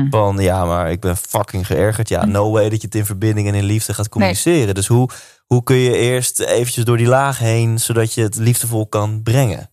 [0.10, 2.10] van ja, maar ik ben fucking geërgerd.
[2.10, 4.76] Ja, no way dat je het in verbinding en in liefde gaat communiceren.
[4.76, 5.10] Dus hoe,
[5.46, 9.70] hoe kun je eerst eventjes door die laag heen, zodat je het liefdevol kan brengen?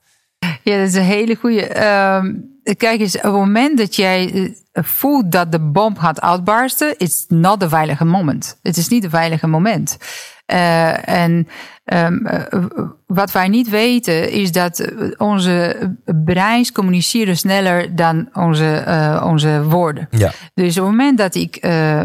[0.62, 1.66] Ja, dat is een hele goede.
[2.76, 7.24] kijk eens, op het moment dat jij eh, voelt dat de bom gaat uitbarsten, is
[7.28, 8.58] not de veilige moment.
[8.62, 9.96] Het is niet een veilige moment.
[10.46, 11.48] Uh, en
[11.84, 12.74] um, uh,
[13.06, 15.76] wat wij niet weten is dat onze
[16.24, 20.08] breins communiceren sneller dan onze, uh, onze woorden.
[20.10, 20.32] Ja.
[20.54, 21.58] Dus op het moment dat ik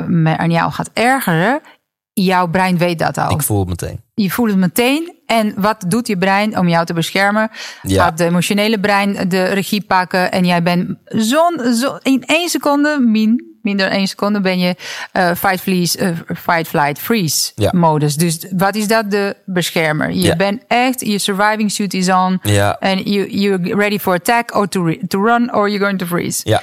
[0.07, 1.61] me aan jou gaat ergeren,
[2.23, 3.31] jouw brein weet dat al.
[3.31, 3.99] Ik voel het meteen.
[4.13, 5.13] Je voelt het meteen.
[5.25, 7.49] En wat doet je brein om jou te beschermen?
[7.81, 8.03] Ja.
[8.03, 12.99] Gaat de emotionele brein de regie pakken en jij bent zo'n zo, in één seconde,
[12.99, 14.75] min, minder dan één seconde, ben je
[15.13, 17.69] uh, fight, flees, uh, fight, flight, freeze Ja.
[17.73, 18.15] modus.
[18.15, 19.11] Dus wat is dat?
[19.11, 20.11] De beschermer.
[20.11, 20.35] Je Ja.
[20.35, 22.39] bent echt, je surviving suit is on.
[22.41, 22.79] Ja.
[22.79, 26.41] En you, you're ready for attack or to, to run or you're going to freeze.
[26.43, 26.61] Ja.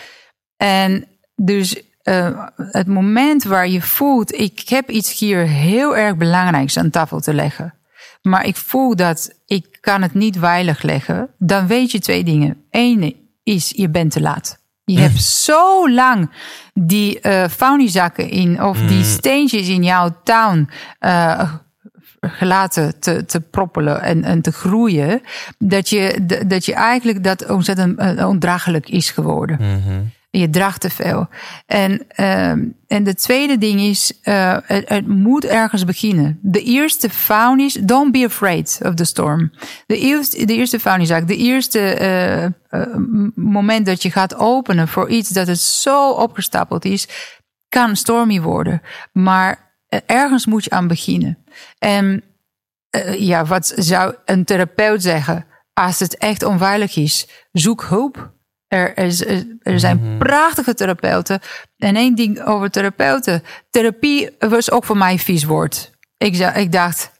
[0.56, 6.76] En dus uh, het moment waar je voelt, ik heb iets hier heel erg belangrijks
[6.78, 7.74] aan tafel te leggen.
[8.22, 11.28] Maar ik voel dat ik kan het niet veilig leggen.
[11.38, 12.56] Dan weet je twee dingen.
[12.70, 14.60] Eén is, je bent te laat.
[14.84, 15.02] Je Mm.
[15.02, 16.30] hebt zo lang
[16.74, 18.86] die uh, faunizakken in of Mm.
[18.86, 20.68] die steentjes in jouw tuin
[21.00, 21.52] uh,
[22.20, 25.20] gelaten te, te proppelen en, en te groeien.
[25.58, 29.56] Dat je, dat je eigenlijk dat ontzettend ondraaglijk is geworden.
[29.60, 30.10] Mm-hmm.
[30.34, 31.28] Je draagt te veel.
[31.66, 32.48] En, uh,
[32.86, 36.38] en de tweede ding is, uh, het, moet ergens beginnen.
[36.42, 39.52] De eerste fout is, don't be afraid of the storm.
[39.86, 42.96] De eerste, de eerste is eigenlijk, de eerste uh,
[43.34, 47.08] moment dat je gaat openen voor iets dat het zo opgestapeld is,
[47.68, 48.82] kan stormy worden.
[49.12, 49.76] Maar
[50.06, 51.38] ergens moet je aan beginnen.
[51.78, 52.22] En
[53.16, 55.46] ja, wat zou een therapeut zeggen?
[55.72, 58.32] Als het echt onveilig is, zoek hulp.
[58.72, 59.24] Er, is,
[59.62, 60.18] er zijn mm -hmm.
[60.18, 61.40] prachtige therapeuten.
[61.76, 63.42] En één ding over therapeuten.
[63.70, 65.90] Therapie was ook voor mij een vies woord.
[66.16, 67.12] Ik, ik dacht,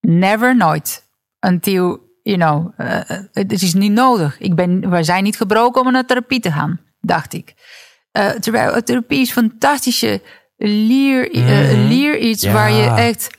[0.00, 1.04] never, nooit.
[1.40, 3.00] Until, you know, uh,
[3.32, 4.38] het is niet nodig.
[4.38, 7.54] Ik ben, wij zijn niet gebroken om naar therapie te gaan, dacht ik.
[8.12, 10.22] Uh, terwijl therapie is fantastische
[10.56, 11.86] leer, eh, Mhm.
[11.88, 12.52] leer iets Ja.
[12.52, 13.30] waar je echt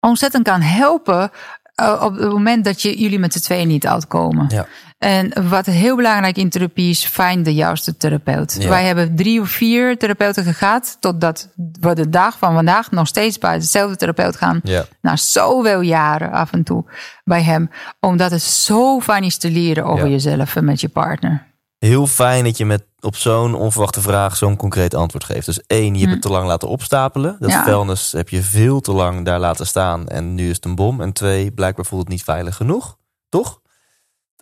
[0.00, 1.30] ontzettend kan helpen
[1.74, 4.46] eh, op het moment dat je, jullie met z'n tweeën niet uitkomen.
[4.48, 4.66] Ja.
[5.00, 8.56] En wat heel belangrijk in therapie is, find de juiste therapeut.
[8.58, 8.68] Ja.
[8.68, 11.48] Wij hebben drie of vier therapeuten gehad, totdat
[11.80, 14.60] we de dag van vandaag nog steeds bij dezelfde therapeut gaan.
[14.62, 14.84] Ja.
[15.00, 16.84] Na zoveel jaren af en toe
[17.24, 17.70] bij hem.
[18.00, 20.10] Omdat het zo fijn is te leren over Ja.
[20.10, 21.46] jezelf en met je partner.
[21.78, 25.46] Heel fijn dat je met op zo'n onverwachte vraag zo'n concreet antwoord geeft.
[25.46, 27.36] Dus één, je hebt het te lang laten opstapelen.
[27.38, 27.56] Dat Hm.
[27.56, 27.64] Ja.
[27.64, 31.00] vuilnis heb je veel te lang daar laten staan en nu is het een bom.
[31.00, 32.96] En twee, blijkbaar voelt het niet veilig genoeg,
[33.28, 33.59] toch?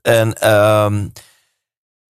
[0.03, 1.07] En ehm,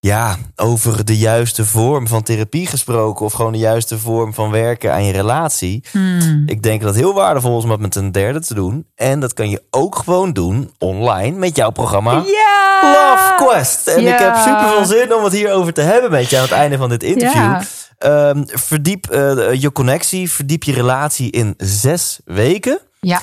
[0.00, 4.92] ja, over de juiste vorm van therapie gesproken of gewoon de juiste vorm van werken
[4.92, 5.84] aan je relatie.
[5.90, 6.42] Hmm.
[6.46, 8.86] Ik denk dat het heel waardevol is om dat met een derde te doen.
[8.94, 12.12] En dat kan je ook gewoon doen online met jouw programma.
[12.12, 12.80] Ja!
[12.82, 13.86] Love Quest.
[13.86, 16.52] En ik heb super veel zin om het hierover te hebben met je aan het
[16.52, 17.60] einde van dit interview.
[17.98, 22.78] Ehm, verdiep eh, je connectie, verdiep je relatie in zes weken.
[23.00, 23.20] Ja,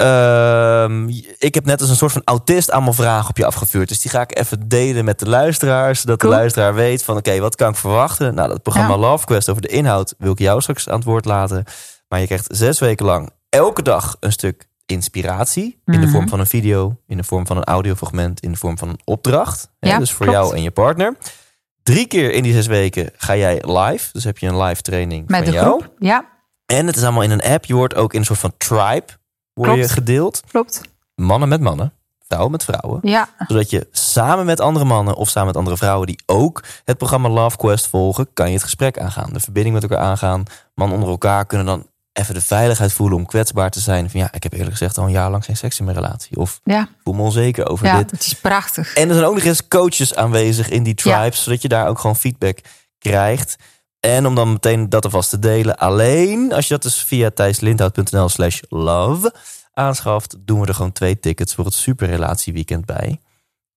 [0.00, 1.08] Ehm,
[1.38, 3.88] ik heb net als een soort van autist allemaal vragen op je afgevuurd.
[3.88, 6.00] Dus die ga ik even delen met de luisteraars.
[6.00, 6.32] Zodat Cool.
[6.32, 8.34] de luisteraar weet van oké, wat kan ik verwachten?
[8.34, 8.98] Nou, dat programma Ja.
[9.00, 11.64] Love Quest over de inhoud wil ik jou straks aan het woord laten.
[12.08, 15.80] Maar je krijgt zes weken lang elke dag een stuk inspiratie.
[15.84, 16.10] In de Mhm.
[16.10, 19.00] vorm van een video, in de vorm van een audiofragment, in de vorm van een
[19.04, 19.70] opdracht.
[19.80, 20.40] Hè, Ja, dus voor klopt.
[20.42, 21.16] jou en je partner.
[21.82, 24.08] Drie keer in die zes weken ga jij live.
[24.12, 25.66] Dus heb je een live training met van de jou.
[25.66, 25.92] groep.
[25.98, 26.24] Ja,
[26.66, 27.64] En het is allemaal in een app.
[27.64, 29.06] Je wordt ook in een soort van tribe
[29.66, 29.92] word je Klopt.
[29.98, 30.40] gedeeld.
[30.50, 30.80] klopt.
[31.14, 31.92] Mannen met mannen,
[32.28, 33.00] vrouwen met vrouwen.
[33.02, 36.96] Ja, Zodat je samen met andere mannen of samen met andere vrouwen die ook het
[36.98, 39.32] programma Love Quest volgen, kan je het gesprek aangaan.
[39.32, 40.42] De verbinding met elkaar aangaan.
[40.74, 44.10] Mannen onder elkaar kunnen dan even de veiligheid voelen om kwetsbaar te zijn.
[44.10, 46.36] Van ja, ik heb eerlijk gezegd al een jaar lang geen seks in mijn relatie.
[46.36, 48.10] Of ja, voel me onzeker over ja, dit.
[48.10, 48.94] het is prachtig.
[48.94, 51.18] En er zijn ook nog eens coaches aanwezig in die Ja.
[51.20, 52.58] tribes, zodat je daar ook gewoon feedback
[52.98, 53.56] krijgt.
[54.00, 55.78] En om dan meteen dat alvast te delen.
[55.78, 59.34] Alleen als je dat dus via thijslindhout.nl slash love
[59.74, 63.20] aanschaft, doen we er gewoon twee tickets voor het superrelatieweekend bij.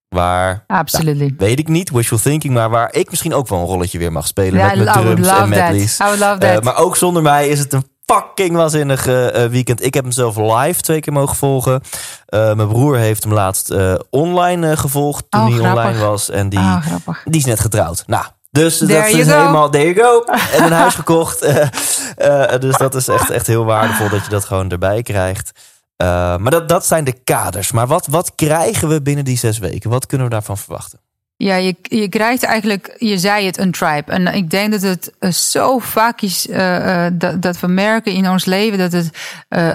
[0.10, 1.34] Waar, Absolutely.
[1.38, 4.28] weet ik niet, wishful thinking, maar waar ik misschien ook wel een rolletje weer mag
[4.28, 5.98] spelen met mijn drums en medleys.
[5.98, 9.86] Eh, maar ook zonder mij is het een fucking waanzinnig eh, weekend.
[9.86, 11.82] Ik heb hem zelf live twee keer mogen volgen.
[12.26, 13.74] Eh, mijn broer heeft hem laatst
[14.10, 15.84] online gevolgd toen Oh, hij grappig.
[15.86, 16.30] online was.
[16.30, 17.22] En die, grappig.
[17.26, 18.04] die is net getrouwd.
[18.08, 19.38] Nou, dus There dat is go.
[19.38, 20.24] helemaal, there you go.
[20.58, 21.42] En een huis gekocht.
[21.42, 25.52] Eh, eh, dus dat is echt, echt heel waardevol dat je dat gewoon erbij krijgt.
[25.96, 27.72] Eh, maar dat, dat zijn de kaders.
[27.72, 29.90] Maar wat, wat krijgen we binnen die zes weken?
[29.90, 31.00] Wat kunnen we daarvan verwachten?
[31.44, 34.12] Ja, je, je krijgt eigenlijk, je zei het, een tribe.
[34.12, 38.12] En ik denk dat het eh, zo vaak is eh, eh, dat, dat we merken
[38.12, 39.10] in ons leven dat het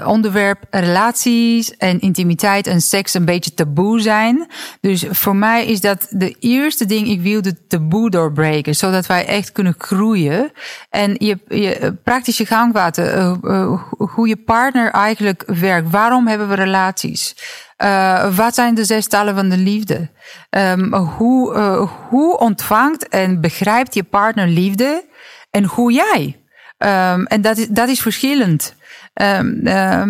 [0.05, 4.47] onderwerp relaties en intimiteit en seks een beetje taboe zijn.
[4.81, 9.27] Dus voor mij is dat de eerste ding, ik wil de taboe doorbreken, zodat wij
[9.27, 10.53] echt kunnen groeien.
[10.91, 15.91] En je, je praktische gangwater, eh, eh, hoe je partner eigenlijk werkt.
[15.91, 17.37] Waarom hebben we relaties?
[17.83, 20.09] Uh, wat zijn de zes talen van de liefde?
[20.51, 25.05] Um, hoe, uh, hoe ontvangt en begrijpt je partner liefde
[25.51, 26.41] en hoe jij?
[26.79, 28.75] Um, en dat is, dat is verschillend.
[29.15, 30.03] Um, uh,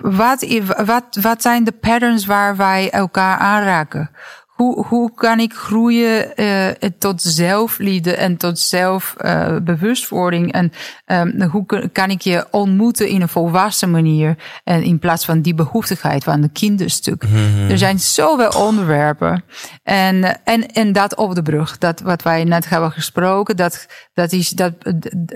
[0.00, 0.46] wat,
[0.84, 4.10] wat, wat zijn de patterns waar wij elkaar aanraken?
[4.56, 6.68] Hoe, hoe kan ik groeien uh,
[6.98, 10.54] tot zelfliefde en tot zelfbewustwording?
[10.54, 10.72] Uh, en
[11.06, 14.36] um, hoe kan ik je ontmoeten in een volwassen manier?
[14.64, 17.28] En in plaats van die behoeftigheid van de kinderstuk.
[17.28, 17.70] Mm-hmm.
[17.70, 19.44] Er zijn zoveel onderwerpen.
[19.82, 24.32] En, en, en dat op de brug, dat wat wij net hebben gesproken, dat, dat,
[24.32, 24.72] is, dat,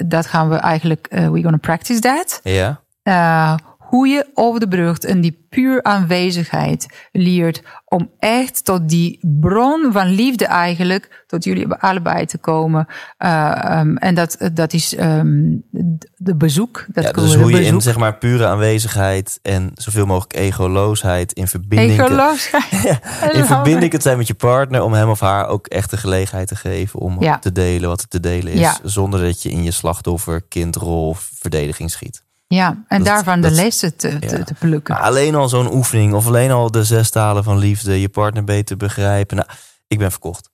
[0.07, 2.41] dat gaan we eigenlijk, uh, we're gonna practice that.
[2.43, 2.81] Ja.
[3.05, 3.55] Uh,
[3.91, 9.93] hoe je over de brug en die puur aanwezigheid leert om echt tot die bron
[9.93, 12.87] van liefde eigenlijk tot jullie allebei te komen.
[13.19, 15.63] Uh, um, en dat, dat is um,
[16.17, 16.85] de bezoek.
[16.89, 21.49] Dat ja, dus hoe je in zeg maar pure aanwezigheid en zoveel mogelijk egoloosheid in
[21.49, 22.83] verbinding, egoloosheid.
[23.21, 25.97] ja, in verbinding kunt zijn met je partner om hem of haar ook echt de
[25.97, 27.39] gelegenheid te geven om ja.
[27.39, 31.31] te delen wat er te delen is, zonder dat je in je slachtoffer, kindrol of
[31.35, 32.29] verdediging schiet.
[32.55, 34.45] Ja, en Dat- daarvan dat- de lessen te, te, ja.
[34.45, 34.95] te plukken.
[34.95, 38.45] Maar alleen al zo'n oefening of alleen al de zes talen van liefde, je partner
[38.45, 39.37] beter begrijpen.
[39.37, 39.49] Nou,
[39.87, 40.51] ik ben verkocht.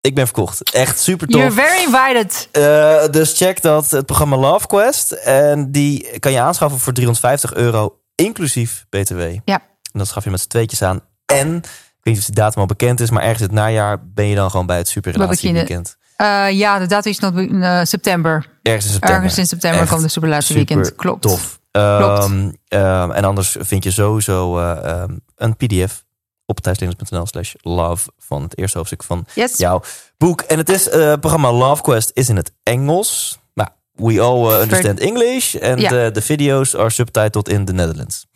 [0.00, 0.72] Ik ben verkocht.
[0.72, 1.40] Echt super tof.
[1.40, 2.48] You're very invited.
[2.52, 5.10] Uh, dus check dat, het programma Love Quest.
[5.12, 9.20] En die kan je aanschaffen voor 350 euro, inclusief BTW.
[9.44, 9.58] Ja.
[9.92, 11.00] En dat schaf je met z'n tweetjes aan.
[11.26, 11.62] En, ik
[12.00, 14.50] weet niet of die datum al bekend is, maar ergens dit najaar ben je dan
[14.50, 15.96] gewoon bij het Superrelatie beginnen- Weekend.
[16.18, 18.46] Uh, ja, de datum is nog uh, september.
[18.62, 19.16] Ergens in september.
[19.18, 20.96] Ergens in september Echt komt de Superrelatie super Weekend.
[20.96, 21.22] Klopt.
[21.22, 21.58] Tof.
[21.70, 22.24] Klopt.
[22.24, 26.04] Um, um, en anders vind je sowieso uh, um, een pdf
[26.46, 29.56] op thuislinks.nl slash love van het eerste hoofdstuk van Yes.
[29.56, 29.82] jouw
[30.18, 30.40] boek.
[30.40, 33.38] En het is, uh, programma Love Quest is in het Engels.
[33.54, 35.52] Nou, we all understand English.
[35.52, 35.74] Ja.
[35.74, 38.26] the, the videos are subtitled in the Netherlands.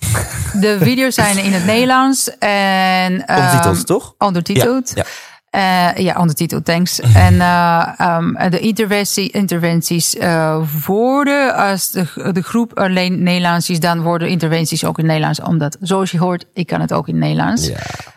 [0.61, 4.15] De video's zijn in het Nederlands en ehm, Ondertiteld, toch?
[4.19, 4.93] ondertiteld.
[4.95, 5.05] Ja,
[5.51, 7.01] Eh, ja, ondertiteld, thanks.
[7.27, 13.81] en eh, ehm, de interventie, interventies eh, worden, als de, de groep alleen Nederlands is,
[13.81, 15.41] dan worden interventies ook in Nederlands.
[15.41, 17.67] Omdat, zoals je hoort, ik kan het ook in Nederlands.
[17.67, 17.77] Ja.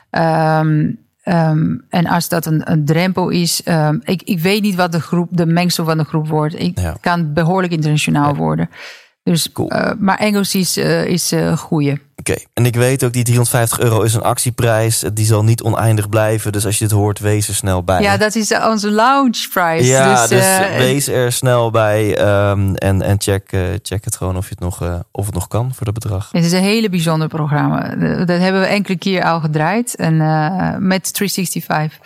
[0.09, 0.91] Ehm,
[1.23, 3.61] ehm, en als dat een, een drempel is,
[4.03, 6.59] ik, ik weet niet wat de groep, de mengsel van de groep wordt.
[6.59, 6.97] Ik Ja.
[7.01, 8.69] kan behoorlijk internationaal worden.
[9.23, 9.69] Dus, Cool.
[9.69, 12.01] eh, maar Engels is, eh is goeie.
[12.15, 15.03] Oké, en ik weet ook die 350 euro is een actieprijs.
[15.13, 16.51] Die zal niet oneindig blijven.
[16.51, 18.01] Dus als je dit hoort, wees er snel bij.
[18.01, 19.85] Ja, dat is onze lounge price.
[19.85, 22.17] Ja, dus, dus, wees er snel bij.
[22.17, 23.49] ehm, en en check,
[23.81, 26.29] check het gewoon of, je het nog, of het nog kan voor dat bedrag.
[26.31, 27.95] Het is een hele bijzonder programma.
[28.25, 29.95] Dat hebben we enkele keer al gedraaid.
[29.95, 30.17] En
[30.87, 31.99] met 365.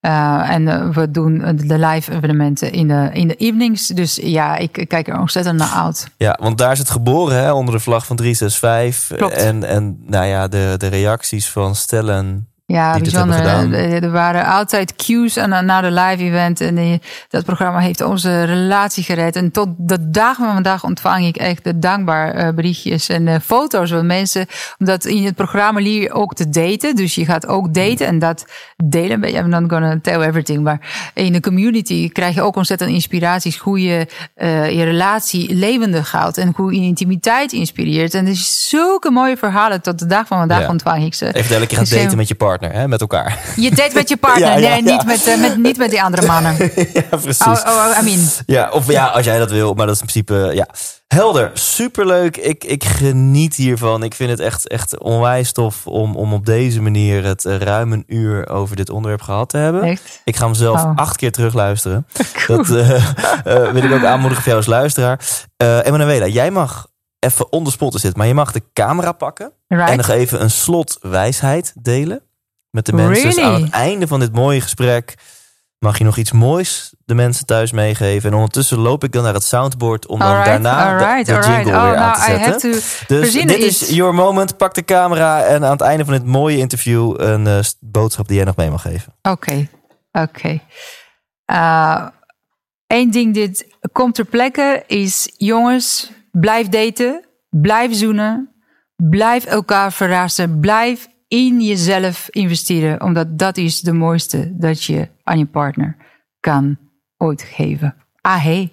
[0.00, 3.86] Eh, en eh, we doen de live evenementen in de, in de evenings.
[3.86, 6.08] Dus ja, ik ik kijk er ontzettend naar uit.
[6.16, 9.16] Ja, want daar is het geboren hè, onder de vlag van 365.
[9.16, 9.34] Klopt.
[9.34, 12.49] En, en nou ja, de, de reacties van stellen.
[12.72, 13.38] Ja, hebben bijzonder.
[13.72, 16.60] Eh, Er waren altijd cues aan, na de live event.
[16.60, 19.36] En die- dat programma heeft onze relatie gered.
[19.36, 23.34] En tot de dag van vandaag ontvang ik echt de dankbaar eh, berichtjes en eh,
[23.44, 24.46] foto's van mensen.
[24.78, 26.96] Omdat in het programma leer je ook te daten.
[26.96, 28.46] Dus je gaat ook daten en dat
[28.84, 29.20] delen.
[29.20, 30.62] je- I'm not gonna tell everything.
[30.62, 33.56] Maar in de community krijg je ook ontzettend inspiraties.
[33.58, 34.06] Hoe je
[34.70, 36.38] je relatie levendig houdt.
[36.38, 38.14] En hoe je intimiteit inspireert.
[38.14, 39.80] En er is zulke mooie verhalen.
[39.82, 40.68] Tot de dag van vandaag Ja.
[40.68, 41.32] ontvang ik ze.
[41.32, 43.38] Even elke keer gaan Dus, daten met je partner, hè, met elkaar.
[43.56, 44.60] je date met je partner.
[44.60, 44.82] Ja, nee.
[44.82, 46.56] Niet, met, eh, met, niet met die andere mannen.
[46.92, 47.46] ja, precies.
[47.46, 48.20] Oh, oh, I mean.
[48.46, 49.74] Ja, of ja, als jij dat wil.
[49.74, 50.66] Maar dat is in principe, ja.
[51.06, 52.36] Helder, superleuk.
[52.36, 54.02] Ik, ik geniet hiervan.
[54.02, 57.92] Ik vind het echt, echt onwijs tof om, om op deze manier het eh, ruim
[57.92, 59.82] een uur over dit onderwerp gehad te hebben.
[59.82, 60.20] Echt?
[60.24, 60.92] Ik ga hem zelf Oh.
[60.94, 62.06] acht keer terugluisteren.
[62.46, 65.20] Dat eh, wil ik ook aanmoedigen voor jou als luisteraar.
[65.56, 66.86] Eh Emanuela, jij mag
[67.18, 70.50] even on the spot dit, maar je mag de camera pakken en nog even een
[70.50, 72.22] slot wijsheid delen
[72.70, 73.24] met de mensen.
[73.24, 75.14] Dus aan het einde van dit mooie gesprek
[75.78, 78.30] mag je nog iets moois de mensen thuis meegeven.
[78.30, 81.54] En ondertussen loop ik dan naar het soundboard om dan daarna de- alright, de, alright.
[81.56, 82.70] jingle Oh, weer aan nou, te zetten.
[83.08, 84.56] dus dit is your moment.
[84.56, 88.36] Pak de camera en aan het einde van dit mooie interview een eh, boodschap die
[88.36, 89.12] jij nog mee mag geven.
[89.22, 89.68] Oké,
[90.12, 90.60] oké.
[92.86, 95.32] Eén ding dit komt ter plekke is...
[95.36, 97.24] Jongens, blijf daten.
[97.50, 98.54] Blijf zoenen.
[98.96, 100.60] Blijf elkaar verrassen.
[100.60, 103.02] Blijf in jezelf investeren.
[103.02, 105.96] Omdat dat is de mooiste dat je aan je partner
[106.40, 106.78] kan
[107.16, 107.94] ooit geven.
[108.20, 108.72] Ah, hey.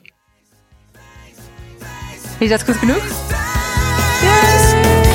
[2.39, 3.03] Is dat goed genoeg?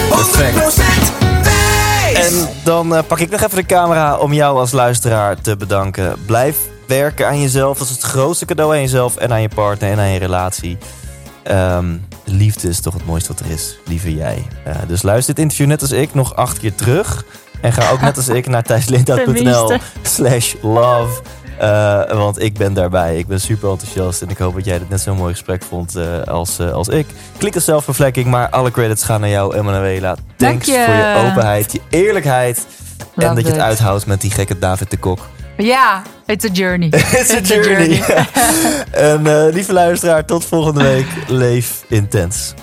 [0.09, 0.57] Perfect.
[0.57, 2.43] 100% wijs!
[2.43, 6.17] En dan eh, pak ik nog even de camera om jou als luisteraar te bedanken.
[6.27, 7.79] Blijf werken aan jezelf.
[7.79, 10.79] Dat is het grootste cadeau aan jezelf en aan je partner en aan je relatie.
[11.43, 11.97] Ehm,
[12.33, 14.47] liefde is toch het mooiste wat er is, lieve jij.
[14.65, 17.25] Eh, dus luister dit interview net als ik nog acht keer terug.
[17.61, 19.79] En ga ook net als ik naar thijslinda.nl Tenminste.
[20.03, 21.23] slash love.
[21.59, 23.19] Eh, want ik ben daarbij.
[23.19, 24.23] Ik ben super enthousiast.
[24.23, 27.07] En ik hoop dat jij dit net zo'n mooi gesprek vond eh, als, als ik.
[27.39, 28.27] Klik op zelfvervlekking.
[28.27, 30.09] Maar alle credits gaan naar jou, Emanuela.
[30.15, 30.85] Dank Thanks je.
[30.87, 32.67] voor je openheid, je eerlijkheid.
[33.17, 33.63] en dat je het it.
[33.63, 35.19] uithoudt met die gekke David de Kok.
[35.63, 36.89] Ja, it's a journey.
[37.21, 38.01] It's a journey.
[39.11, 41.07] en eh, lieve luisteraar, tot volgende week.
[41.29, 42.55] Leef intens.